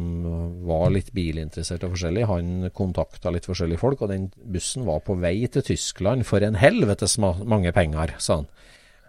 var 0.69 0.93
litt 0.95 1.11
bilinteressert 1.17 1.83
og 1.83 1.97
forskjellig, 1.97 2.29
han 2.31 2.69
kontakta 2.77 3.33
litt 3.35 3.49
forskjellige 3.51 3.83
folk, 3.83 4.05
og 4.07 4.13
den 4.13 4.29
bussen 4.39 4.87
var 4.87 5.03
på 5.03 5.19
vei 5.19 5.35
til 5.51 5.67
Tyskland 5.67 6.23
for 6.29 6.47
en 6.47 6.61
helvetes 6.63 7.19
mange 7.19 7.75
penger, 7.75 8.15
sa 8.23 8.45
han. 8.45 8.49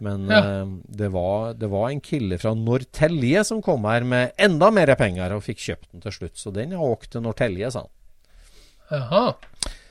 Men 0.01 0.27
Ja. 0.31 0.39
uh, 0.63 0.73
det, 0.87 1.09
var, 1.11 1.53
det 1.59 1.69
var 1.71 1.89
en 1.89 1.99
kille 2.01 2.37
fra 2.39 2.53
Nortelje 2.55 3.43
som 3.47 3.61
kom 3.61 3.83
her 3.89 4.03
med 4.07 4.31
enda 4.37 4.71
mer 4.71 4.93
penger, 4.99 5.33
og 5.35 5.43
fikk 5.43 5.59
kjøpt 5.65 5.91
den 5.91 6.01
til 6.05 6.11
slutt. 6.17 6.37
Så 6.39 6.53
den 6.55 6.71
har 6.77 6.85
åkt 6.85 7.11
til 7.15 7.21
Nortelje, 7.25 7.71
sa 7.75 7.85
han. 7.85 9.01
Aha. 9.01 9.25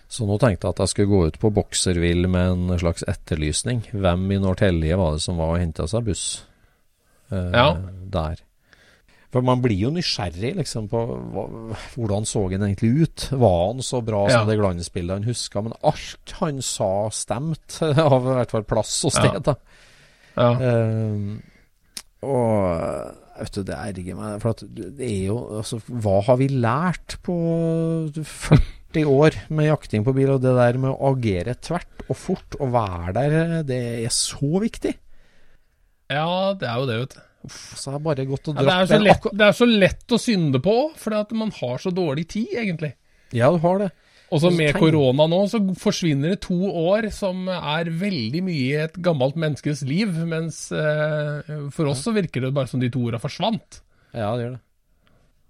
Så 0.09 0.25
nå 0.25 0.39
tenkte 0.41 0.65
jeg 0.67 0.73
at 0.75 0.81
jeg 0.83 0.89
skulle 0.95 1.13
gå 1.13 1.23
ut 1.29 1.39
på 1.43 1.51
Bokservill 1.53 2.25
med 2.33 2.51
en 2.55 2.79
slags 2.81 3.05
etterlysning. 3.07 3.83
Hvem 3.93 4.25
i 4.33 4.39
Nortelje 4.41 4.97
var 4.97 5.13
det 5.19 5.21
som 5.23 5.37
var 5.37 5.53
og 5.55 5.61
henta 5.61 5.85
seg 5.91 6.07
buss 6.09 6.27
uh, 7.33 7.51
Ja. 7.53 7.67
der? 8.09 8.41
For 9.29 9.45
man 9.45 9.61
blir 9.61 9.77
jo 9.77 9.91
nysgjerrig 9.93 10.55
liksom 10.57 10.87
på 10.89 11.03
hva, 11.05 11.43
hvordan 11.93 12.25
så 12.25 12.47
han 12.49 12.63
egentlig 12.65 13.03
ut. 13.05 13.27
Var 13.37 13.59
han 13.67 13.83
så 13.85 14.01
bra 14.01 14.23
Ja. 14.31 14.39
som 14.39 14.49
det 14.49 14.57
glansbildet 14.57 15.19
han 15.19 15.29
huska? 15.29 15.61
Men 15.67 15.75
alt 15.85 16.33
han 16.41 16.63
sa 16.65 17.11
stemte, 17.13 17.91
av 18.09 18.25
i 18.25 18.35
hvert 18.39 18.51
fall 18.57 18.65
plass 18.65 18.95
og 19.05 19.13
sted. 19.13 19.37
Ja. 19.37 19.45
da. 19.53 19.55
Ja. 20.39 20.51
Uh, 20.55 21.39
og 22.29 23.39
vet 23.39 23.55
du, 23.55 23.63
det 23.67 23.77
erger 23.77 24.19
meg. 24.19 24.41
For 24.43 24.67
det 24.69 25.07
er 25.07 25.29
jo 25.29 25.39
Altså, 25.61 25.81
hva 25.87 26.19
har 26.27 26.39
vi 26.41 26.49
lært 26.51 27.19
på 27.27 27.37
40 28.19 29.07
år 29.13 29.39
med 29.55 29.71
jakting 29.71 30.07
på 30.07 30.15
bil? 30.17 30.35
Og 30.35 30.43
det 30.43 30.57
der 30.59 30.81
med 30.81 30.95
å 30.95 31.13
agere 31.13 31.55
tvert 31.63 32.07
og 32.09 32.19
fort 32.19 32.59
og 32.59 32.75
være 32.75 33.15
der, 33.19 33.39
det 33.69 33.81
er 34.03 34.13
så 34.15 34.63
viktig. 34.65 34.95
ja, 36.11 36.55
det 36.59 36.69
er 36.69 36.79
jo 36.81 36.89
det, 36.89 37.01
vet 37.05 37.19
du. 37.19 37.25
Og 37.49 37.53
Ja, 38.59 38.65
det, 38.67 38.75
er 38.75 38.89
så 38.91 38.99
lett, 38.99 39.27
det 39.31 39.47
er 39.47 39.55
så 39.55 39.69
lett 39.69 40.15
å 40.15 40.19
synde 40.21 40.61
på, 40.65 40.77
fordi 40.99 41.21
at 41.21 41.35
man 41.39 41.53
har 41.55 41.79
så 41.83 41.93
dårlig 41.95 42.27
tid, 42.35 42.51
egentlig. 42.65 42.97
Ja, 43.37 43.53
du 43.55 43.61
har 43.63 43.85
det. 43.85 43.93
Og 44.29 44.43
så 44.43 44.51
med 44.53 44.77
korona 44.77 45.25
nå, 45.31 45.39
så 45.49 45.61
forsvinner 45.81 46.35
det 46.35 46.43
to 46.45 46.57
år 46.69 47.07
som 47.17 47.47
er 47.49 47.89
veldig 47.89 48.43
mye 48.45 48.65
i 48.67 48.81
et 48.85 48.97
gammelt 49.01 49.39
menneskes 49.41 49.81
liv, 49.89 50.11
mens 50.29 50.67
eh, 50.75 51.49
for 51.73 51.89
oss 51.89 52.03
så 52.05 52.13
virker 52.13 52.45
det 52.45 52.51
bare 52.57 52.69
som 52.69 52.83
de 52.83 52.91
to 52.93 53.07
åra 53.09 53.21
forsvant. 53.23 53.81
Ja, 54.13 54.35
det 54.37 54.45
gjør 54.45 54.57
det. 54.59 54.63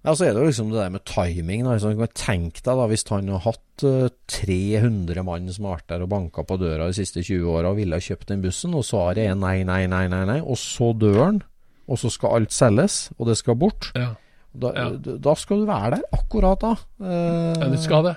Ja, 0.07 0.12
så 0.14 0.29
er 0.29 0.31
det 0.37 0.41
jo 0.45 0.47
liksom 0.47 0.68
det 0.70 0.79
der 0.79 0.93
med 0.95 1.03
timing. 1.11 1.64
Da. 1.66 1.74
Så 1.83 1.91
Tenk 2.14 2.61
deg 2.62 2.79
da 2.79 2.85
hvis 2.87 3.03
han 3.11 3.33
har 3.35 3.43
hatt 3.49 3.83
eh, 3.85 4.07
300 4.31 5.24
mann 5.26 5.51
som 5.53 5.66
har 5.66 5.81
vært 5.81 5.91
der 5.91 6.05
og 6.07 6.12
banka 6.14 6.45
på 6.47 6.57
døra 6.62 6.87
de 6.87 6.97
siste 6.97 7.24
20 7.26 7.51
åra 7.51 7.72
og 7.74 7.81
ville 7.81 7.99
ha 7.99 8.05
kjøpt 8.07 8.31
den 8.31 8.45
bussen, 8.47 8.79
og 8.79 8.87
svaret 8.87 9.24
er 9.26 9.35
nei, 9.35 9.64
nei, 9.66 9.83
nei, 9.91 10.05
nei, 10.12 10.22
nei, 10.31 10.39
og 10.39 10.55
så 10.61 10.93
dør 10.97 11.18
han, 11.24 11.43
og 11.91 11.99
så 11.99 12.12
skal 12.14 12.39
alt 12.39 12.55
selges, 12.55 13.09
og 13.18 13.26
det 13.33 13.39
skal 13.43 13.59
bort. 13.59 13.91
Ja, 13.99 14.14
Da, 14.59 14.70
Ja. 14.74 14.89
da 14.97 15.35
skal 15.37 15.61
du 15.61 15.66
være 15.68 15.99
der 15.99 16.07
akkurat 16.16 16.62
da. 16.62 16.70
Eh, 17.05 17.59
ja 17.61 17.66
du 17.68 17.76
skal 17.83 18.07
det. 18.07 18.14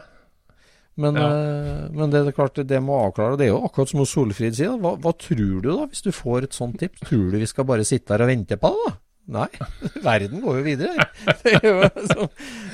Men, 0.99 1.15
Ja. 1.15 1.27
eh, 1.31 1.85
men 1.95 2.09
det 2.11 2.19
er 2.27 2.31
klart, 2.35 2.55
det 2.67 2.81
må 2.83 2.97
avklare. 3.07 3.37
Det 3.39 3.45
er 3.47 3.53
jo 3.53 3.61
akkurat 3.65 3.89
som 3.89 4.03
Solfrid 4.05 4.55
sier. 4.57 4.75
Hva, 4.81 4.97
hva 4.99 5.13
tror 5.17 5.61
du 5.63 5.69
da, 5.71 5.85
hvis 5.87 6.03
du 6.03 6.11
får 6.11 6.43
et 6.49 6.53
sånt 6.57 6.77
tips? 6.81 6.99
Tror 7.07 7.31
du 7.31 7.37
vi 7.39 7.47
skal 7.47 7.65
bare 7.69 7.85
sitte 7.87 8.11
her 8.13 8.25
og 8.25 8.27
vente 8.33 8.57
på 8.59 8.73
det, 8.75 8.83
da? 8.91 8.97
Nei, 9.31 9.47
verden 10.03 10.41
går 10.43 10.57
jo 10.59 10.63
videre. 10.65 11.05
Det, 11.45 11.53
jo, 11.63 11.77
så, 12.09 12.25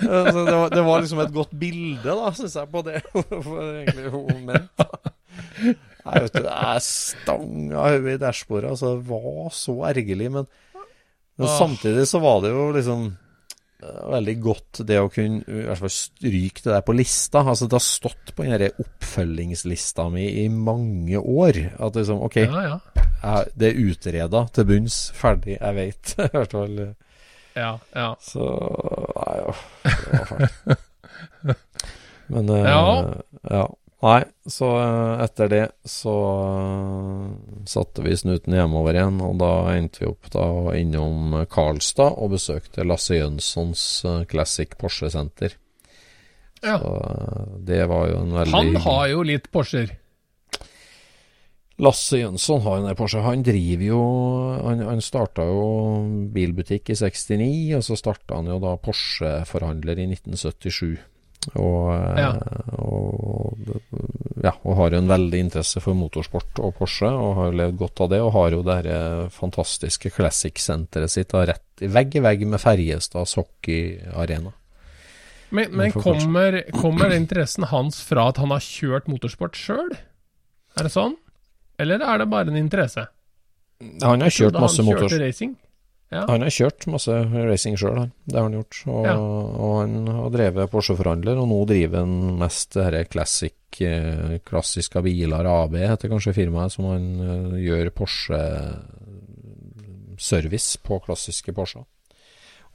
altså, 0.07 0.45
det, 0.47 0.55
var, 0.55 0.69
det 0.73 0.83
var 0.87 1.01
liksom 1.03 1.19
et 1.21 1.33
godt 1.35 1.51
bilde, 1.59 2.07
da, 2.07 2.31
syns 2.33 2.55
jeg, 2.57 2.71
på 2.73 2.81
det. 2.87 3.01
For 3.45 3.61
egentlig 3.83 4.09
hun 4.15 4.45
mente. 4.47 4.87
Nei, 6.07 6.21
vet 6.23 6.33
du, 6.33 6.41
det 6.47 6.55
er 6.55 6.79
stanga 6.87 7.83
hodet 7.91 8.15
i 8.15 8.21
dashbordet. 8.23 8.71
Altså, 8.73 8.95
det 8.97 9.09
var 9.11 9.53
så 9.53 9.75
ergerlig. 9.91 10.31
Men, 10.33 10.47
men 11.37 11.51
samtidig 11.59 12.07
så 12.09 12.23
var 12.23 12.41
det 12.47 12.53
jo 12.55 12.69
liksom 12.73 13.09
veldig 13.85 14.33
godt 14.41 14.79
det 14.89 14.95
å 14.97 15.09
kunne 15.13 15.43
i 15.45 15.65
hvert 15.67 15.81
fall 15.83 15.91
stryke 15.93 16.63
det 16.65 16.71
der 16.73 16.85
på 16.85 16.95
lista. 16.97 17.43
Altså 17.43 17.67
Det 17.69 17.77
har 17.77 17.85
stått 17.85 18.31
på 18.35 18.45
den 18.47 18.71
oppfølgingslista 18.81 20.07
mi 20.13 20.25
i 20.43 20.47
mange 20.49 21.19
år. 21.21 21.59
At 21.77 21.99
liksom, 21.99 22.23
OK, 22.25 22.39
Ja, 22.47 22.63
ja. 22.65 22.79
jeg, 23.21 23.51
det 23.55 23.69
er 23.69 23.81
utreda 23.91 24.45
til 24.53 24.65
bunns, 24.71 24.99
ferdig, 25.17 25.59
jeg 25.59 25.77
veit. 25.77 26.15
I 26.25 26.29
hvert 26.33 26.55
fall. 26.57 26.79
ja, 27.57 27.71
ja. 27.95 28.09
Så 28.21 28.47
Nei, 29.17 29.35
ja. 29.41 29.57
Det 29.85 30.19
var 30.19 30.31
fælt. 30.33 30.85
Men 32.33 32.49
eh, 32.51 32.71
Ja. 33.51 33.67
Nei, 33.97 34.19
så 34.45 34.67
eh, 34.77 35.23
etter 35.23 35.47
det 35.49 35.63
så 35.89 36.15
eh, 36.53 37.29
satte 37.65 38.03
vi 38.05 38.13
snuten 38.19 38.53
hjemover 38.53 38.93
igjen, 38.93 39.17
og 39.25 39.39
da 39.41 39.53
endte 39.73 40.03
vi 40.03 40.09
opp 40.11 40.29
da 40.35 40.45
innom 40.77 41.33
Karlstad 41.49 42.19
og 42.21 42.35
besøkte 42.35 42.85
Lasse 42.85 43.17
Jønssons 43.17 43.85
eh, 44.05 44.19
Classic 44.29 44.77
Porsche 44.77 45.09
Center. 45.09 45.57
ja. 46.61 46.77
Så 46.77 46.93
eh, 46.93 47.57
det 47.71 47.87
var 47.89 48.11
jo 48.11 48.21
en 48.21 48.37
veldig 48.37 48.53
Han 48.59 48.83
har 48.85 49.07
jo 49.15 49.25
litt 49.25 49.49
Porscher. 49.49 49.95
Lasse 51.81 52.21
Jønsson 52.21 52.61
har 52.65 52.77
en 52.77 52.95
Porsche. 52.97 53.25
Han 53.25 53.41
driver 53.45 53.85
jo 53.85 54.01
Han, 54.61 54.79
han 54.93 55.01
starta 55.01 55.45
jo 55.45 55.67
bilbutikk 56.33 56.93
i 56.93 57.01
69, 57.01 57.77
og 57.77 57.85
så 57.85 57.97
starta 57.97 58.37
han 58.37 58.53
jo 58.53 58.61
da 58.61 58.77
Porsche-forhandler 58.77 60.05
i 60.05 60.11
1977. 60.13 60.97
Og, 61.55 61.93
eh, 61.95 62.19
Ja. 62.19 62.31
og, 62.77 63.57
ja, 64.43 64.51
og 64.63 64.75
har 64.77 64.91
jo 64.91 64.97
en 64.97 65.07
veldig 65.07 65.39
interesse 65.39 65.81
for 65.81 65.93
motorsport 65.97 66.59
og 66.59 66.75
Porsche, 66.77 67.07
og 67.09 67.35
har 67.35 67.51
levd 67.51 67.77
godt 67.77 68.01
av 68.01 68.09
det. 68.09 68.21
Og 68.21 68.31
har 68.33 68.51
jo 68.51 68.61
det 68.63 68.77
eh, 68.85 69.27
fantastiske 69.29 70.11
Classic-senteret 70.13 71.09
sitt 71.09 71.29
da, 71.29 71.45
rett 71.45 71.81
i 71.81 71.87
vegg 71.87 72.15
i 72.15 72.23
vegg 72.25 72.45
med 72.47 72.59
Ferjestads 72.59 73.35
hockeyarena. 73.39 74.53
Men, 75.49 75.71
men 75.71 75.91
kommer, 75.95 76.59
kommer 76.75 77.13
interessen 77.15 77.63
hans 77.71 78.01
fra 78.03 78.27
at 78.33 78.37
han 78.41 78.51
har 78.51 78.59
kjørt 78.59 79.07
motorsport 79.07 79.55
sjøl? 79.55 79.93
Er 80.77 80.83
det 80.83 80.91
sånn? 80.91 81.15
Eller 81.79 82.01
er 82.03 82.17
det 82.19 82.27
bare 82.29 82.51
en 82.51 82.59
interesse? 82.59 83.07
Han 84.01 84.21
har 84.25 84.33
kjørt 84.33 84.59
masse 84.59 84.83
motorsport. 84.83 85.55
Ja. 86.09 86.21
Han 86.29 86.41
har 86.41 86.49
kjørt 86.55 86.85
masse 86.87 87.11
racing 87.11 87.75
sjøl. 87.77 88.09
Det 88.25 88.35
har 88.37 88.43
han 88.47 88.53
gjort. 88.55 88.77
Og, 88.87 89.05
Ja. 89.05 89.15
og 89.19 89.73
han 89.81 90.07
har 90.07 90.29
drevet 90.31 90.69
Porsche-forhandler, 90.71 91.35
og 91.41 91.47
nå 91.49 91.65
driver 91.67 91.97
han 91.99 92.37
mest 92.39 92.71
det 92.77 92.85
dette 92.93 93.11
classic, 93.11 93.53
eh, 93.81 94.37
klassiske 94.47 95.01
biler 95.03 95.45
AB, 95.45 95.75
heter 95.83 96.07
kanskje 96.09 96.33
firmaet, 96.33 96.71
som 96.71 96.85
han 96.85 97.19
eh, 97.19 97.57
gjør 97.67 97.89
Porsche-service 100.17 100.77
på 100.83 100.99
klassiske 101.05 101.53
Porscher. 101.53 101.83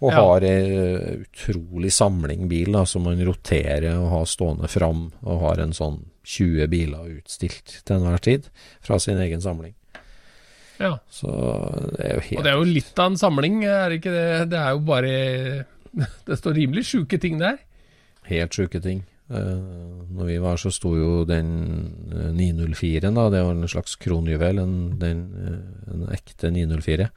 Og 0.03 0.11
Ja. 0.11 0.16
har 0.20 0.41
ei 0.43 1.22
utrolig 1.24 1.93
samling 1.93 2.49
bil 2.49 2.72
da, 2.72 2.85
som 2.85 3.05
han 3.07 3.18
roterer 3.24 3.97
og 3.99 4.11
har 4.11 4.24
stående 4.26 4.68
fram, 4.68 5.12
og 5.22 5.41
har 5.41 5.59
en 5.62 5.72
sånn 5.72 6.05
20 6.24 6.66
biler 6.68 7.18
utstilt 7.22 7.83
til 7.85 7.97
enhver 7.97 8.20
tid 8.20 8.49
fra 8.80 8.99
sin 8.99 9.16
egen 9.18 9.41
samling. 9.41 9.74
Ja. 10.80 10.96
Så 11.12 11.30
det 11.96 12.06
er 12.06 12.14
jo 12.16 12.24
helt 12.28 12.38
Og 12.38 12.44
det 12.44 12.52
er 12.52 12.58
jo 12.58 12.70
litt 12.78 12.98
av 12.98 13.12
en 13.12 13.20
samling, 13.20 13.62
er 13.68 13.92
det 13.92 14.00
ikke 14.00 14.14
det? 14.14 14.28
Det 14.52 14.60
er 14.62 14.74
jo 14.74 14.82
bare 14.88 15.14
Det 16.28 16.38
står 16.40 16.56
rimelig 16.56 16.86
sjuke 16.88 17.20
ting 17.20 17.38
der. 17.42 17.60
Helt 18.30 18.56
sjuke 18.56 18.80
ting. 18.80 19.02
Eh, 19.32 19.60
når 20.12 20.28
vi 20.28 20.38
var, 20.42 20.58
så 20.60 20.72
sto 20.72 20.94
jo 20.96 21.22
den 21.28 21.52
eh, 22.12 22.32
904-en, 22.36 23.16
da. 23.16 23.28
Det 23.32 23.42
var 23.44 23.54
en 23.56 23.70
slags 23.70 23.96
kronjuvel, 24.00 24.60
en, 24.62 24.76
den, 25.00 25.22
eh, 25.36 25.92
en 25.92 26.06
ekte 26.16 26.52
904. 26.52 27.08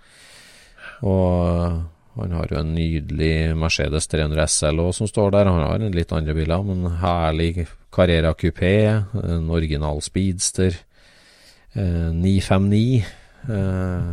Og 1.08 1.26
eh, 1.56 1.80
han 2.16 2.32
har 2.32 2.52
jo 2.52 2.60
en 2.62 2.72
nydelig 2.76 3.56
Mercedes 3.60 4.08
300 4.08 4.48
SL 4.48 4.80
også, 4.86 5.02
som 5.02 5.12
står 5.12 5.36
der. 5.36 5.52
Han 5.52 5.66
har 5.68 5.84
en 5.84 5.96
litt 5.96 6.14
andre 6.16 6.36
biler, 6.38 6.64
men 6.64 6.88
herlig 7.02 7.68
Carrera 7.96 8.32
Coupé, 8.36 8.76
en 9.20 9.52
original 9.52 10.00
Speedster, 10.04 10.78
eh, 11.76 12.12
959. 12.16 13.04
eh, 13.50 14.04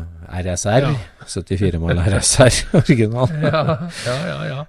RSR, 0.42 0.82
Ja. 0.88 0.94
74 1.26 1.78
mal 1.80 1.98
RSR, 1.98 2.54
original. 2.82 3.28
Ja, 3.42 3.88
ja, 4.06 4.16
ja. 4.26 4.38
ja. 4.52 4.64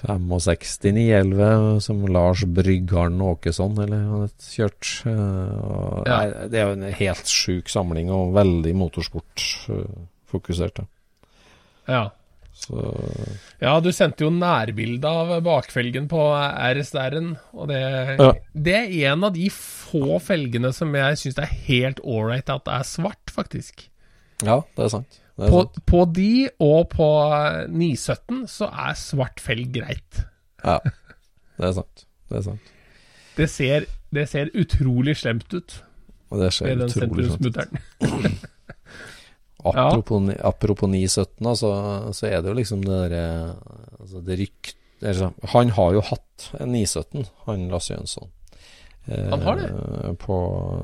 65-11 0.00 1.80
som 1.84 2.06
Lars 2.08 2.44
Bryggarden 2.44 3.20
Åkesson 3.20 3.78
eller 3.82 3.96
han 3.96 4.20
har 4.22 4.30
kjørt. 4.40 5.02
Uh, 5.04 6.02
Ja. 6.06 6.16
nei, 6.16 6.48
det 6.48 6.56
er 6.60 6.64
jo 6.66 6.72
en 6.78 6.92
helt 7.02 7.26
sjuk 7.28 7.68
samling 7.68 8.08
og 8.10 8.32
veldig 8.34 8.72
motorsportfokusert. 8.80 10.78
Uh, 10.80 10.86
ja. 11.88 12.02
Så 12.60 12.80
Ja, 13.62 13.78
du 13.80 13.88
sendte 13.92 14.26
jo 14.26 14.30
nærbilde 14.34 15.08
av 15.08 15.32
bakfelgen 15.46 16.08
på 16.10 16.20
RSR-en, 16.36 17.32
og 17.56 17.68
det, 17.72 17.80
Ja. 18.20 18.32
det 18.54 18.74
er 18.76 19.12
en 19.12 19.24
av 19.24 19.32
de 19.34 19.48
få 19.54 20.18
felgene 20.20 20.72
som 20.76 20.92
jeg 20.94 21.16
syns 21.22 21.38
er 21.40 21.50
helt 21.66 22.00
ålreit 22.04 22.48
at 22.52 22.64
det 22.68 22.74
er 22.74 22.86
svart, 22.88 23.32
faktisk. 23.32 23.88
ja, 24.44 24.60
det 24.76 24.84
er 24.84 24.88
sant. 24.92 25.20
Det 25.40 25.46
er 25.46 25.50
På, 25.54 25.60
sant. 25.64 25.84
på 25.88 26.00
de 26.12 26.48
og 26.60 26.90
på 26.92 27.08
917 27.70 28.42
så 28.46 28.68
er 28.68 28.94
svart 29.00 29.40
felg 29.40 29.72
greit. 29.72 30.24
Ja, 30.64 30.78
det 31.56 31.64
er 31.70 31.72
sant. 31.72 32.04
Det 32.28 32.36
er 32.38 32.42
sant. 32.42 32.60
Det 33.36 33.48
ser, 33.48 33.86
det 34.12 34.28
ser 34.28 34.50
utrolig 34.54 35.16
slemt 35.16 35.48
ut 35.54 35.78
Og 36.30 36.40
det 36.42 36.52
ser 36.52 36.76
utrolig 36.76 36.90
slemt 36.92 37.54
sentrumsmutteren. 37.56 38.38
Apropos, 39.64 40.20
ja. 40.32 40.36
apropos 40.48 40.88
917, 40.88 41.56
så, 41.56 41.70
så 42.16 42.26
er 42.28 42.40
det 42.40 42.52
jo 42.52 42.58
liksom 42.58 42.84
det 42.84 43.00
derre 43.04 43.24
altså 44.00 44.22
det 44.24 44.38
rykt, 44.40 44.76
altså, 45.02 45.32
Han 45.54 45.72
har 45.76 45.96
jo 45.96 46.04
hatt 46.10 46.46
en 46.60 46.72
917, 46.72 47.26
han 47.46 47.66
Lasse 47.72 47.92
Jønsson. 47.94 48.30
Eh, 49.06 49.28
Han 49.32 49.44
har 49.44 49.60
det? 49.60 49.68
På, 50.22 50.38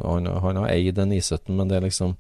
han, 0.05 0.29
han 0.45 0.61
har 0.63 0.69
eid 0.75 0.99
en 0.99 1.15
917, 1.15 1.57
men 1.57 1.73
det 1.73 1.79
er 1.79 1.89
liksom 1.89 2.17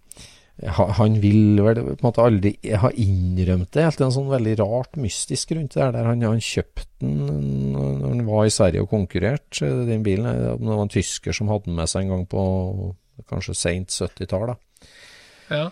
Han 0.97 1.19
vil 1.21 1.59
vel 1.61 1.83
på 1.83 1.95
en 1.99 2.05
måte 2.07 2.25
aldri 2.25 2.55
ha 2.81 2.89
innrømt 2.97 3.75
det. 3.77 3.83
Helt 3.85 4.01
en 4.01 4.15
sånn 4.15 4.31
veldig 4.31 4.55
rart 4.63 4.95
mystisk 4.97 5.53
rundt 5.53 5.77
det 5.77 5.91
der. 5.93 6.07
Han, 6.09 6.25
han 6.25 6.41
kjøpte 6.41 6.87
den 7.05 7.75
når 7.75 8.07
han 8.07 8.23
var 8.25 8.47
i 8.49 8.55
Sverige 8.55 8.87
og 8.87 8.89
konkurrerte, 8.95 9.69
den 9.85 10.07
bilen. 10.07 10.31
Det 10.57 10.71
var 10.71 10.87
en 10.87 10.95
tysker 10.95 11.37
som 11.37 11.53
hadde 11.53 11.69
den 11.69 11.77
med 11.77 11.93
seg 11.93 12.07
en 12.07 12.15
gang 12.15 12.25
på 12.33 12.45
kanskje 13.29 13.57
seint 13.57 13.93
70-tall. 13.93 14.55
Ja. 15.53 15.67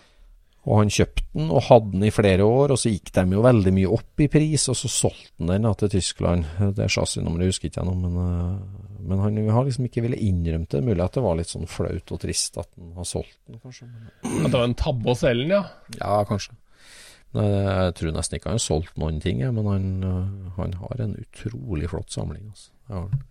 Og 0.64 0.78
han 0.80 0.92
kjøpte 0.92 1.26
den 1.34 1.50
og 1.52 1.66
hadde 1.66 1.92
den 1.92 2.06
i 2.08 2.12
flere 2.14 2.44
år, 2.46 2.72
og 2.72 2.80
så 2.80 2.92
gikk 2.92 3.10
de 3.12 3.24
jo 3.36 3.44
veldig 3.44 3.72
mye 3.76 3.90
opp 3.98 4.22
i 4.24 4.30
pris, 4.32 4.64
og 4.72 4.78
så 4.80 4.88
solgte 4.88 5.34
han 5.42 5.52
den 5.52 5.68
til 5.82 5.92
Tyskland. 5.92 6.46
Det 6.78 6.88
chassisnummeret 6.94 7.52
husker 7.52 7.68
ikke 7.68 7.82
jeg 7.82 7.88
nå, 7.90 7.94
men, 8.00 8.16
øh, 8.22 8.94
men 9.04 9.20
han 9.20 9.40
har 9.52 9.66
liksom 9.68 9.90
ikke 9.90 10.06
villet 10.06 10.24
innrømme 10.24 10.70
det. 10.72 10.80
Mulig 10.86 11.04
at 11.04 11.18
det 11.18 11.24
var 11.26 11.36
litt 11.36 11.52
sånn 11.52 11.68
flaut 11.68 12.14
og 12.16 12.22
trist 12.22 12.56
at 12.62 12.70
han 12.80 12.94
har 12.96 13.08
solgt 13.08 13.36
den, 13.44 13.60
kanskje. 13.60 13.90
At 14.24 14.48
det 14.48 14.56
var 14.56 14.68
en 14.70 14.78
tabbe 14.80 15.12
å 15.12 15.18
selge 15.18 15.44
den, 15.44 15.56
ja. 15.58 15.98
ja, 16.00 16.22
kanskje. 16.28 16.56
Jeg 17.34 17.94
tror 17.98 18.14
nesten 18.14 18.38
ikke 18.38 18.52
han 18.52 18.60
har 18.60 18.62
solgt 18.62 18.98
noen 19.02 19.20
ting, 19.20 19.42
men 19.42 19.68
han, 19.68 19.86
øh, 20.06 20.50
han 20.56 20.76
har 20.80 21.04
en 21.04 21.16
utrolig 21.20 21.92
flott 21.92 22.14
samling. 22.14 22.48
Altså. 22.54 22.70
Han. 22.94 23.24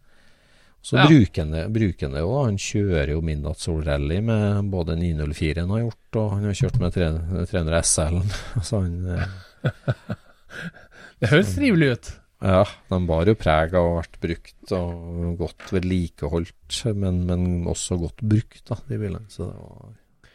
Så 0.83 0.97
Ja. 0.99 1.05
bruker 1.07 1.45
han 1.45 1.53
det, 1.55 1.61
bruker 1.71 2.09
han 2.09 2.15
det 2.17 2.23
da. 2.25 2.39
Han 2.43 2.57
kjører 2.59 3.13
jo 3.13 3.21
Midnatt 3.23 3.61
Sol 3.63 3.83
Rally 3.87 4.17
med 4.21 4.67
både 4.73 4.97
904 4.99 5.61
han 5.63 5.71
har 5.71 5.85
gjort, 5.85 6.17
og 6.19 6.31
han 6.33 6.43
har 6.49 6.57
kjørt 6.59 6.79
med 6.81 6.97
300 6.97 7.45
300 7.53 7.79
SL. 7.87 8.19
Så 8.59 8.81
han 8.83 8.97
eh, 9.15 9.23
Det 11.23 11.29
høres 11.31 11.53
trivelig 11.55 11.89
ut. 11.95 12.11
Ja, 12.43 12.65
de 12.91 12.97
bar 13.07 13.29
jo 13.31 13.35
preg 13.39 13.71
av 13.79 13.85
å 13.87 13.91
ha 13.93 13.99
vært 14.01 14.17
brukt 14.19 14.71
og 14.75 15.37
godt 15.39 15.69
vedlikeholdt, 15.71 16.79
men, 16.99 17.21
men 17.29 17.45
også 17.71 17.95
godt 18.01 18.19
brukt, 18.19 18.65
da, 18.67 18.75
de 18.89 18.97
bilene. 18.99 19.23
Så 19.31 19.47
det 19.47 19.55
var 19.55 19.93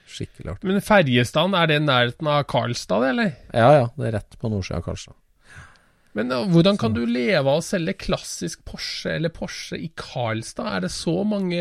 skikkelig 0.09 0.55
artig. 0.55 0.71
Men 0.71 0.81
Ferjestan, 0.81 1.53
er 1.61 1.69
det 1.69 1.77
i 1.83 1.85
nærheten 1.85 2.31
av 2.33 2.47
Karlstad, 2.49 3.05
eller? 3.11 3.35
Ja 3.53 3.69
ja, 3.83 3.87
det 4.01 4.09
er 4.09 4.17
rett 4.23 4.39
på 4.41 4.49
nordsida 4.49 4.81
av 4.81 4.87
Karlstad. 4.89 5.19
Men 6.17 6.33
uh, 6.33 6.47
hvordan 6.51 6.79
kan 6.81 6.95
du 6.97 7.03
leve 7.05 7.45
av 7.45 7.61
å 7.61 7.65
selge 7.65 7.97
klassisk 8.01 8.65
Porsche 8.69 9.17
eller 9.19 9.33
Porsche 9.35 9.79
i 9.81 9.91
Karlstad? 9.99 10.71
Er 10.77 10.87
det 10.87 10.95
så 10.95 11.21
mange 11.29 11.61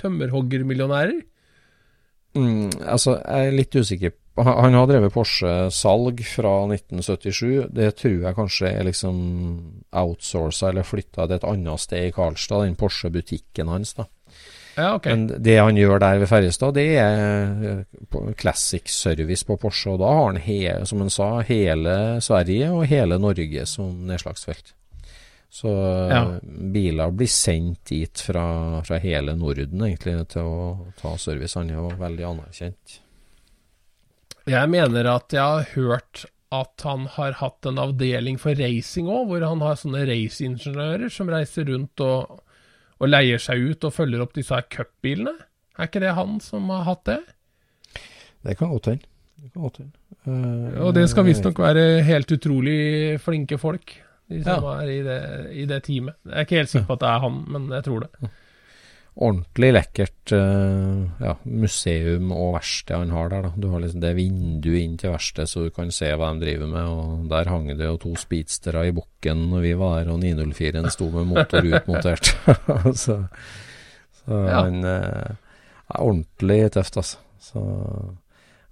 tømmerhoggermillionærer? 0.00 1.20
Mm, 2.38 2.70
altså, 2.88 3.18
jeg 3.20 3.48
er 3.48 3.56
litt 3.58 3.76
usikker. 3.76 4.14
Han, 4.40 4.48
han 4.64 4.78
har 4.78 4.88
drevet 4.88 5.12
Porsche-salg 5.12 6.22
fra 6.24 6.54
1977. 6.72 7.68
Det 7.76 7.90
tror 8.00 8.24
jeg 8.24 8.38
kanskje 8.38 8.70
er 8.70 8.88
liksom 8.88 9.18
outsourca 10.00 10.70
eller 10.70 10.88
flytta 10.88 11.26
til 11.26 11.36
et 11.36 11.46
annet 11.50 11.84
sted 11.84 12.08
i 12.08 12.14
Karlstad, 12.16 12.64
den 12.64 12.78
Porsche-butikken 12.80 13.68
hans. 13.72 13.92
da. 13.98 14.08
Ja, 14.76 14.94
okay. 14.96 15.12
Men 15.14 15.42
det 15.44 15.58
han 15.60 15.76
gjør 15.76 15.98
der 16.00 16.18
ved 16.22 16.28
Ferjestad, 16.30 16.74
det 16.78 16.86
er 16.96 17.64
eh, 17.70 18.32
classic 18.40 18.88
service 18.92 19.44
på 19.44 19.58
Porsche. 19.60 19.92
Og 19.92 19.98
da 20.00 20.12
har 20.12 20.30
han, 20.30 20.40
he, 20.40 20.60
som 20.88 21.02
han 21.04 21.10
sa, 21.12 21.26
hele 21.48 21.96
Sverige 22.24 22.70
og 22.72 22.86
hele 22.88 23.18
Norge 23.20 23.66
som 23.68 24.06
nedslagsfelt. 24.08 24.72
Så 25.52 25.68
Ja. 26.08 26.22
biler 26.72 27.10
blir 27.12 27.28
sendt 27.28 27.84
dit 27.90 28.18
fra, 28.24 28.80
fra 28.86 28.98
hele 28.98 29.34
Norden 29.36 29.82
egentlig 29.84 30.28
til 30.32 30.42
å 30.48 30.92
ta 30.96 31.16
service. 31.20 31.54
Han 31.60 31.68
er 31.68 31.74
jo 31.76 31.90
veldig 32.00 32.24
anerkjent. 32.30 33.00
Jeg 34.48 34.68
mener 34.72 35.06
at 35.12 35.28
jeg 35.36 35.42
har 35.42 35.68
hørt 35.74 36.24
at 36.52 36.82
han 36.84 37.06
har 37.14 37.32
hatt 37.40 37.64
en 37.68 37.78
avdeling 37.80 38.38
for 38.40 38.56
racing 38.58 39.06
òg, 39.08 39.28
hvor 39.28 39.44
han 39.46 39.60
har 39.64 39.76
sånne 39.80 40.02
raceingeniører 40.08 41.12
som 41.12 41.30
reiser 41.32 41.68
rundt 41.70 42.00
og, 42.04 42.41
og 43.02 43.10
leier 43.10 43.40
seg 43.42 43.58
ut 43.72 43.84
og 43.88 43.92
følger 43.96 44.22
opp 44.22 44.32
disse 44.36 44.58
cupbilene. 44.70 45.34
Er 45.78 45.88
ikke 45.88 46.02
det 46.04 46.12
han 46.14 46.36
som 46.44 46.68
har 46.70 46.84
hatt 46.86 47.02
det? 47.08 47.18
Det 48.46 48.54
kan 48.58 48.70
godt 48.70 48.86
hende. 48.92 49.08
Det 49.42 49.50
kan 49.52 49.62
godt 49.66 49.80
hende. 49.82 49.92
Eh, 50.22 50.80
Og 50.86 50.92
det 50.94 51.08
skal 51.10 51.26
visstnok 51.26 51.58
være 51.58 52.02
helt 52.06 52.30
utrolig 52.30 53.18
flinke 53.22 53.58
folk, 53.58 53.96
de 54.30 54.42
som 54.44 54.62
Ja. 54.62 54.74
er 54.82 54.90
i 54.92 55.00
det, 55.02 55.18
i 55.52 55.64
det 55.66 55.80
teamet. 55.88 56.14
Jeg 56.26 56.32
er 56.36 56.46
ikke 56.46 56.60
helt 56.62 56.70
sikker 56.70 56.86
på 56.86 56.92
at 56.98 57.00
det 57.00 57.08
er 57.10 57.18
han, 57.26 57.44
men 57.48 57.68
jeg 57.74 57.84
tror 57.88 58.00
det. 58.06 58.30
Ordentlig 59.12 59.74
lekkert 59.74 60.32
eh, 60.32 61.04
ja, 61.20 61.34
museum 61.44 62.30
og 62.32 62.54
verksted 62.54 62.96
han 62.96 63.10
har 63.12 63.28
der. 63.28 63.42
da. 63.44 63.50
Du 63.60 63.66
har 63.68 63.82
liksom 63.82 64.00
det 64.00 64.14
vinduet 64.16 64.80
inn 64.86 64.94
til 64.96 65.12
verkstedet, 65.12 65.50
så 65.52 65.60
du 65.66 65.70
kan 65.76 65.90
se 65.92 66.08
hva 66.16 66.30
de 66.32 66.40
driver 66.46 66.64
med. 66.70 66.86
og 66.88 67.26
Der 67.28 67.44
hang 67.52 67.68
det 67.76 67.84
jo 67.90 67.98
to 68.00 68.14
speedstere 68.16 68.86
i 68.88 68.94
bukken 68.96 69.50
når 69.50 69.60
vi 69.66 69.74
var 69.76 70.00
der, 70.00 70.08
og 70.14 70.20
904-en 70.24 70.88
sto 70.94 71.10
med 71.12 71.28
motor 71.28 71.60
utmontert. 71.68 72.24
så 73.04 73.16
så 74.22 74.32
Ja. 74.46 74.62
han 74.62 74.80
eh, 74.86 75.34
er 75.92 76.00
ordentlig 76.00 76.70
tøft, 76.72 76.96
altså. 76.96 77.18
Så, 77.42 77.58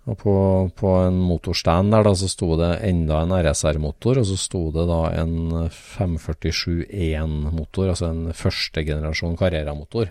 og 0.06 0.14
på, 0.16 0.32
på 0.78 0.88
en 1.04 1.18
motorstand 1.20 1.90
der 1.92 2.02
da, 2.06 2.14
så 2.16 2.28
sto 2.30 2.54
det 2.56 2.78
enda 2.86 3.18
en 3.26 3.32
RSR-motor, 3.34 4.18
og 4.22 4.26
så 4.30 4.36
sto 4.38 4.70
det 4.72 4.86
da 4.88 5.10
en 5.20 5.34
547-1-motor, 5.68 7.88
altså 7.92 8.06
en 8.10 8.32
første 8.32 8.84
generasjon 8.86 9.36
Carrera-motor. 9.36 10.10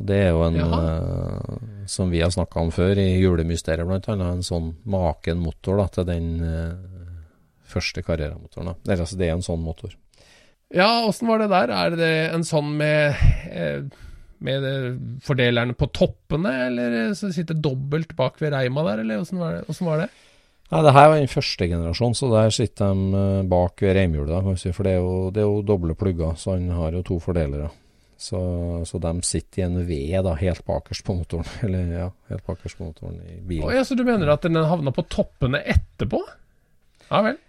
Og 0.00 0.06
det 0.08 0.18
er 0.24 0.30
jo 0.32 0.44
en 0.46 0.56
uh, 0.64 1.56
som 1.90 2.12
vi 2.12 2.22
har 2.24 2.32
snakka 2.32 2.62
om 2.62 2.70
før 2.72 2.98
i 2.98 3.10
Julemysteriet, 3.20 3.84
annet, 3.84 4.08
en 4.24 4.46
sånn 4.46 4.72
maken 4.88 5.42
motor 5.44 5.82
da, 5.82 5.88
til 5.92 6.06
den 6.08 6.30
uh, 6.40 7.00
første 7.68 8.04
Carrera-motoren. 8.06 8.72
da. 8.72 8.96
Altså, 8.96 9.18
det 9.20 9.28
er 9.28 9.36
en 9.36 9.44
sånn 9.44 9.60
motor. 9.62 9.92
Ja, 10.72 11.02
åssen 11.04 11.28
var 11.28 11.42
det 11.42 11.50
der? 11.50 11.72
Er 11.74 11.98
det 11.98 12.14
en 12.30 12.46
sånn 12.46 12.76
med, 12.78 13.18
eh, 13.50 13.82
med 14.38 14.66
fordelerne 15.26 15.74
på 15.74 15.88
toppene, 15.90 16.52
eller 16.68 16.98
så 17.18 17.32
sitter 17.34 17.58
dobbelt 17.58 18.14
bak 18.18 18.38
ved 18.38 18.54
reima 18.54 18.84
der, 18.86 19.02
eller 19.02 19.24
åssen 19.24 19.42
var, 19.42 19.64
var 19.66 20.04
det? 20.04 20.08
Nei, 20.70 20.82
det 20.86 20.94
her 20.94 21.08
var 21.10 21.18
den 21.18 21.32
første 21.32 21.66
generasjon, 21.66 22.14
så 22.14 22.30
der 22.30 22.54
sitter 22.54 22.94
de 22.94 23.32
bak 23.50 23.82
ved 23.82 23.96
reimhjulet, 23.98 24.36
kan 24.36 24.54
vi 24.54 24.62
si, 24.62 24.70
for 24.76 24.86
det 24.86 24.94
er, 24.94 25.02
jo, 25.02 25.30
det 25.34 25.42
er 25.42 25.48
jo 25.48 25.64
doble 25.66 25.98
plugger, 25.98 26.38
så 26.38 26.54
han 26.54 26.70
har 26.70 26.94
jo 26.94 27.02
to 27.08 27.18
fordelere. 27.18 27.72
Så, 28.20 28.40
så 28.84 28.98
de 29.00 29.14
sitter 29.24 29.62
i 29.62 29.64
en 29.64 29.78
ved 29.88 30.18
da, 30.26 30.34
helt 30.36 30.60
bakerst 30.68 31.06
på 31.06 31.16
motoren, 31.16 31.48
eller 31.64 31.92
ja, 31.94 32.08
helt 32.28 32.44
bakerst 32.46 32.76
på 32.76 32.90
motoren 32.90 33.16
i 33.22 33.38
bilen. 33.38 33.46
bilen. 33.48 33.70
ja, 33.78 33.84
så 33.88 33.96
du 33.96 34.04
mener 34.04 34.28
at 34.34 34.44
den 34.44 34.60
havna 34.60 34.92
på 34.92 35.06
toppene 35.08 35.62
etterpå? 35.64 36.20
Ja 37.08 37.22
vel. 37.24 37.40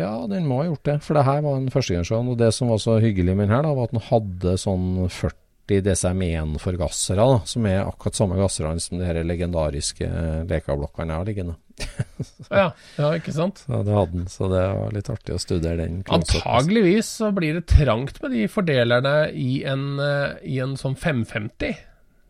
Ja, 0.00 0.12
den 0.30 0.46
må 0.48 0.62
ha 0.62 0.70
gjort 0.70 0.86
det, 0.86 0.96
for 1.04 1.18
det 1.18 1.26
her 1.26 1.42
var 1.44 1.58
en 1.58 1.68
førstegenerasjon. 1.72 2.30
Og 2.32 2.38
det 2.40 2.54
som 2.56 2.70
var 2.72 2.78
så 2.80 2.96
hyggelig 3.02 3.34
med 3.34 3.48
den 3.48 3.56
her, 3.56 3.66
da, 3.66 3.74
var 3.76 3.90
at 3.90 3.96
den 3.96 4.06
hadde 4.06 4.54
sånn 4.62 4.86
40 5.10 5.34
DCM1-forgassere, 5.84 7.26
som 7.48 7.66
er 7.70 7.84
akkurat 7.84 8.18
samme 8.18 8.38
gasserne 8.40 8.82
som 8.82 8.98
de 8.98 9.06
her 9.06 9.20
legendariske 9.26 10.06
eh, 10.06 10.40
lekablokkene 10.50 11.14
jeg 11.14 11.22
har 11.22 11.28
liggende. 11.30 11.58
Ja, 12.50 12.66
ja, 12.98 13.08
ikke 13.14 13.32
sant? 13.32 13.62
Ja, 13.70 13.78
det 13.86 13.94
hadde 13.94 14.16
den, 14.18 14.26
så 14.28 14.48
det 14.50 14.60
var 14.66 14.90
litt 14.92 15.08
artig 15.12 15.36
å 15.36 15.40
studere 15.40 15.78
den. 15.84 16.00
Antageligvis 16.12 17.08
så 17.20 17.30
blir 17.36 17.54
det 17.56 17.68
trangt 17.70 18.18
med 18.24 18.34
de 18.34 18.42
fordelerne 18.50 19.14
i 19.38 19.62
en, 19.70 19.86
eh, 20.02 20.34
i 20.50 20.58
en 20.60 20.74
sånn 20.80 20.98
550, 20.98 21.78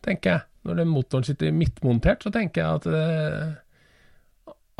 tenker 0.07 0.35
jeg. 0.35 0.47
Når 0.69 0.83
den 0.83 0.93
motoren 0.93 1.25
sitter 1.25 1.57
midtmontert, 1.57 2.23
så 2.23 2.31
tenker 2.35 2.61
jeg 2.63 2.83
at 2.83 2.89
eh, 2.93 3.59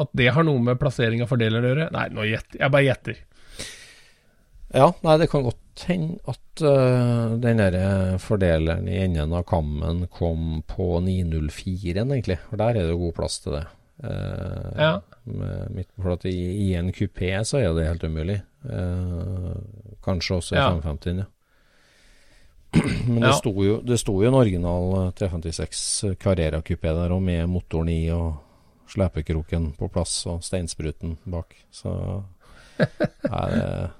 at 0.01 0.13
det 0.17 0.31
har 0.33 0.47
noe 0.47 0.61
med 0.65 0.79
plassering 0.81 1.23
av 1.25 1.31
fordeler 1.31 1.65
å 1.65 1.73
gjøre. 1.73 1.89
Nei, 1.95 2.07
nå 2.15 2.25
gjetter 2.29 2.63
jeg. 2.63 2.73
bare 2.73 2.87
gjetter. 2.87 3.19
Ja, 4.75 4.93
nei, 5.03 5.17
det 5.19 5.27
kan 5.33 5.43
godt 5.43 5.83
hende 5.89 6.19
at 6.31 6.63
uh, 6.63 7.33
den 7.43 7.59
der 7.59 8.19
fordeleren 8.23 8.87
i 8.91 8.99
enden 9.03 9.33
av 9.35 9.43
kammen 9.49 10.05
kom 10.15 10.61
på 10.69 11.01
904-en, 11.03 12.13
egentlig. 12.15 12.37
For 12.51 12.61
der 12.61 12.77
er 12.77 12.85
det 12.85 12.93
jo 12.93 13.01
god 13.07 13.17
plass 13.17 13.41
til 13.43 13.57
det. 13.59 13.65
Uh, 14.05 14.71
Ja. 14.81 14.93
med 15.31 15.71
midt, 15.77 15.89
for 16.01 16.13
at 16.15 16.25
i, 16.25 16.33
I 16.71 16.75
en 16.79 16.93
kupé 16.97 17.33
så 17.45 17.59
er 17.61 17.75
det 17.77 17.87
helt 17.89 18.05
umulig. 18.07 18.39
Uh, 18.65 19.59
kanskje 20.05 20.37
også 20.39 20.55
i 20.55 20.59
Ja. 20.59 20.71
550-en, 20.79 21.19
ja. 21.25 21.29
Men 23.11 23.21
det 23.21 23.29
Ja. 23.33 23.37
sto 23.41 23.51
jo 23.65 23.81
det 23.83 23.99
sto 23.99 24.15
jo 24.23 24.29
en 24.29 24.35
original 24.39 24.93
eh, 25.09 25.11
356 25.19 26.15
Carrera 26.23 26.61
kupé 26.63 26.93
der, 26.95 27.11
og 27.13 27.23
med 27.23 27.49
motoren 27.51 27.89
i 27.91 28.05
og 28.15 28.37
slepekroken 28.91 29.73
på 29.79 29.89
plass 29.91 30.21
og 30.31 30.43
steinspruten 30.47 31.17
bak. 31.27 31.57
Så 31.75 31.91
nei, 32.79 33.47
det 33.51 33.91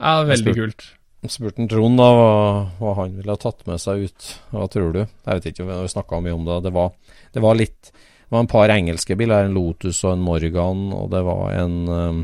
Ja, 0.00 0.22
veldig 0.26 0.54
kult. 0.56 0.84
spurte 1.30 1.64
Trond 1.70 1.96
da 1.96 2.08
hva, 2.12 2.30
hva 2.80 2.94
han 2.98 3.14
ville 3.16 3.32
ha 3.32 3.40
tatt 3.40 3.62
med 3.66 3.80
seg 3.80 4.02
ut. 4.08 4.26
Hva 4.52 4.66
tror 4.68 4.92
du? 4.92 5.00
Jeg 5.04 5.38
vet 5.38 5.46
ikke, 5.52 5.64
vi 5.68 5.72
har 5.78 5.86
snakka 5.88 6.20
mye 6.24 6.34
om 6.36 6.44
det. 6.48 6.58
Det 6.66 6.72
var, 6.74 6.90
det 7.32 7.40
var 7.44 7.54
litt 7.56 7.92
Det 7.94 8.32
var 8.34 8.40
en 8.44 8.50
par 8.50 8.68
engelske 8.74 9.16
biler, 9.16 9.44
en 9.46 9.54
Lotus 9.54 10.02
og 10.04 10.12
en 10.16 10.24
Morgan, 10.24 10.88
og 10.96 11.10
det 11.12 11.20
var 11.24 11.52
en 11.54 11.76
um, 11.88 12.22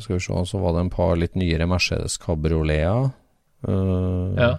Skal 0.00 0.16
vi 0.16 0.20
se, 0.24 0.38
så 0.46 0.58
var 0.62 0.72
det 0.76 0.80
en 0.86 0.90
par 0.94 1.16
litt 1.20 1.34
nyere 1.36 1.66
Mercedes 1.68 2.16
Cabrioleter. 2.22 3.10
eh, 3.68 4.34
Ja. 4.38 4.58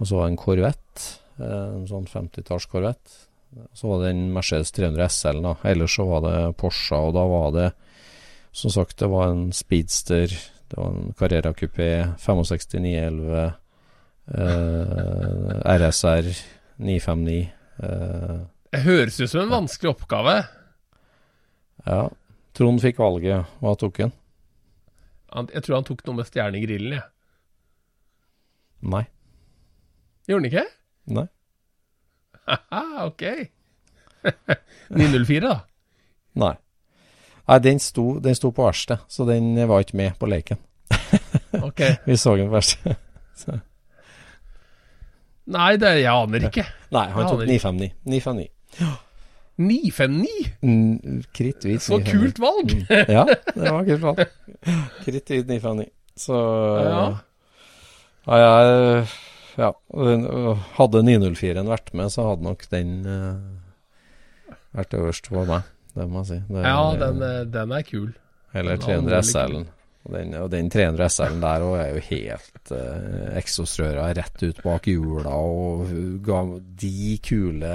Og 0.00 0.06
så 0.06 0.16
var 0.18 0.26
det 0.26 0.32
en 0.32 0.36
Corvette, 0.42 1.04
eh, 1.38 1.76
en 1.76 1.86
sånn 1.88 2.06
50-talls 2.06 2.66
Corvette. 2.68 3.10
Så 3.72 3.88
var 3.88 4.02
det 4.02 4.10
en 4.10 4.32
Mercedes 4.34 4.72
300 4.72 5.08
SL, 5.08 5.40
da. 5.42 5.54
Ellers 5.64 5.94
så 5.96 6.04
var 6.08 6.20
det 6.26 6.56
Porsche, 6.56 6.96
og 6.98 7.14
da 7.14 7.24
var 7.30 7.52
det 7.52 7.72
som 8.56 8.72
sagt, 8.72 8.96
det 9.02 9.08
var 9.12 9.28
en 9.30 9.50
Speedster, 9.52 10.32
det 10.70 10.76
var 10.78 10.88
en 10.94 11.12
Carrera 11.18 11.52
Coupé, 11.56 11.88
65 12.18 12.80
911, 12.82 13.52
eh, 14.32 15.76
RSR 15.76 16.30
959. 16.78 17.50
Eh, 17.82 18.38
Det 18.72 18.82
høres 18.84 19.20
ut 19.20 19.30
som 19.30 19.42
en 19.44 19.52
vanskelig 19.60 19.92
oppgave. 19.94 20.38
ja. 21.86 22.06
Trond 22.56 22.80
fikk 22.80 22.96
valget. 23.02 23.44
Hva 23.60 23.74
tok 23.76 23.98
han? 24.00 24.12
Jeg 25.52 25.62
tror 25.66 25.74
han 25.76 25.84
tok 25.84 26.00
noe 26.06 26.16
med 26.16 26.24
stjerne 26.30 26.56
i 26.56 26.62
grillen, 26.64 26.94
jeg. 26.96 27.02
Nei. 28.88 29.02
Gjorde 30.26 30.40
han 30.40 30.48
ikke? 30.48 30.62
Nei. 31.18 31.26
Haha, 32.46 33.04
ok. 33.10 33.22
904, 34.96 35.40
da. 35.50 35.58
Nei. 36.40 36.54
Nei, 37.46 37.58
den 37.62 37.78
sto, 37.82 38.18
den 38.22 38.34
sto 38.34 38.50
på 38.50 38.66
verkstedet, 38.66 39.04
så 39.08 39.26
den 39.28 39.54
var 39.68 39.84
ikke 39.84 39.96
med 40.00 40.16
på 40.18 40.26
leken. 40.30 40.58
Ok. 41.62 41.80
Vi 42.08 42.16
så 42.18 42.36
den 42.36 42.50
på 42.50 42.58
verksted. 42.58 42.96
Nei, 45.56 45.76
det, 45.78 45.92
jeg 46.02 46.10
aner 46.10 46.48
ikke. 46.48 46.64
Nei, 46.90 47.06
han 47.14 47.28
tok 47.30 47.44
959. 47.46 47.92
959. 48.02 48.50
959. 48.82 49.02
959? 49.56 50.26
hvit 50.60 51.28
Kritthvit 51.32 51.84
Så 51.84 52.00
kult 52.04 52.40
valg! 52.42 52.74
Mm. 52.90 53.06
Ja, 53.08 53.22
det 53.24 53.70
var 53.72 53.86
kult 53.86 54.02
valg. 54.02 54.24
Kritthvit 55.04 55.46
959. 55.48 55.86
Så 56.16 56.40
Ja. 56.82 57.06
Ja, 58.26 58.38
ja, 58.42 59.04
ja, 59.54 59.70
hadde 60.74 61.02
904-en 61.06 61.68
vært 61.70 61.92
med, 61.94 62.10
så 62.10 62.24
hadde 62.26 62.42
nok 62.42 62.64
den 62.72 63.06
uh, 63.06 63.38
vært 64.74 64.96
øverst 64.98 65.30
for 65.30 65.46
meg. 65.46 65.68
Det 65.96 66.06
må 66.10 66.22
jeg 66.22 66.28
si. 66.28 66.38
Det, 66.50 66.62
ja, 66.66 66.84
den, 67.00 67.24
eh, 67.24 67.40
den, 67.48 67.72
er 67.72 67.88
kul. 67.88 68.12
Eller 68.56 68.78
300 68.80 69.22
SL-en. 69.24 69.66
Og 70.06 70.14
den, 70.14 70.34
og 70.38 70.50
den 70.52 70.70
300 70.70 71.08
SL-en 71.10 71.42
der 71.42 71.64
òg 71.66 71.76
er 71.80 71.88
jo 71.96 72.02
helt 72.12 72.70
uh, 72.70 73.36
eksosrøra 73.40 74.10
rett 74.14 74.44
ut 74.44 74.60
bak 74.62 74.86
hjula 74.86 75.32
og 75.34 75.90
ga 76.24 76.44
de 76.82 77.16
kule 77.26 77.74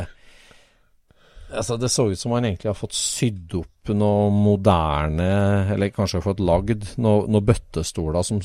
Altså, 1.51 1.75
det 1.75 1.89
så 1.91 2.05
ut 2.07 2.19
som 2.19 2.31
han 2.31 2.45
egentlig 2.47 2.69
har 2.69 2.77
fått 2.79 2.95
sydd 2.95 3.57
opp 3.59 3.89
noe 3.91 4.29
moderne, 4.31 5.25
eller 5.73 5.91
kanskje 5.91 6.21
fått 6.23 6.39
lagd 6.39 6.85
noen 7.01 7.27
noe 7.33 7.43
bøttestoler 7.43 8.23
som 8.23 8.39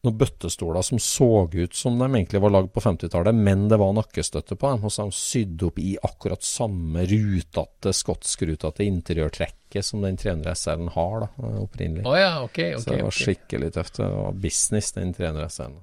noen 0.00 0.16
bøttestoler 0.16 0.82
som 0.82 0.98
så 1.02 1.48
ut 1.52 1.74
som 1.76 1.98
de 2.00 2.06
egentlig 2.08 2.40
var 2.40 2.52
lagd 2.54 2.70
på 2.72 2.80
50-tallet, 2.80 3.36
men 3.36 3.66
det 3.68 3.76
var 3.80 3.92
nakkestøtte 3.96 4.56
på 4.56 4.70
dem. 4.72 4.84
Og 4.86 4.92
så 4.94 5.04
de 5.04 5.16
sydd 5.16 5.64
opp 5.68 5.80
i 5.82 5.96
akkurat 6.02 6.44
samme 6.46 7.04
rutete, 7.08 7.92
skotskrutete 7.96 8.86
interiørtrekket 8.86 9.84
som 9.86 10.04
den 10.06 10.16
300 10.20 10.54
SL-en 10.56 10.92
har, 10.94 11.26
da, 11.26 11.50
opprinnelig. 11.60 12.06
Oh, 12.08 12.16
ja, 12.16 12.38
okay, 12.44 12.72
okay, 12.72 12.84
så 12.84 12.94
det 12.94 13.02
var 13.04 13.18
skikkelig 13.18 13.72
tøft. 13.76 14.00
Det 14.00 14.08
var 14.14 14.38
business, 14.46 14.92
den 14.96 15.12
300 15.18 15.50
SL-en. 15.56 15.76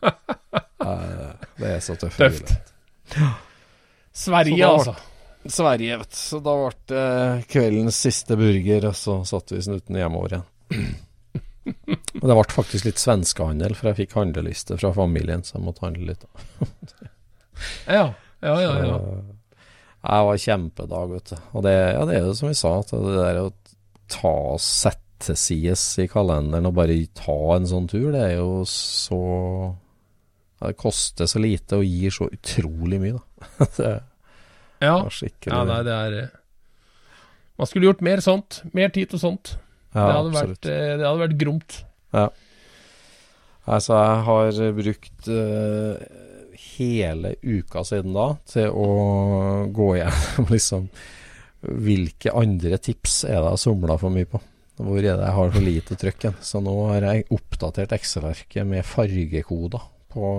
det 1.60 1.70
er 1.76 1.86
så 1.86 1.96
tøft. 2.00 2.18
Tøft. 2.18 2.56
Sverige, 4.10 4.66
altså. 4.66 4.96
Sverige, 5.46 6.00
vet 6.02 6.10
du. 6.10 6.18
Så 6.18 6.40
da 6.44 6.56
ble 6.58 6.72
det 6.90 7.46
kveldens 7.52 8.02
siste 8.08 8.36
burger, 8.36 8.90
og 8.90 8.98
så 8.98 9.20
satt 9.28 9.54
vi 9.54 9.62
snuten 9.64 10.02
hjemover 10.02 10.34
igjen. 10.34 10.90
Og 11.68 12.24
det 12.24 12.36
ble 12.36 12.44
faktisk 12.50 12.86
litt 12.88 13.00
svenskehandel, 13.00 13.74
for 13.76 13.90
jeg 13.90 13.98
fikk 14.02 14.16
handleliste 14.18 14.78
fra 14.80 14.92
familien, 14.96 15.44
så 15.44 15.58
jeg 15.58 15.66
måtte 15.66 15.84
handle 15.84 16.12
litt. 16.12 16.24
ja, 17.86 18.06
ja, 18.40 18.54
ja, 18.64 18.72
ja. 18.86 18.96
Det 20.00 20.22
var 20.30 20.40
kjempedag, 20.40 21.12
vet 21.12 21.32
du. 21.34 21.36
Og 21.52 21.64
det, 21.66 21.76
ja, 21.76 22.04
det 22.08 22.16
er 22.16 22.24
jo 22.24 22.36
som 22.38 22.48
vi 22.48 22.56
sa, 22.56 22.74
at 22.80 22.92
det 22.94 23.16
der 23.18 23.42
å 23.42 23.50
ta 24.10 24.36
sette 24.64 25.36
sies 25.36 25.84
i 26.00 26.08
kalenderen 26.08 26.70
og 26.70 26.78
bare 26.78 26.96
ta 27.16 27.36
en 27.58 27.68
sånn 27.68 27.88
tur, 27.90 28.08
det 28.14 28.22
er 28.30 28.38
jo 28.38 28.62
så 28.68 29.20
Det 30.60 30.76
koster 30.80 31.28
så 31.28 31.40
lite 31.40 31.78
og 31.80 31.84
gir 31.84 32.12
så 32.12 32.26
utrolig 32.32 33.00
mye, 33.00 33.20
da. 33.20 33.66
det 33.76 33.92
ja. 34.80 34.96
Ja, 35.44 35.64
nei, 35.68 35.82
det 35.84 35.92
er 35.92 36.30
Man 37.60 37.68
skulle 37.68 37.90
gjort 37.90 38.00
mer 38.00 38.22
sånt. 38.24 38.62
Mer 38.72 38.88
tid 38.88 39.10
til 39.12 39.20
sånt. 39.20 39.58
Ja, 39.90 40.06
det, 40.06 40.16
hadde 40.16 40.34
vært, 40.36 40.66
eh, 40.70 40.92
det, 40.94 41.06
hadde 41.06 41.22
vært, 41.24 41.38
gromt. 41.40 41.78
Ja. 42.14 42.28
Altså, 43.70 43.94
jeg 43.98 44.20
har 44.26 44.60
brukt 44.76 45.30
uh, 45.30 46.20
hele 46.78 47.34
uka 47.42 47.82
siden 47.86 48.14
da 48.16 48.28
til 48.50 48.70
å 48.72 48.88
gå 49.74 49.94
igjennom 49.98 50.50
liksom 50.54 50.90
Hvilke 51.60 52.32
andre 52.32 52.78
tips 52.80 53.18
er 53.28 53.36
det 53.36 53.50
jeg 53.52 53.60
somla 53.60 53.98
for 54.00 54.08
mye 54.14 54.24
på? 54.24 54.38
Hvor 54.80 54.96
er 54.96 55.18
det 55.18 55.26
jeg 55.26 55.36
har 55.36 55.50
for 55.52 55.66
lite 55.66 55.96
trykk? 56.00 56.22
Så 56.40 56.62
nå 56.64 56.72
har 56.88 57.04
jeg 57.04 57.26
oppdatert 57.36 57.92
Excel-arket 57.92 58.64
med 58.64 58.86
fargekoder 58.88 59.82
på, 60.10 60.30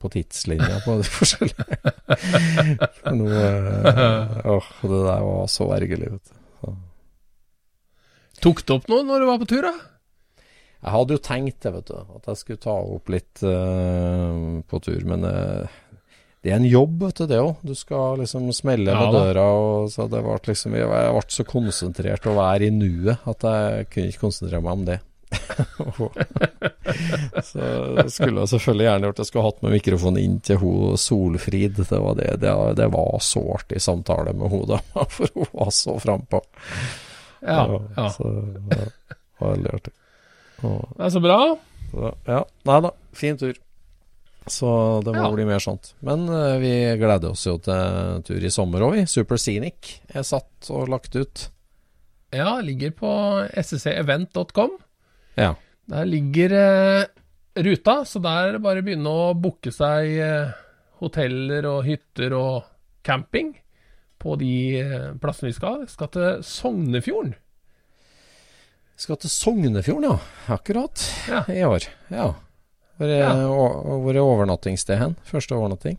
på 0.00 0.10
tidslinja 0.16 0.80
på 0.86 0.96
de 1.02 1.10
forskjellige. 1.18 1.66
nå 3.12 3.28
uh, 3.28 4.38
Åh, 4.56 4.70
det 4.80 5.02
der 5.10 5.26
var 5.28 5.52
så 5.52 5.68
ergerlig, 5.76 6.14
vet 6.14 6.32
du. 6.32 6.41
Tok 8.42 8.64
det 8.66 8.74
opp 8.74 8.90
noe 8.90 9.06
når 9.06 9.22
du 9.22 9.28
var 9.28 9.42
på 9.42 9.50
tur, 9.52 9.68
da? 9.68 9.74
Jeg 10.82 10.90
hadde 10.96 11.14
jo 11.14 11.22
tenkt 11.22 11.62
det, 11.62 11.70
vet 11.76 11.92
du. 11.92 11.98
At 12.18 12.26
jeg 12.32 12.40
skulle 12.40 12.62
ta 12.64 12.74
opp 12.74 13.12
litt 13.14 13.42
uh, 13.46 14.58
på 14.66 14.80
tur. 14.82 14.98
Men 15.06 15.22
uh, 15.22 15.76
det 16.42 16.50
er 16.50 16.58
en 16.58 16.66
jobb, 16.66 16.96
vet 17.04 17.20
du, 17.20 17.26
det 17.30 17.38
òg. 17.38 17.62
Du 17.62 17.74
skal 17.78 18.18
liksom 18.18 18.48
smelle 18.56 18.90
ja, 18.90 18.98
med 18.98 19.14
døra. 19.14 19.44
Og 19.54 19.92
så 19.94 20.08
det 20.10 20.24
ble 20.26 20.40
liksom, 20.48 20.74
jeg 20.74 20.90
ble 20.90 21.22
så 21.30 21.46
konsentrert 21.46 22.26
å 22.26 22.34
være 22.34 22.66
i 22.66 22.74
nuet 22.74 23.30
at 23.30 23.46
jeg 23.46 23.86
kunne 23.92 24.10
ikke 24.10 24.24
konsentrere 24.24 24.62
meg 24.64 24.74
om 24.74 24.84
det. 24.90 24.98
så 27.46 27.62
skulle 28.10 28.42
jeg 28.42 28.50
selvfølgelig 28.50 28.84
gjerne 28.84 29.08
gjort 29.08 29.20
Jeg 29.22 29.28
skulle 29.30 29.44
hatt 29.46 29.62
med 29.64 29.72
mikrofonen 29.78 30.18
inn 30.20 30.34
til 30.44 30.58
hun 30.60 30.98
Solfrid. 30.98 31.78
Det 31.78 32.02
var, 32.02 32.18
det, 32.18 32.34
det, 32.42 32.56
det 32.82 32.90
var 32.90 33.22
så 33.22 33.44
artig 33.54 33.78
samtale 33.86 34.34
med 34.34 34.50
henne, 34.50 34.82
for 35.14 35.30
hun 35.38 35.48
var 35.54 35.70
så 35.78 35.94
frampå. 36.02 36.42
Ja. 37.42 37.80
ja. 37.96 38.08
Så 38.14 38.30
det 38.30 38.62
var 39.38 39.52
veldig 39.56 39.74
artig. 39.74 39.92
Og, 40.62 40.80
det 40.96 41.06
er 41.06 41.12
så 41.14 41.22
bra. 41.22 41.38
Så, 41.90 42.10
ja. 42.28 42.40
Nei 42.70 42.80
da, 42.86 42.92
fin 43.18 43.38
tur. 43.40 43.58
Så 44.50 44.68
det 45.06 45.14
må 45.14 45.22
ja. 45.22 45.30
bli 45.34 45.46
mer 45.46 45.62
sånt. 45.62 45.92
Men 46.02 46.24
uh, 46.30 46.58
vi 46.62 46.72
gleder 46.98 47.34
oss 47.34 47.44
jo 47.46 47.56
til 47.62 48.22
tur 48.26 48.42
i 48.42 48.50
sommer 48.50 48.82
òg, 48.82 48.96
vi. 48.96 49.04
Super 49.10 49.38
Scenic 49.38 49.96
er 50.10 50.26
satt 50.26 50.70
og 50.74 50.90
lagt 50.90 51.14
ut. 51.18 51.46
Ja, 52.34 52.56
ligger 52.64 52.94
på 52.96 53.12
scevent.com. 53.60 54.78
Ja. 55.38 55.52
Der 55.92 56.08
ligger 56.08 56.56
uh, 56.56 57.04
ruta, 57.62 58.02
så 58.08 58.22
der 58.24 58.48
er 58.48 58.56
det 58.56 58.64
bare 58.64 58.82
å 58.82 58.86
begynne 58.86 59.12
å 59.12 59.32
booke 59.38 59.74
seg 59.74 60.16
uh, 60.18 60.54
hoteller 61.02 61.68
og 61.70 61.82
hytter 61.86 62.34
og 62.38 62.62
camping 63.06 63.52
på 64.22 64.36
de 64.40 64.52
eh, 64.80 65.08
plassene 65.22 65.50
vi 65.50 65.56
skal. 65.56 65.82
Skal 65.90 66.12
til 66.14 66.44
Sognefjorden. 66.46 67.34
Skal 69.02 69.18
til 69.18 69.32
Sognefjorden, 69.32 70.06
ja. 70.12 70.54
Akkurat 70.54 71.02
ja. 71.28 71.42
i 71.50 71.64
år. 71.66 71.88
Ja. 72.12 72.30
Hvor 73.00 73.10
er, 73.10 73.24
ja. 73.24 73.36
hvor 73.42 74.14
er 74.14 74.22
overnattingssted 74.22 75.00
hen? 75.00 75.16
Første 75.26 75.56
overnatting? 75.58 75.98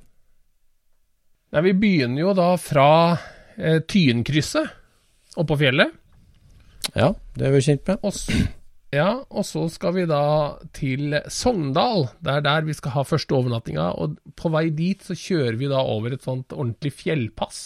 Nei, 1.53 1.65
vi 1.67 1.74
begynner 1.78 2.24
jo 2.24 2.32
da 2.38 2.53
fra 2.61 2.88
eh, 3.57 3.82
Tyenkrysset 3.86 4.71
oppå 5.38 5.57
fjellet. 5.59 5.91
Ja, 6.93 7.13
det 7.38 7.47
er 7.47 7.53
vi 7.53 7.61
kjent 7.65 7.89
med. 7.89 8.01
Og, 8.05 8.47
ja, 8.93 9.09
og 9.30 9.45
så 9.47 9.65
skal 9.74 9.95
vi 9.97 10.07
da 10.09 10.24
til 10.76 11.19
Sogndal. 11.32 12.07
Det 12.24 12.38
er 12.38 12.45
der 12.45 12.65
vi 12.67 12.76
skal 12.78 12.95
ha 12.95 13.05
første 13.07 13.36
overnattinga. 13.38 13.91
Og 14.01 14.17
på 14.39 14.51
vei 14.53 14.67
dit 14.74 15.03
så 15.05 15.17
kjører 15.17 15.59
vi 15.59 15.69
da 15.71 15.82
over 15.84 16.15
et 16.15 16.26
sånt 16.26 16.53
ordentlig 16.55 16.93
fjellpass. 17.03 17.63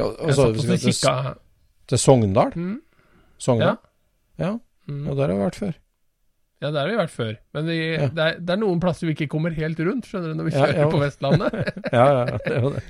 Og, 0.00 0.16
og 0.16 0.34
så, 0.34 0.48
vi 0.56 0.78
til, 0.80 0.96
til 1.90 2.00
Sogndal? 2.00 2.54
Mm. 2.56 2.78
Sogndal? 3.38 3.76
Ja. 4.38 4.46
ja. 4.46 4.52
Mm. 4.88 5.06
Og 5.08 5.16
der 5.16 5.28
har 5.28 5.36
vi 5.36 5.44
vært 5.44 5.60
før. 5.60 5.74
Ja, 6.62 6.70
der 6.70 6.78
har 6.84 6.90
vi 6.92 6.98
vært 7.00 7.14
før. 7.14 7.32
Men 7.56 7.68
vi, 7.68 7.76
ja. 7.90 8.06
det, 8.06 8.24
er, 8.24 8.38
det, 8.38 8.54
er, 8.54 8.60
noen 8.62 8.80
plasser 8.82 9.08
vi 9.08 9.16
ikke 9.16 9.30
kommer 9.32 9.54
helt 9.56 9.80
rundt, 9.82 10.06
skjønner 10.06 10.32
du, 10.32 10.38
når 10.38 10.48
vi 10.48 10.54
kjører 10.54 10.76
ja, 10.78 10.84
ja. 10.84 10.90
på 10.92 11.00
Vestlandet. 11.02 11.56
ja, 11.98 12.04
ja, 12.06 12.24
det 12.36 12.52
er 12.54 12.66
jo 12.66 12.74
det. 12.76 12.84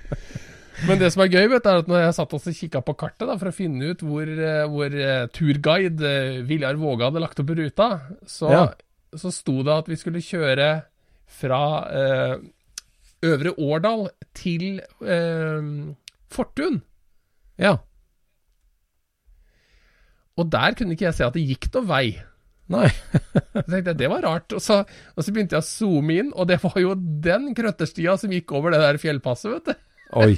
Men 0.88 0.98
det 0.98 1.10
som 1.14 1.22
er 1.24 1.32
gøy, 1.32 1.46
vet 1.52 1.66
er 1.68 1.80
at 1.82 1.90
når 1.90 2.00
jeg 2.00 2.14
satt 2.16 2.32
og 2.36 2.46
kikka 2.58 2.80
på 2.84 2.94
kartet 3.00 3.28
da, 3.28 3.36
for 3.40 3.50
å 3.50 3.54
finne 3.54 3.92
ut 3.92 4.02
hvor, 4.04 4.28
eh, 4.28 4.62
hvor 4.72 4.96
uh, 4.96 5.26
turguide 5.32 6.00
uh, 6.08 6.40
Viljar 6.48 6.80
Våge 6.80 7.06
hadde 7.06 7.22
lagt 7.22 7.42
opp 7.42 7.52
ruta, 7.56 7.88
så, 8.28 8.50
så 9.14 9.32
sto 9.34 9.60
det 9.62 9.76
at 9.76 9.90
vi 9.92 9.98
skulle 10.00 10.24
kjøre 10.24 10.70
fra 11.32 11.62
uh, 11.86 12.34
Øvre 13.22 13.52
Årdal 13.62 14.08
til 14.34 14.80
Fortun. 16.32 16.80
Ja. 17.62 17.76
Og 20.40 20.48
der 20.50 20.76
kunne 20.76 20.96
ikke 20.96 21.10
jeg 21.10 21.18
se 21.18 21.26
at 21.26 21.36
det 21.36 21.44
gikk 21.46 21.68
noe 21.76 21.88
vei. 21.88 22.06
Nei. 22.72 22.88
så 23.52 23.64
tenkte 23.68 23.92
jeg, 23.92 23.98
Det 24.00 24.10
var 24.10 24.24
rart. 24.26 24.56
Og 24.56 24.64
så, 24.64 24.82
og 24.82 25.24
så, 25.24 25.32
begynte 25.34 25.58
jeg 25.58 25.64
å 25.64 25.68
zoome 25.68 26.18
inn, 26.22 26.34
og 26.34 26.48
det 26.50 26.58
var 26.62 26.76
jo 26.80 26.96
den 26.96 27.50
krøtterstia 27.56 28.16
som 28.20 28.32
gikk 28.32 28.54
over 28.56 28.74
det 28.74 28.82
der 28.82 29.00
fjellpasset, 29.02 29.56
vet 29.58 29.72
du. 29.72 29.88
Oi. 30.22 30.34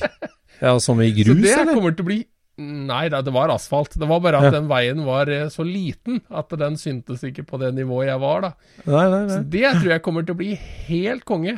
Ja, 0.61 0.77
Som 0.83 1.03
i 1.03 1.11
grus, 1.19 1.35
eller? 1.35 1.51
Så 1.51 1.67
det 1.69 1.77
kommer 1.77 1.97
til 1.97 2.07
å 2.07 2.13
bli 2.13 2.23
Nei 2.55 3.09
da, 3.11 3.19
det 3.27 3.33
var 3.35 3.51
asfalt. 3.51 3.97
Det 3.99 4.07
var 4.07 4.21
bare 4.23 4.39
at 4.39 4.45
ja. 4.47 4.51
den 4.55 4.69
veien 4.71 5.01
var 5.03 5.27
eh, 5.27 5.49
så 5.51 5.65
liten 5.67 6.21
at 6.31 6.53
den 6.55 6.77
syntes 6.79 7.25
ikke 7.27 7.43
på 7.49 7.59
det 7.59 7.73
nivået 7.75 8.13
jeg 8.13 8.21
var, 8.23 8.45
da. 8.45 8.51
Nei, 8.85 9.09
nei, 9.11 9.23
nei. 9.25 9.33
Så 9.33 9.41
det 9.51 9.73
tror 9.73 9.91
jeg 9.91 10.05
kommer 10.05 10.23
til 10.23 10.37
å 10.37 10.39
bli 10.39 10.53
helt 10.87 11.27
konge. 11.27 11.57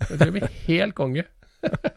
Det 0.00 0.14
tror 0.14 0.30
jeg 0.30 0.36
blir 0.38 0.54
helt 0.70 0.96
konge. 0.96 1.26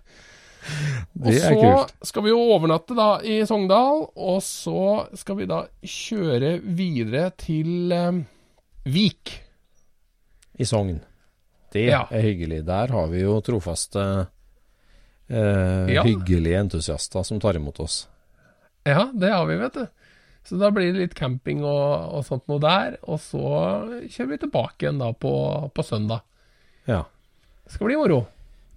Kult. 0.66 1.26
Og 1.26 1.34
så 1.39 2.09
skal 2.09 2.26
vi 2.26 2.32
jo 2.34 2.39
overnatte 2.55 2.95
da 2.97 3.09
i 3.24 3.39
Sogndal, 3.47 4.07
og 4.16 4.39
så 4.43 5.05
skal 5.18 5.39
vi 5.39 5.49
da 5.49 5.63
kjøre 5.82 6.57
videre 6.66 7.30
til 7.39 7.93
eh, 7.95 8.24
Vik. 8.91 9.36
I 10.57 10.68
Sogn. 10.68 10.97
Det 11.76 11.88
ja. 11.89 12.05
er 12.09 12.24
hyggelig. 12.30 12.63
Der 12.68 12.91
har 12.95 13.07
vi 13.11 13.22
jo 13.24 13.38
trofaste, 13.43 14.03
eh, 15.28 15.93
ja. 15.95 16.05
hyggelige 16.05 16.61
entusiaster 16.63 17.26
som 17.28 17.41
tar 17.43 17.59
imot 17.59 17.82
oss. 17.84 18.05
Ja, 18.86 19.09
det 19.13 19.34
har 19.34 19.47
vi, 19.49 19.57
vet 19.59 19.80
du. 19.80 19.86
Så 20.45 20.59
da 20.61 20.70
blir 20.70 20.93
det 20.93 21.01
litt 21.01 21.18
camping 21.18 21.63
og, 21.66 22.13
og 22.20 22.26
sånt 22.28 22.45
noe 22.51 22.61
der. 22.61 22.99
Og 23.09 23.18
så 23.24 23.43
kjører 24.05 24.32
vi 24.36 24.41
tilbake 24.43 24.86
igjen 24.86 25.01
da 25.01 25.09
på, 25.18 25.34
på 25.74 25.86
søndag. 25.86 26.22
Ja. 26.86 27.01
Det 27.66 27.74
skal 27.74 27.89
bli 27.89 27.97
moro. 27.97 28.22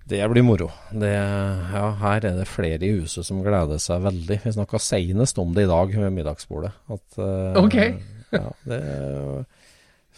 Det 0.08 0.22
blir 0.32 0.44
moro. 0.46 0.70
Det, 0.90 1.10
ja, 1.12 1.84
her 2.00 2.24
er 2.24 2.38
det 2.38 2.48
flere 2.48 2.80
i 2.80 2.94
huset 2.96 3.26
som 3.26 3.42
gleder 3.44 3.80
seg 3.82 4.06
veldig. 4.06 4.38
Vi 4.44 4.54
snakka 4.56 4.80
senest 4.80 5.40
om 5.42 5.52
det 5.56 5.66
i 5.66 5.70
dag 5.70 5.92
ved 5.92 6.14
middagsbordet. 6.16 6.70
At, 6.88 7.06
uh, 7.20 7.58
ok. 7.60 7.76
ja, 8.32 8.46
det 8.68 8.80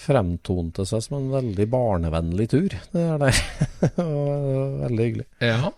fremtonte 0.00 0.86
seg 0.88 1.02
som 1.04 1.18
en 1.18 1.28
veldig 1.34 1.66
barnevennlig 1.72 2.46
tur, 2.52 2.76
det 2.94 3.02
er 3.02 3.20
der. 3.20 3.40
Veldig 4.86 5.06
hyggelig. 5.08 5.26
Ja. 5.44 5.72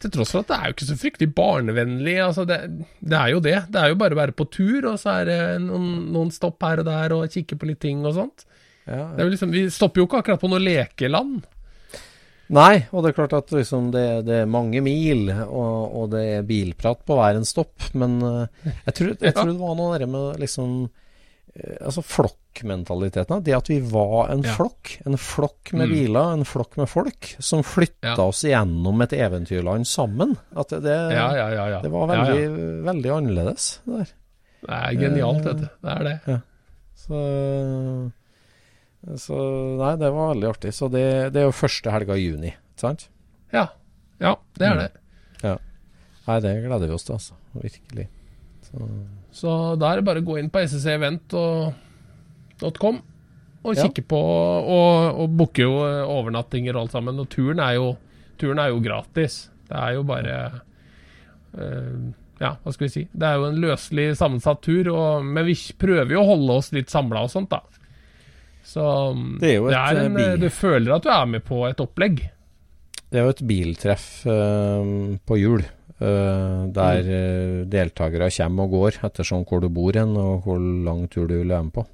Til 0.00 0.12
tross 0.14 0.32
for 0.32 0.44
at 0.44 0.50
det 0.50 0.56
er 0.56 0.70
jo 0.70 0.76
ikke 0.76 0.88
så 0.88 0.96
fryktelig 1.00 1.28
barnevennlig. 1.36 2.16
Altså 2.24 2.44
det, 2.48 2.58
det 3.00 3.18
er 3.18 3.32
jo 3.34 3.42
det. 3.44 3.56
Det 3.72 3.80
er 3.80 3.92
jo 3.92 3.98
bare 4.00 4.16
å 4.16 4.20
være 4.20 4.36
på 4.36 4.46
tur, 4.52 4.88
og 4.90 4.98
så 5.00 5.18
er 5.20 5.30
det 5.30 5.38
noen, 5.64 5.90
noen 6.14 6.32
stopp 6.34 6.62
her 6.64 6.82
og 6.82 6.88
der, 6.88 7.16
og 7.16 7.32
kikke 7.32 7.58
på 7.60 7.68
litt 7.68 7.82
ting 7.84 8.04
og 8.04 8.16
sånt. 8.16 8.46
Ja, 8.84 9.10
Det 9.14 9.22
er 9.22 9.28
jo 9.28 9.34
liksom, 9.34 9.52
vi 9.54 9.66
stopper 9.72 10.02
jo 10.02 10.08
ikke 10.08 10.22
akkurat 10.22 10.42
på 10.42 10.50
noe 10.52 10.60
lekeland. 10.60 11.44
Nei, 12.52 12.84
og 12.92 13.02
det 13.04 13.10
er 13.12 13.16
klart 13.16 13.32
at 13.38 13.52
liksom 13.56 13.86
det, 13.94 14.26
det 14.26 14.42
er 14.42 14.50
mange 14.50 14.82
mil, 14.84 15.30
og, 15.32 15.94
og 15.96 16.10
det 16.12 16.24
er 16.38 16.42
bilprat 16.48 17.00
på 17.08 17.16
hver 17.16 17.38
en 17.38 17.46
stopp. 17.48 17.86
Men 17.94 18.18
eh, 18.20 18.74
jeg, 18.84 18.94
tror, 18.98 19.14
jeg 19.20 19.34
tror 19.38 19.48
det 19.52 19.60
var 19.62 19.74
noe 19.78 19.98
der 19.98 20.06
med 20.12 20.40
liksom 20.42 20.74
eh, 21.56 21.78
Altså 21.80 22.02
flokkmentaliteten. 22.04 23.40
Det 23.46 23.54
at 23.56 23.70
vi 23.72 23.78
var 23.80 24.28
en 24.34 24.42
Ja. 24.44 24.52
flokk. 24.58 24.98
En 25.06 25.16
flokk 25.16 25.72
med 25.72 25.88
Mm. 25.88 25.94
biler, 25.94 26.32
en 26.34 26.44
flokk 26.44 26.76
med 26.76 26.88
folk, 26.88 27.36
som 27.40 27.62
flytta 27.64 28.12
Ja. 28.12 28.26
oss 28.28 28.42
gjennom 28.44 29.00
et 29.02 29.12
eventyrland 29.16 29.86
sammen. 29.88 30.36
At 30.56 30.68
det, 30.68 30.82
det, 30.82 30.98
Ja, 31.16 31.80
det 31.80 31.90
var 31.90 32.06
veldig, 32.12 32.44
veldig 32.84 33.10
annerledes, 33.16 33.80
det 33.86 34.02
der. 34.02 34.12
Det 34.64 34.70
er 34.82 35.00
genialt, 35.00 35.44
dette. 35.44 35.70
Det 35.82 35.90
er 35.96 36.04
det. 36.04 36.42
Så, 36.94 37.18
så 39.20 39.36
Nei, 39.80 39.92
det 40.00 40.10
var 40.14 40.30
veldig 40.34 40.48
artig. 40.48 40.72
Så 40.74 40.88
det, 40.92 41.04
det 41.34 41.42
er 41.42 41.48
jo 41.50 41.56
første 41.56 41.92
helga 41.92 42.16
i 42.16 42.24
juni, 42.28 42.52
ikke 42.54 42.84
sant? 42.86 43.08
Ja. 43.54 43.66
Ja, 44.22 44.36
det 44.58 44.66
er 44.70 44.76
det. 44.80 44.90
Nei, 46.24 46.38
det 46.40 46.54
gleder 46.64 46.88
vi 46.88 46.94
oss 46.96 47.04
til, 47.04 47.18
altså. 47.18 47.34
Virkelig. 47.60 48.06
Så, 48.64 48.86
Så 49.36 49.50
da 49.76 49.90
er 49.92 50.00
det 50.00 50.06
bare 50.06 50.22
å 50.22 50.24
gå 50.24 50.38
inn 50.40 50.48
på 50.52 50.62
sccevent.com 50.64 51.74
og 53.64 53.76
Ja. 53.76 53.82
kikke 53.86 54.04
på 54.08 54.18
og, 54.20 55.20
og 55.20 55.36
booke 55.36 55.62
jo 55.64 55.74
eh, 55.84 56.00
overnattinger 56.08 56.76
og 56.76 56.82
alt 56.86 56.94
sammen. 56.96 57.20
Og 57.20 57.28
turen 57.32 57.60
er 57.64 57.74
jo, 57.76 57.90
turen 58.40 58.58
er 58.60 58.72
jo 58.72 58.80
gratis. 58.84 59.50
Det 59.68 59.76
er 59.80 59.94
jo 59.98 60.02
bare 60.08 60.34
uh, 61.56 62.00
Ja, 62.40 62.54
hva 62.60 62.72
skal 62.74 62.86
vi 62.88 62.92
si. 62.92 63.04
Det 63.12 63.28
er 63.28 63.38
jo 63.40 63.46
en 63.48 63.60
løselig 63.62 64.08
sammensatt 64.20 64.60
tur, 64.64 64.88
og, 64.92 65.24
men 65.24 65.44
vi 65.48 65.54
prøver 65.80 66.12
jo 66.16 66.20
å 66.24 66.30
holde 66.34 66.56
oss 66.60 66.72
litt 66.76 66.92
samla 66.92 67.22
og 67.24 67.32
sånt, 67.32 67.52
da. 67.52 67.60
Så 68.64 68.84
Det 69.40 69.52
er 69.52 69.56
jo 69.58 69.68
et, 69.68 69.74
det 69.76 70.02
er 70.02 70.08
en, 70.08 70.40
Du 70.40 70.48
føler 70.50 70.96
at 70.96 71.04
du 71.04 71.12
er 71.12 71.26
med 71.28 71.44
på 71.46 71.62
et 71.68 71.80
opplegg. 71.84 72.24
Det 73.12 73.20
er 73.20 73.28
jo 73.28 73.34
et 73.34 73.42
biltreff 73.46 74.06
uh, 74.26 75.14
på 75.22 75.38
hjul. 75.38 75.66
Uh, 75.94 76.66
der 76.74 77.06
eh, 77.06 77.58
deltakere 77.70 78.26
kommer 78.34 78.66
og 78.66 78.72
går 78.74 78.96
ettersom 79.06 79.44
hvor 79.46 79.62
du 79.62 79.68
bor 79.70 79.94
hen, 79.94 80.16
og 80.18 80.42
hvor 80.42 80.58
lang 80.58 81.04
tur 81.12 81.28
du 81.30 81.36
vil 81.36 81.52
være 81.52 81.68
med 81.68 81.76
på. 81.76 81.84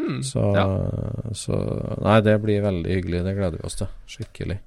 Mm, 0.00 0.22
Så, 0.24 0.46
ja. 0.56 0.64
så 1.36 1.58
Nei, 2.00 2.16
det 2.24 2.38
blir 2.42 2.64
veldig 2.64 2.96
hyggelig. 2.96 3.24
Det 3.26 3.34
gleder 3.36 3.58
vi 3.58 3.66
oss 3.68 3.76
til. 3.82 3.90
Skikkelig. 4.08 4.58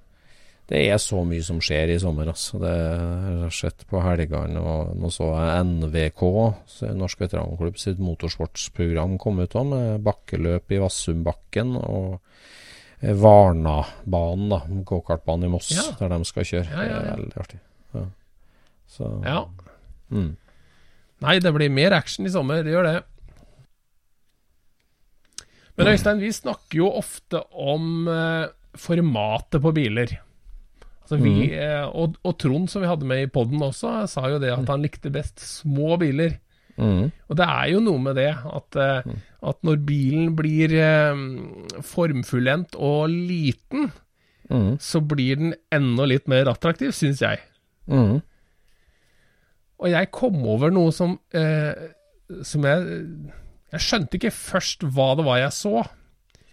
Det 0.65 0.79
er 0.89 0.97
så 0.97 1.19
mye 1.27 1.43
som 1.45 1.59
skjer 1.61 1.91
i 1.93 1.99
sommer, 2.01 2.31
altså. 2.31 2.57
Det 2.63 2.71
har 2.73 3.51
skjedd 3.53 3.83
på 3.89 3.99
helgene. 4.01 4.61
Og 4.65 4.95
nå 4.97 5.11
så 5.13 5.27
jeg 5.37 5.67
NVK, 5.69 6.23
Norsk 6.97 7.21
Veteranklubb 7.21 7.77
sitt 7.77 8.01
motorsportsprogram, 8.01 9.19
kom 9.21 9.43
ut 9.43 9.53
òg, 9.61 9.67
med 9.69 10.01
bakkeløp 10.07 10.73
i 10.73 10.79
Vassumbakken. 10.81 11.75
Og 11.77 12.17
eh, 13.01 13.13
Varnabanen, 13.13 14.47
da. 14.55 14.61
Gokartbanen 14.89 15.45
i 15.45 15.53
Moss, 15.53 15.69
Ja. 15.75 15.85
der 15.99 16.15
de 16.15 16.25
skal 16.25 16.49
kjøre. 16.49 16.65
Ja, 16.73 16.87
ja, 16.89 16.97
Det 16.97 17.13
er 17.13 17.21
veldig 17.21 17.41
artig. 17.45 17.61
Ja. 17.93 18.05
Så 18.95 19.11
ja. 19.25 19.39
mm. 20.09 20.31
Nei, 21.25 21.39
det 21.39 21.53
blir 21.55 21.69
mer 21.73 21.93
action 21.95 22.25
i 22.25 22.33
sommer, 22.33 22.65
det 22.65 22.73
gjør 22.73 22.89
det. 22.89 22.97
Men 25.77 25.89
Øystein, 25.91 26.19
vi 26.23 26.31
snakker 26.31 26.77
jo 26.79 26.89
ofte 26.95 27.41
om 27.51 28.07
eh, 28.09 28.47
formatet 28.79 29.61
på 29.61 29.71
biler. 29.75 30.17
Altså 31.05 31.19
vi, 31.21 31.51
eh, 31.53 31.85
og, 31.85 32.15
og 32.25 32.33
Trond, 32.41 32.65
som 32.71 32.81
vi 32.81 32.87
hadde 32.89 33.05
med 33.05 33.21
i 33.21 33.29
poden 33.29 33.61
også, 33.61 34.07
sa 34.09 34.23
jo 34.31 34.39
det 34.41 34.49
at 34.55 34.65
han 34.71 34.81
likte 34.81 35.11
best 35.13 35.37
små 35.45 35.99
biler. 36.01 36.39
Mm. 36.81 37.11
Og 37.29 37.37
det 37.39 37.45
er 37.45 37.67
jo 37.71 37.79
noe 37.85 38.01
med 38.01 38.17
det 38.17 38.31
at, 38.33 38.75
eh, 38.81 39.13
at 39.45 39.61
når 39.63 39.77
bilen 39.85 40.33
blir 40.35 40.73
eh, 40.75 41.21
formfullendt 41.85 42.75
og 42.79 43.07
liten, 43.13 43.91
Mm. 44.45 44.75
så 44.77 44.99
blir 45.01 45.39
den 45.39 45.53
enda 45.73 46.05
litt 46.05 46.27
mer 46.29 46.45
attraktiv, 46.51 46.91
syns 46.93 47.17
jeg. 47.23 47.39
Mm. 47.89 48.19
Og 49.81 49.87
jeg 49.89 50.11
kom 50.13 50.35
over 50.45 50.69
noe 50.69 50.91
som 50.93 51.15
eh, 51.33 51.73
Som 52.45 52.63
jeg 52.65 52.83
Jeg 53.73 53.81
skjønte 53.81 54.19
ikke 54.19 54.31
først 54.33 54.85
hva 54.85 55.15
det 55.17 55.25
var 55.25 55.39
jeg 55.41 55.51
så. 55.57 55.81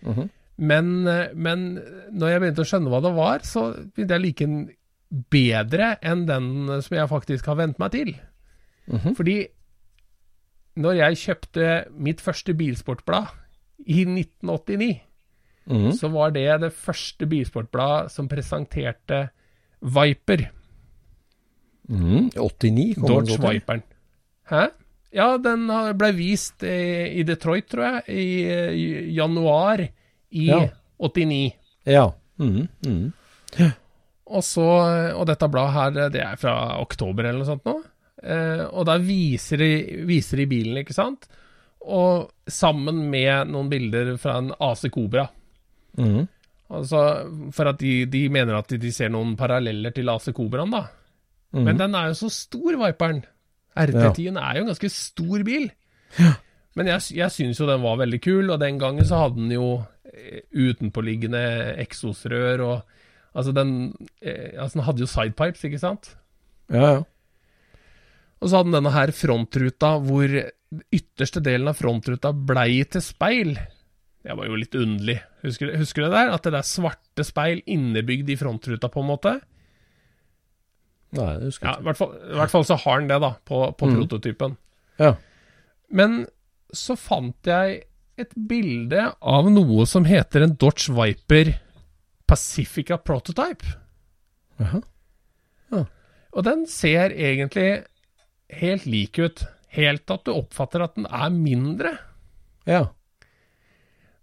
Mhm. 0.08 0.30
Men, 0.58 1.06
eh, 1.08 1.32
men 1.34 1.80
når 2.12 2.28
jeg 2.34 2.40
begynte 2.40 2.62
å 2.64 2.68
skjønne 2.68 2.92
hva 2.92 3.00
det 3.02 3.14
var, 3.16 3.38
så 3.46 3.66
begynte 3.94 4.14
jeg 4.16 4.20
å 4.20 4.24
like 4.26 4.46
den 4.46 4.70
bedre 5.32 5.98
enn 6.02 6.26
den 6.26 6.46
som 6.82 6.96
jeg 6.96 7.08
faktisk 7.10 7.46
har 7.46 7.56
vent 7.60 7.78
meg 7.78 7.92
til. 7.92 8.14
Mhm. 8.88 9.14
Fordi 9.16 9.36
når 10.82 10.96
jeg 10.96 11.20
kjøpte 11.26 11.66
mitt 12.00 12.20
første 12.24 12.54
bilsportblad 12.56 13.28
i 13.86 14.04
1989, 14.04 15.00
Mm. 15.70 15.92
så 15.94 16.08
var 16.10 16.32
det 16.34 16.60
det 16.60 16.72
første 16.74 17.24
bilsportbladet 17.30 18.10
som 18.10 18.26
presenterte 18.26 19.28
Viper. 19.80 20.48
Mm. 21.88 22.30
89 22.34 22.94
kom 22.98 23.08
Dodge 23.08 23.36
den. 23.36 23.50
Viperen. 23.60 23.82
Hæ? 24.50 24.64
Ja, 25.12 25.36
den 25.36 25.66
ble 25.98 26.12
vist 26.16 26.62
i, 26.64 27.20
i 27.20 27.22
Detroit, 27.22 27.68
tror 27.70 27.84
jeg, 27.84 28.02
i, 28.08 28.26
eh, 28.48 29.12
januar 29.14 29.84
i 30.32 30.48
Ja. 30.48 30.60
89. 31.02 31.52
Ja. 31.88 32.06
Mm. 32.38 32.68
Mm. 32.86 33.12
Og, 34.32 34.42
så, 34.46 34.66
og 35.12 35.26
dette 35.28 35.48
bladet 35.50 35.74
her, 35.76 36.10
det 36.14 36.22
er 36.22 36.38
fra 36.40 36.54
oktober 36.80 37.26
eller 37.26 37.42
noe 37.42 37.48
sånt 37.48 37.66
nå. 37.68 37.74
Eh, 38.22 38.62
og 38.70 38.86
da 38.86 38.96
viser 39.02 39.60
de, 39.60 39.70
viser 40.08 40.42
de 40.42 40.46
bilen, 40.50 40.78
ikke 40.82 40.94
sant? 40.96 41.26
Og 41.82 42.30
sammen 42.46 43.02
med 43.10 43.50
noen 43.50 43.70
bilder 43.72 44.14
fra 44.22 44.38
en 44.38 44.52
AC 44.62 44.86
Cobra. 44.94 45.26
Mm. 45.98 46.22
Altså, 46.72 47.00
for 47.52 47.68
at 47.72 47.80
de, 47.82 48.06
de 48.08 48.22
mener 48.32 48.56
at 48.56 48.70
de 48.80 48.92
ser 48.94 49.10
noen 49.12 49.34
paralleller 49.36 49.92
til 49.92 50.08
AC 50.08 50.30
Cobraen, 50.36 50.72
da. 50.72 50.86
Mm. 51.52 51.66
Men 51.66 51.82
den 51.82 51.96
er 51.98 52.12
jo 52.12 52.20
så 52.22 52.30
stor, 52.32 52.78
Viperen. 52.80 53.24
RT10 53.76 54.30
er 54.36 54.56
jo 54.56 54.64
en 54.64 54.70
ganske 54.70 54.92
stor 54.92 55.44
bil. 55.48 55.66
Men 56.76 56.88
jeg, 56.88 57.04
jeg 57.18 57.34
syns 57.34 57.60
jo 57.60 57.68
den 57.68 57.82
var 57.84 57.98
veldig 58.00 58.20
kul, 58.24 58.52
og 58.54 58.60
den 58.62 58.78
gangen 58.80 59.04
så 59.04 59.24
hadde 59.26 59.40
den 59.40 59.52
jo 59.52 59.66
utenpåliggende 60.52 61.44
eksosrør 61.86 62.66
og 62.70 62.82
Altså, 63.32 63.48
den, 63.56 63.94
eh, 64.20 64.60
altså 64.60 64.76
den 64.76 64.84
hadde 64.84 65.00
jo 65.00 65.06
sidepipes, 65.08 65.62
ikke 65.64 65.78
sant? 65.80 66.10
Ja, 66.68 66.82
ja. 66.98 66.98
Og 68.42 68.50
så 68.50 68.58
hadde 68.58 68.68
den 68.68 68.74
denne 68.76 68.90
her 68.92 69.08
frontruta 69.16 69.94
hvor 70.04 70.34
ytterste 70.92 71.40
delen 71.40 71.70
av 71.70 71.78
frontruta 71.78 72.34
blei 72.36 72.82
til 72.92 73.00
speil. 73.00 73.54
Det 74.20 74.36
var 74.36 74.50
jo 74.50 74.58
litt 74.60 74.76
underlig. 74.76 75.16
Husker, 75.46 75.72
husker 75.80 76.04
du 76.04 76.08
det 76.10 76.18
der? 76.18 76.34
At 76.36 76.44
det 76.44 76.52
der 76.58 76.68
svarte 76.68 77.24
speil 77.24 77.62
innebygd 77.72 78.28
i 78.28 78.36
frontruta, 78.36 78.90
på 78.92 79.00
en 79.00 79.08
måte? 79.14 79.32
Nei, 81.16 81.30
det 81.40 81.48
husker 81.48 81.70
Ja, 81.70 81.72
jeg 81.78 81.80
i 81.80 81.88
hvert 81.88 82.00
fall, 82.02 82.12
i 82.20 82.36
hvert 82.42 82.52
fall 82.52 82.68
så 82.68 82.76
har 82.84 83.00
den 83.00 83.08
det, 83.14 83.20
da, 83.24 83.32
på, 83.48 83.62
på 83.80 83.88
Mm. 83.88 83.96
prototypen. 83.96 84.58
Ja. 85.00 85.14
Men 85.88 86.26
så 86.72 86.96
fant 87.00 87.48
jeg 87.48 87.84
et 88.22 88.32
bilde 88.36 89.10
av 89.20 89.50
noe 89.52 89.86
som 89.88 90.06
heter 90.08 90.46
en 90.46 90.56
Dodge 90.58 90.94
Viper 90.94 91.52
Pacifica 92.28 92.98
Prototype. 93.02 93.76
Jaha. 94.62 94.82
Og 96.32 96.46
den 96.46 96.64
ser 96.70 97.12
egentlig 97.12 97.82
helt 98.52 98.88
lik 98.88 99.20
ut, 99.20 99.44
helt 99.76 100.12
at 100.12 100.24
du 100.24 100.32
oppfatter 100.34 100.84
at 100.84 100.96
den 100.96 101.08
er 101.08 101.32
mindre. 101.34 101.92
Ja. 102.68 102.86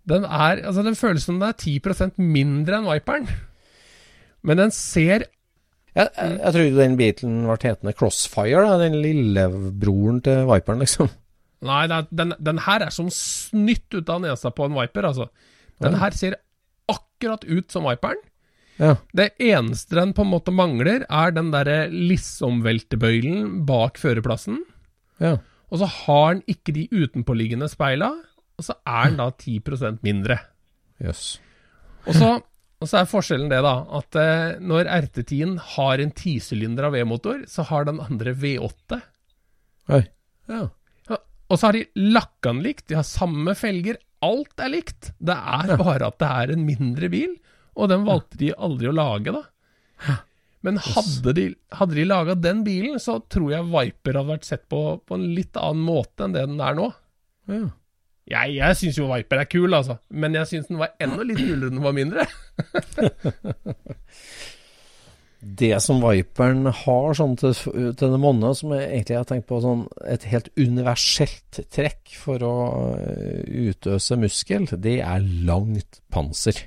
Den 0.10 0.26
er, 0.26 0.64
altså 0.66 0.84
den 0.86 0.98
føles 0.98 1.28
som 1.28 1.38
den 1.38 1.50
er 1.52 1.58
10% 1.58 2.18
mindre 2.22 2.80
enn 2.80 2.90
Viperen. 2.90 3.30
Men 4.42 4.62
den 4.62 4.74
ser 4.74 5.28
Jeg, 5.98 6.06
jeg, 6.16 6.36
jeg 6.38 6.54
trodde 6.54 6.78
den 6.78 6.98
bilen 7.00 7.40
ble 7.48 7.56
hetende 7.66 7.94
Crossfire, 7.98 8.62
da, 8.62 8.76
den 8.80 9.00
lillebroren 9.04 10.22
til 10.24 10.46
Viperen, 10.48 10.84
liksom. 10.86 11.10
Nei, 11.66 11.84
den, 11.92 12.34
den 12.40 12.62
her 12.64 12.86
er 12.86 12.94
som 12.96 13.10
snytt 13.12 13.92
ut 13.92 14.10
av 14.12 14.22
nesa 14.24 14.52
på 14.56 14.70
en 14.70 14.78
Viper, 14.78 15.10
altså. 15.10 15.28
Den 15.84 15.98
her 16.00 16.16
ser 16.16 16.38
akkurat 16.92 17.44
ut 17.48 17.72
som 17.72 17.88
Viperen. 17.88 18.22
Ja. 18.80 18.96
Det 19.12 19.34
eneste 19.44 19.98
den 19.98 20.14
på 20.16 20.24
en 20.24 20.32
måte 20.32 20.54
mangler, 20.56 21.04
er 21.04 21.34
den 21.36 21.52
derre 21.52 21.90
lissomveltebøylen 21.92 23.66
bak 23.68 24.00
førerplassen. 24.00 24.62
Ja. 25.20 25.36
Og 25.70 25.82
så 25.82 25.90
har 26.06 26.38
den 26.38 26.46
ikke 26.50 26.74
de 26.78 26.88
utenpåliggende 26.94 27.68
speila, 27.72 28.14
og 28.60 28.66
så 28.66 28.78
er 28.88 29.12
den 29.12 29.20
da 29.20 29.30
10% 29.36 30.00
mindre. 30.06 30.40
Jøss. 31.04 31.26
Og 32.08 32.16
så, 32.16 32.32
og 32.80 32.90
så 32.90 33.02
er 33.02 33.12
forskjellen 33.12 33.52
det, 33.52 33.60
da, 33.68 33.76
at 34.00 34.18
eh, 34.20 34.58
når 34.64 34.90
RT10 34.96 35.58
har 35.76 36.02
en 36.02 36.16
tisylindra 36.16 36.92
V-motor, 36.96 37.44
så 37.52 37.68
har 37.68 37.88
den 37.88 38.00
andre 38.04 38.34
V8. 38.34 39.02
Oi. 39.96 40.04
Ja. 40.50 40.66
Og 41.50 41.58
så 41.58 41.70
har 41.70 41.78
de 41.78 42.12
lakka 42.14 42.54
den 42.54 42.64
likt, 42.66 42.88
de 42.90 42.98
har 43.00 43.08
samme 43.08 43.56
felger, 43.58 43.98
alt 44.26 44.62
er 44.62 44.74
likt. 44.74 45.12
Det 45.18 45.36
er 45.36 45.76
bare 45.80 46.12
at 46.12 46.20
det 46.22 46.30
er 46.30 46.54
en 46.54 46.66
mindre 46.68 47.10
bil, 47.12 47.34
og 47.80 47.90
den 47.92 48.06
valgte 48.08 48.40
de 48.42 48.52
aldri 48.54 48.92
å 48.92 48.96
lage, 48.96 49.34
da. 49.34 50.20
Men 50.66 50.80
hadde 50.84 51.34
de, 51.38 51.46
hadde 51.72 51.96
de 51.96 52.06
laga 52.08 52.36
den 52.36 52.66
bilen, 52.66 53.00
så 53.00 53.20
tror 53.32 53.54
jeg 53.54 53.68
Viper 53.72 54.18
hadde 54.20 54.34
vært 54.34 54.48
sett 54.48 54.66
på 54.72 54.80
på 55.08 55.16
en 55.16 55.30
litt 55.36 55.56
annen 55.60 55.86
måte 55.88 56.26
enn 56.26 56.36
det 56.36 56.44
den 56.50 56.60
er 56.64 56.76
nå. 56.76 56.90
Ja. 57.50 57.68
Jeg, 58.30 58.58
jeg 58.60 58.78
syns 58.78 58.98
jo 59.00 59.08
Viper 59.10 59.42
er 59.42 59.48
kul, 59.50 59.72
altså, 59.74 59.96
men 60.12 60.36
jeg 60.38 60.50
syns 60.52 60.68
den 60.70 60.82
var 60.82 60.92
enda 61.02 61.24
litt 61.26 61.40
kulere 61.40 61.72
enn 61.72 61.80
den 61.80 61.86
var 61.86 61.96
mindre. 61.98 62.28
Det 65.40 65.78
som 65.80 66.02
Viperen 66.04 66.66
har 66.68 67.14
sånn 67.16 67.38
til, 67.40 67.54
til 67.56 67.94
denne 67.96 68.18
måneden, 68.20 68.58
som 68.60 68.74
jeg 68.76 68.90
egentlig 68.90 69.16
har 69.22 69.28
tenkt 69.30 69.48
på 69.48 69.62
sånn 69.64 69.86
et 70.12 70.26
helt 70.28 70.50
universelt 70.60 71.62
trekk 71.72 72.12
for 72.20 72.44
å 72.44 72.56
øh, 73.00 73.70
utøse 73.72 74.18
muskel, 74.20 74.68
det 74.84 74.98
er 75.00 75.24
langt 75.48 76.02
panser. 76.12 76.60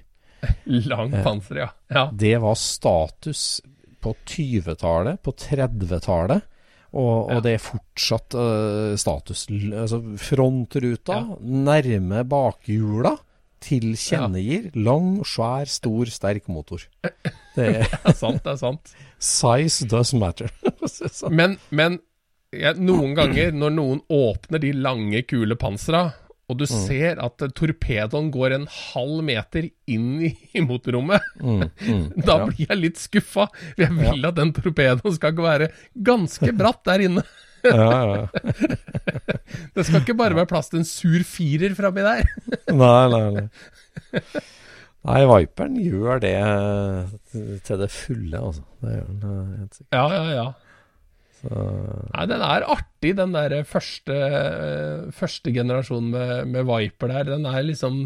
Langt 0.90 1.18
panser, 1.22 1.60
ja. 1.66 1.68
ja. 1.92 2.06
Det 2.10 2.32
var 2.42 2.56
status 2.58 3.60
på 4.02 4.14
20-tallet, 4.26 5.20
på 5.22 5.36
30-tallet. 5.38 6.48
Og, 6.92 7.28
og 7.28 7.30
Ja. 7.36 7.42
det 7.44 7.52
er 7.56 7.62
fortsatt 7.62 8.34
uh, 8.36 8.96
status. 9.00 9.46
Altså 9.52 10.00
frontruta, 10.20 11.20
Ja. 11.22 11.36
nærme 11.40 12.24
bakhjula, 12.28 13.14
tilkjennegir 13.62 14.72
lang, 14.76 15.20
svær, 15.24 15.68
stor, 15.70 16.10
sterk 16.12 16.48
motor. 16.52 16.82
Det 17.56 17.68
er 17.68 17.84
Det 17.92 18.14
er 18.14 18.16
sant, 18.18 18.42
det 18.44 18.54
er 18.54 18.60
sant. 18.60 18.94
Size 19.22 19.88
does 19.90 20.14
matter. 20.18 20.50
Men, 21.38 21.58
men 21.70 22.00
ja, 22.52 22.74
noen 22.76 23.14
ganger 23.16 23.52
når 23.56 23.72
noen 23.76 24.02
åpner 24.12 24.60
de 24.60 24.72
lange, 24.76 25.22
kule 25.28 25.56
pansera, 25.56 26.10
og 26.52 26.58
du 26.60 26.66
ser 26.68 27.20
at 27.22 27.44
torpedoen 27.56 28.28
går 28.34 28.56
en 28.58 28.66
halv 28.68 29.22
meter 29.24 29.70
inn 29.88 30.24
i, 30.26 30.32
i 30.52 30.64
motorrommet, 30.64 31.24
mm, 31.40 31.62
mm, 31.62 32.02
da 32.26 32.42
ja. 32.42 32.48
blir 32.50 32.66
jeg 32.66 32.80
litt 32.80 33.00
skuffa. 33.00 33.46
For 33.48 33.84
jeg 33.86 33.96
vil 33.96 34.28
at 34.28 34.36
den 34.36 34.52
torpedoen 34.56 35.16
skal 35.16 35.38
være 35.38 35.70
ganske 35.94 36.52
bratt 36.58 36.82
der 36.90 37.06
inne. 37.08 37.24
ja, 37.62 38.00
ja. 38.10 38.26
Det 39.72 39.84
skal 39.86 40.02
ikke 40.02 40.18
bare 40.18 40.34
være 40.34 40.50
plass 40.50 40.72
til 40.72 40.82
en 40.82 40.88
sur 40.88 41.22
firer 41.24 41.76
framme 41.78 42.04
der. 42.04 42.26
Nei, 42.74 43.04
nei, 43.12 43.22
nei. 43.38 43.46
Nei, 45.02 45.22
Viperen 45.26 45.78
gjør 45.82 46.20
det 46.22 46.36
til 47.66 47.80
det 47.80 47.88
fulle, 47.90 48.38
altså. 48.38 48.62
Det 48.82 48.92
gjør 48.94 49.08
den 49.08 49.24
eh, 49.30 49.56
helt 49.58 49.78
sikkert. 49.78 49.96
Ja, 49.98 50.04
ja, 50.14 50.36
ja. 50.36 50.44
Så, 51.42 51.62
Nei, 52.12 52.26
den 52.30 52.44
er 52.46 52.66
artig, 52.70 53.14
den 53.18 53.34
der 53.34 53.56
første, 53.66 54.18
eh, 54.28 55.08
første 55.16 55.54
generasjonen 55.54 56.12
med, 56.14 56.52
med 56.54 56.68
Viper 56.70 57.10
der. 57.10 57.32
Den 57.32 57.48
er 57.50 57.66
liksom 57.66 58.04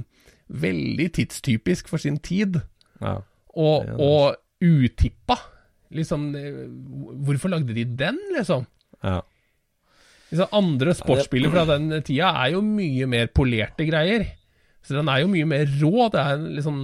veldig 0.49 1.11
tidstypisk 1.19 1.91
for 1.93 2.01
sin 2.01 2.17
tid, 2.23 2.63
ja. 3.03 3.19
og, 3.53 3.93
og 4.01 4.65
utippa. 4.65 5.37
Liksom, 5.97 6.31
eh, 6.39 6.63
hvorfor 7.29 7.53
lagde 7.53 7.77
de 7.77 7.85
den, 7.85 8.21
liksom? 8.39 8.65
ja. 9.05 9.21
Liksom 10.27 10.57
andre 10.59 10.91
sportsbiler 10.97 11.53
fra 11.53 11.63
den 11.69 12.01
tida 12.03 12.33
er 12.43 12.57
jo 12.57 12.63
mye 12.67 13.07
mer 13.07 13.29
polerte 13.31 13.87
greier. 13.87 14.25
Så 14.87 14.95
den 14.95 15.09
er 15.11 15.25
jo 15.25 15.33
mye 15.33 15.49
mer 15.51 15.67
rå. 15.81 16.07
Det 16.15 16.23
er 16.23 16.45
liksom 16.61 16.77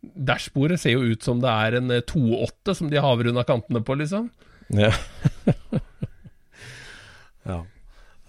Dashbordet 0.00 0.78
ser 0.80 0.94
jo 0.94 1.10
ut 1.12 1.26
som 1.26 1.42
det 1.42 1.50
er 1.52 1.74
en 1.76 1.90
eh, 1.92 2.00
2.8 2.08 2.72
som 2.78 2.88
de 2.88 3.02
haver 3.04 3.28
unna 3.28 3.42
kantene 3.44 3.82
på, 3.84 3.98
liksom. 4.00 4.30
Ja. 4.72 4.88
ja. 7.50 7.58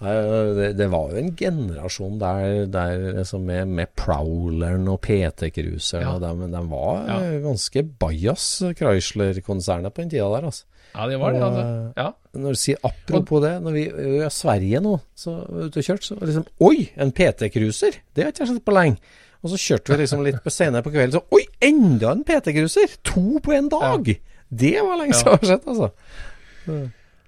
Det, 0.02 0.72
det 0.80 0.88
var 0.90 1.12
jo 1.14 1.20
en 1.22 1.36
generasjon 1.38 2.16
der, 2.20 2.64
der 2.74 3.04
liksom 3.20 3.44
med, 3.46 3.68
med 3.70 3.92
Prowleren 3.96 4.88
og 4.90 4.98
PT-cruiseren 5.06 6.02
Ja. 6.08 6.16
og 6.16 6.24
dem, 6.26 6.42
de 6.52 6.62
var 6.72 7.04
Ja. 7.08 7.18
eh, 7.22 7.36
ganske 7.44 7.84
bajas, 8.02 8.48
Chrysler-konsernet 8.80 9.94
på 9.94 10.02
den 10.02 10.10
tida 10.16 10.26
der, 10.34 10.48
altså. 10.50 10.66
Ja, 10.92 11.08
det 11.08 11.18
var 11.22 11.34
det, 11.36 11.42
altså. 11.46 11.64
Ja. 11.98 12.08
Når 12.36 12.56
du 12.56 12.60
sier 12.60 12.80
apropos 12.88 13.42
det, 13.44 13.52
når 13.64 13.76
vi 13.78 13.84
er 13.90 14.26
i 14.28 14.32
Sverige 14.34 14.82
nå, 14.84 14.98
så 15.16 15.38
ute 15.48 15.80
og 15.80 15.88
kjørt, 15.88 16.04
så 16.08 16.18
liksom 16.20 16.48
Oi, 16.68 16.90
en 17.00 17.14
PT-cruiser! 17.16 18.00
Det 18.16 18.26
har 18.26 18.34
ikke 18.34 18.44
jeg 18.46 18.52
sett 18.54 18.66
på 18.68 18.76
lenge. 18.76 19.00
Og 19.42 19.54
så 19.54 19.58
kjørte 19.58 19.94
vi 19.94 20.02
liksom 20.04 20.24
litt 20.26 20.42
på 20.44 20.52
senere 20.54 20.84
på 20.86 20.92
kvelden, 20.94 21.16
så 21.18 21.24
Oi, 21.38 21.46
enda 21.64 22.12
en 22.12 22.26
PT-cruiser! 22.28 22.98
To 23.14 23.40
på 23.44 23.56
en 23.56 23.72
dag! 23.72 24.12
Det 24.52 24.74
var 24.84 25.00
lenge 25.00 25.16
siden 25.16 25.32
jeg 25.32 25.40
har 25.40 25.52
sett, 25.54 25.70
altså. 25.72 25.92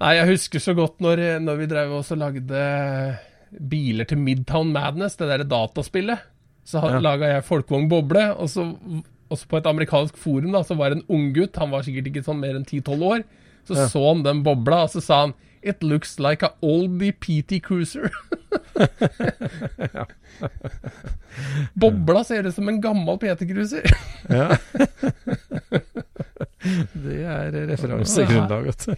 Nei, 0.04 0.12
jeg 0.18 0.28
husker 0.34 0.62
så 0.64 0.76
godt 0.78 1.00
når, 1.04 1.24
når 1.44 1.62
vi 1.62 1.70
drev 1.72 1.96
og 1.96 2.12
lagde 2.20 2.66
biler 3.72 4.08
til 4.10 4.20
Midtown 4.20 4.74
Madness, 4.74 5.16
det 5.20 5.30
derre 5.30 5.48
dataspillet. 5.48 6.20
Så 6.68 6.80
Ja. 6.80 6.96
ja. 6.96 7.00
laga 7.04 7.32
jeg 7.36 7.46
Folkevogn 7.48 7.90
Boble, 7.92 8.26
og 8.36 8.50
så, 8.50 8.66
også 9.30 9.48
på 9.48 9.58
et 9.60 9.66
amerikansk 9.68 10.18
forum 10.18 10.52
da, 10.56 10.64
så 10.64 10.76
var 10.80 10.92
det 10.92 11.02
en 11.02 11.10
unggutt, 11.16 11.56
han 11.60 11.72
var 11.72 11.84
sikkert 11.84 12.08
ikke 12.12 12.24
sånn 12.24 12.40
mer 12.40 12.56
enn 12.60 12.66
10-12 12.68 13.04
år, 13.10 13.24
så 13.68 13.74
Ja. 13.78 13.88
så 13.90 14.08
han 14.08 14.24
den 14.24 14.44
bobla, 14.44 14.84
og 14.84 14.94
så 14.96 15.02
sa 15.02 15.22
han 15.28 15.34
It 15.64 15.84
looks 15.84 16.20
like 16.20 16.44
a 16.44 16.52
oldie 16.62 17.14
PT 17.14 17.62
Cruiser. 17.64 18.12
Bobla 21.74 22.24
ser 22.24 22.44
ut 22.44 22.56
som 22.56 22.70
en 22.70 22.82
gammel 22.82 23.18
PT 23.18 23.40
Cruiser. 23.50 23.84
Ja. 24.30 24.58
det 26.94 27.24
er 27.28 27.52
referansegrunnlag, 27.68 28.64
vet 28.70 28.86
du. 28.86 28.96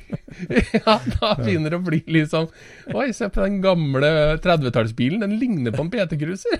ja, 0.85 0.99
da 1.19 1.35
begynner 1.39 1.73
det 1.73 1.79
å 1.79 1.85
bli 1.85 2.01
litt 2.13 2.29
sånn 2.29 2.49
Oi, 2.93 3.07
se 3.15 3.29
på 3.33 3.41
den 3.41 3.61
gamle 3.63 4.09
30-tallsbilen, 4.43 5.23
den 5.25 5.37
ligner 5.41 5.71
på 5.75 5.85
en 5.85 5.91
PT 5.93 6.19
Cruiser. 6.21 6.57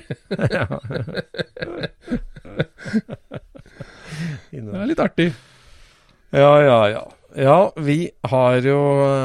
Det 4.55 4.63
er 4.79 4.89
litt 4.89 5.03
artig. 5.03 5.29
Ja, 6.35 6.53
ja, 6.63 6.79
ja. 6.91 7.03
Ja, 7.35 7.71
vi 7.75 8.11
har 8.23 8.63
jo 8.63 8.77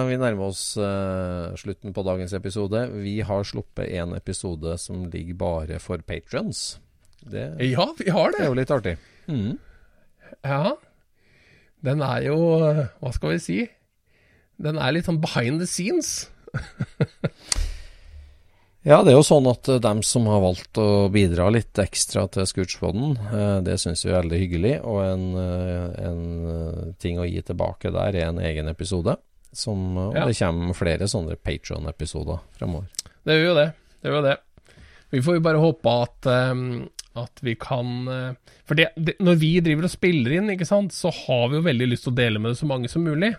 Vi 0.09 0.17
nærmer 0.19 0.51
oss 0.51 0.75
uh, 0.75 1.55
slutten 1.59 1.95
på 1.95 2.03
dagens 2.03 2.33
episode. 2.35 2.89
Vi 2.99 3.21
har 3.23 3.47
sluppet 3.47 3.87
en 4.01 4.17
episode 4.19 4.75
som 4.83 5.05
ligger 5.13 5.39
bare 5.39 5.79
for 5.79 6.03
patrons. 6.03 6.81
Det, 7.21 7.55
Ja, 7.63 7.87
vi 7.99 8.11
har 8.11 8.33
det 8.33 8.41
det 8.41 8.45
er 8.45 8.49
jo 8.49 8.59
litt 8.59 8.73
artig. 8.75 8.97
Mm. 9.31 9.59
Ja. 10.43 10.75
Den 11.85 12.03
er 12.03 12.27
jo 12.27 12.39
Hva 12.99 13.13
skal 13.15 13.37
vi 13.37 13.45
si? 13.45 13.61
Den 14.61 14.77
er 14.81 14.93
litt 14.93 15.07
sånn 15.07 15.23
behind 15.23 15.63
the 15.63 15.69
scenes. 15.71 16.31
Ja, 18.83 19.03
det 19.05 19.13
er 19.13 19.19
jo 19.19 19.25
sånn 19.27 19.45
at 19.51 19.69
eh, 19.69 19.81
dem 19.83 19.99
som 20.07 20.25
har 20.31 20.41
valgt 20.41 20.79
å 20.81 21.11
bidra 21.13 21.51
litt 21.53 21.77
ekstra 21.83 22.23
til 22.33 22.47
Scootspoden, 22.49 23.11
eh, 23.29 23.57
det 23.67 23.75
syns 23.83 24.07
vi 24.07 24.13
er 24.13 24.23
veldig 24.23 24.39
hyggelig. 24.41 24.73
Og 24.89 25.01
en, 25.05 25.27
eh, 25.37 26.07
en 26.09 26.95
ting 27.03 27.21
å 27.21 27.27
gi 27.29 27.43
tilbake 27.45 27.93
der 27.93 28.17
er 28.17 28.31
en 28.31 28.41
egen 28.41 28.71
episode. 28.73 29.19
Som, 29.53 29.99
og 29.99 30.15
Ja. 30.15 30.25
det 30.27 30.39
kommer 30.39 30.77
flere 30.79 31.09
sånne 31.11 31.37
Patron-episoder 31.37 32.39
fremover. 32.57 32.87
Det 33.27 33.35
gjør 33.37 33.49
jo 33.51 33.55
det. 33.59 33.69
Det 34.01 34.13
gjør 34.15 34.23
det. 34.31 34.37
Vi 35.11 35.21
får 35.27 35.35
jo 35.35 35.41
bare 35.45 35.59
håpe 35.61 35.95
at, 36.03 36.21
ehm, 36.31 36.89
at 37.17 37.41
vi 37.43 37.57
kan 37.57 38.37
For 38.65 38.77
det, 38.79 38.93
det, 38.95 39.17
når 39.19 39.35
vi 39.41 39.49
driver 39.61 39.89
og 39.89 39.91
spiller 39.91 40.37
inn, 40.37 40.51
ikke 40.55 40.65
sant, 40.69 40.93
så 40.95 41.11
har 41.11 41.49
vi 41.51 41.57
jo 41.59 41.63
veldig 41.67 41.89
lyst 41.91 42.05
til 42.07 42.13
å 42.13 42.21
dele 42.21 42.39
med 42.39 42.53
det 42.53 42.59
så 42.61 42.69
mange 42.71 42.89
som 42.89 43.03
mulig. 43.03 43.35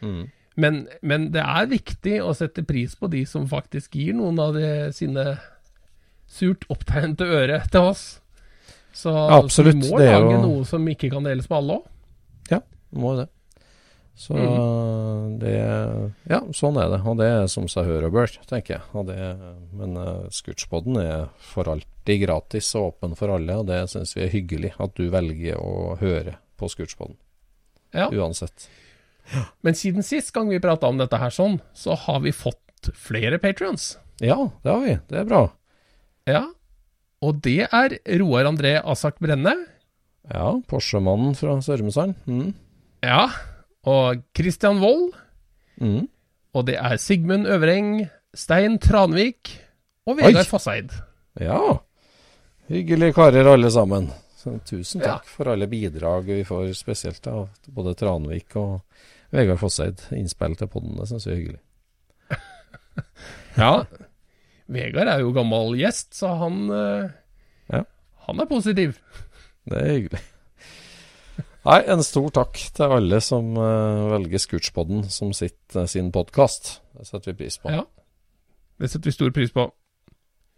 Mm. 0.00 0.30
Men, 0.58 0.80
men 1.06 1.28
det 1.34 1.42
er 1.44 1.68
viktig 1.70 2.16
å 2.24 2.32
sette 2.34 2.64
pris 2.66 2.96
på 2.98 3.06
de 3.12 3.20
som 3.30 3.44
faktisk 3.46 3.94
gir 3.94 4.16
noen 4.18 4.40
av 4.42 4.56
de, 4.58 4.66
sine 4.96 5.36
surt 6.28 6.64
opptegnede 6.72 7.28
øre 7.38 7.60
til 7.70 7.86
oss. 7.92 8.06
Så, 8.98 9.12
Absolutt, 9.14 9.78
så 9.78 9.86
vi 9.86 9.92
må 9.94 10.00
lage 10.02 10.32
jo- 10.34 10.42
noe 10.42 10.64
som 10.66 10.82
ikke 10.90 11.10
kan 11.12 11.22
deles 11.28 11.46
med 11.50 11.60
alle 11.60 11.78
òg. 11.80 11.86
Må 12.98 13.10
jo 13.12 13.18
det. 13.20 13.28
Så 14.18 14.32
Mm. 14.34 15.38
det 15.38 15.52
Ja, 16.30 16.40
sånn 16.56 16.78
er 16.80 16.88
det. 16.90 17.02
Og 17.06 17.18
det 17.18 17.26
er 17.28 17.46
som 17.52 17.68
seg 17.68 17.84
hør 17.84 18.06
og 18.08 18.12
bør, 18.16 18.32
tenker 18.48 18.78
jeg. 18.78 18.82
Og 18.94 19.06
det, 19.06 19.18
men 19.76 19.92
uh, 19.96 20.24
Scootspoden 20.32 20.96
er 21.02 21.28
for 21.38 21.68
alltid 21.68 22.22
gratis 22.26 22.74
og 22.74 22.94
åpen 22.94 23.14
for 23.14 23.28
alle, 23.36 23.58
og 23.60 23.66
det 23.68 23.82
syns 23.92 24.14
vi 24.16 24.24
er 24.24 24.32
hyggelig 24.32 24.72
at 24.80 24.94
du 24.96 25.10
velger 25.12 25.60
å 25.60 25.98
høre 26.00 26.38
på 26.58 26.66
Scootspoden. 26.72 27.14
Ja. 27.94 28.08
Uansett. 28.08 28.66
Men 29.62 29.74
siden 29.74 30.02
sist 30.06 30.32
gang 30.32 30.48
vi 30.50 30.60
prata 30.62 30.86
om 30.88 30.98
dette 31.00 31.18
her 31.20 31.30
sånn, 31.34 31.58
så 31.74 31.96
har 32.06 32.20
vi 32.24 32.32
fått 32.32 32.90
flere 32.94 33.38
patrions. 33.42 33.96
Ja, 34.22 34.36
det 34.64 34.70
har 34.72 34.80
vi. 34.84 34.94
Det 35.10 35.18
er 35.22 35.26
bra. 35.28 35.42
Ja. 36.28 36.44
Og 37.22 37.40
det 37.42 37.66
er 37.74 37.96
Roar 38.20 38.46
André 38.50 38.76
Asak 38.82 39.18
Brenne. 39.22 39.54
Ja, 40.28 40.52
Porsche-mannen 40.68 41.34
fra 41.38 41.56
Sørumsand. 41.64 42.14
Mm. 42.28 42.52
Ja. 43.02 43.28
Og 43.88 44.22
Christian 44.36 44.80
Wold. 44.82 45.14
Mm. 45.80 46.06
Og 46.54 46.66
det 46.68 46.76
er 46.80 46.96
Sigmund 47.00 47.46
Øvreng, 47.46 48.08
Stein 48.34 48.78
Tranvik 48.82 49.54
og. 50.06 50.16
Vegard 50.18 50.46
Fosseid. 50.50 50.92
Ja. 51.40 51.78
Hyggelige 52.68 53.14
karer 53.16 53.46
alle 53.54 53.70
sammen. 53.72 54.10
Så 54.38 54.58
tusen 54.66 55.00
Ja. 55.02 55.16
takk 55.18 55.26
for 55.26 55.48
alle 55.50 55.66
bidrag 55.66 56.24
vi 56.26 56.44
får, 56.44 56.72
spesielt 56.78 57.26
av 57.26 57.48
både 57.66 57.94
Tranvik 57.98 58.54
og 58.56 58.80
Vegard 59.34 59.60
Fosseid. 59.60 60.04
Innspill 60.16 60.56
til 60.58 60.70
podden, 60.72 60.96
det 60.98 61.08
syns 61.10 61.28
vi 61.28 61.34
er 61.34 61.40
hyggelig. 61.42 61.62
Ja. 63.58 63.72
Vegard 64.70 65.10
er 65.10 65.22
jo 65.24 65.32
gammel 65.34 65.72
gjest, 65.80 66.12
så 66.14 66.34
han, 66.38 66.66
ja. 67.72 67.80
Han 68.28 68.42
er 68.42 68.50
positiv. 68.50 68.98
Det 69.68 69.80
er 69.80 69.94
hyggelig. 69.96 70.20
Nei, 71.68 71.82
en 71.92 72.00
stor 72.06 72.30
takk 72.32 72.56
til 72.76 72.94
alle 72.96 73.18
som 73.24 73.50
uh, 73.58 74.08
velger 74.14 74.40
Scootspodden 74.40 75.02
som 75.12 75.34
sitt, 75.36 75.60
uh, 75.76 75.84
sin 75.90 76.12
podkast. 76.14 76.78
Det 76.96 77.04
setter 77.08 77.32
vi 77.34 77.42
pris 77.42 77.58
på. 77.60 77.72
Ja, 77.74 77.82
det 78.80 78.88
setter 78.88 79.10
vi 79.10 79.16
stor 79.16 79.34
pris 79.36 79.52
på. 79.52 79.66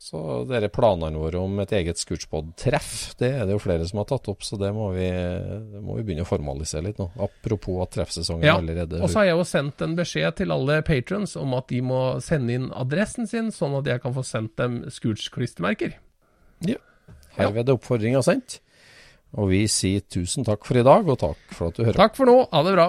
Så 0.01 0.19
dere 0.49 0.71
planene 0.73 1.21
våre 1.21 1.43
om 1.45 1.59
et 1.61 1.73
eget 1.77 2.01
Scootspod-treff, 2.01 3.19
det 3.21 3.29
er 3.37 3.43
det 3.45 3.53
jo 3.53 3.61
flere 3.61 3.85
som 3.85 3.99
har 4.01 4.07
tatt 4.09 4.31
opp, 4.33 4.41
så 4.47 4.57
det 4.57 4.71
må 4.73 4.87
vi, 4.95 5.11
det 5.13 5.83
må 5.85 5.99
vi 5.99 6.05
begynne 6.09 6.25
å 6.25 6.29
formalisere 6.29 6.87
litt 6.87 7.03
nå. 7.03 7.11
Apropos 7.21 7.83
at 7.85 7.93
treffsesongen 7.99 8.49
ja, 8.49 8.55
allerede 8.57 9.03
Og 9.05 9.13
så 9.13 9.21
har 9.21 9.29
jeg 9.29 9.37
jo 9.37 9.45
sendt 9.51 9.85
en 9.85 9.99
beskjed 9.99 10.39
til 10.41 10.57
alle 10.57 10.79
patrons 10.89 11.37
om 11.37 11.53
at 11.59 11.69
de 11.69 11.83
må 11.85 12.01
sende 12.25 12.57
inn 12.57 12.71
adressen 12.73 13.29
sin, 13.29 13.53
sånn 13.53 13.77
at 13.83 13.93
jeg 13.93 14.01
kan 14.01 14.17
få 14.17 14.25
sendt 14.25 14.57
dem 14.57 14.81
Scooch-klistremerker. 14.89 15.99
Ja. 16.65 16.81
Herved 17.37 17.69
er 17.69 17.77
oppfordringa 17.77 18.25
sendt. 18.25 18.63
Og 19.37 19.53
vi 19.53 19.67
sier 19.69 20.01
tusen 20.09 20.49
takk 20.49 20.65
for 20.65 20.81
i 20.81 20.87
dag, 20.87 21.05
og 21.05 21.21
takk 21.21 21.53
for 21.53 21.69
at 21.69 21.77
du 21.77 21.85
hører 21.85 22.01
Takk 22.01 22.17
for 22.17 22.33
nå. 22.33 22.41
Ha 22.49 22.65
det 22.67 22.73
bra. 22.79 22.89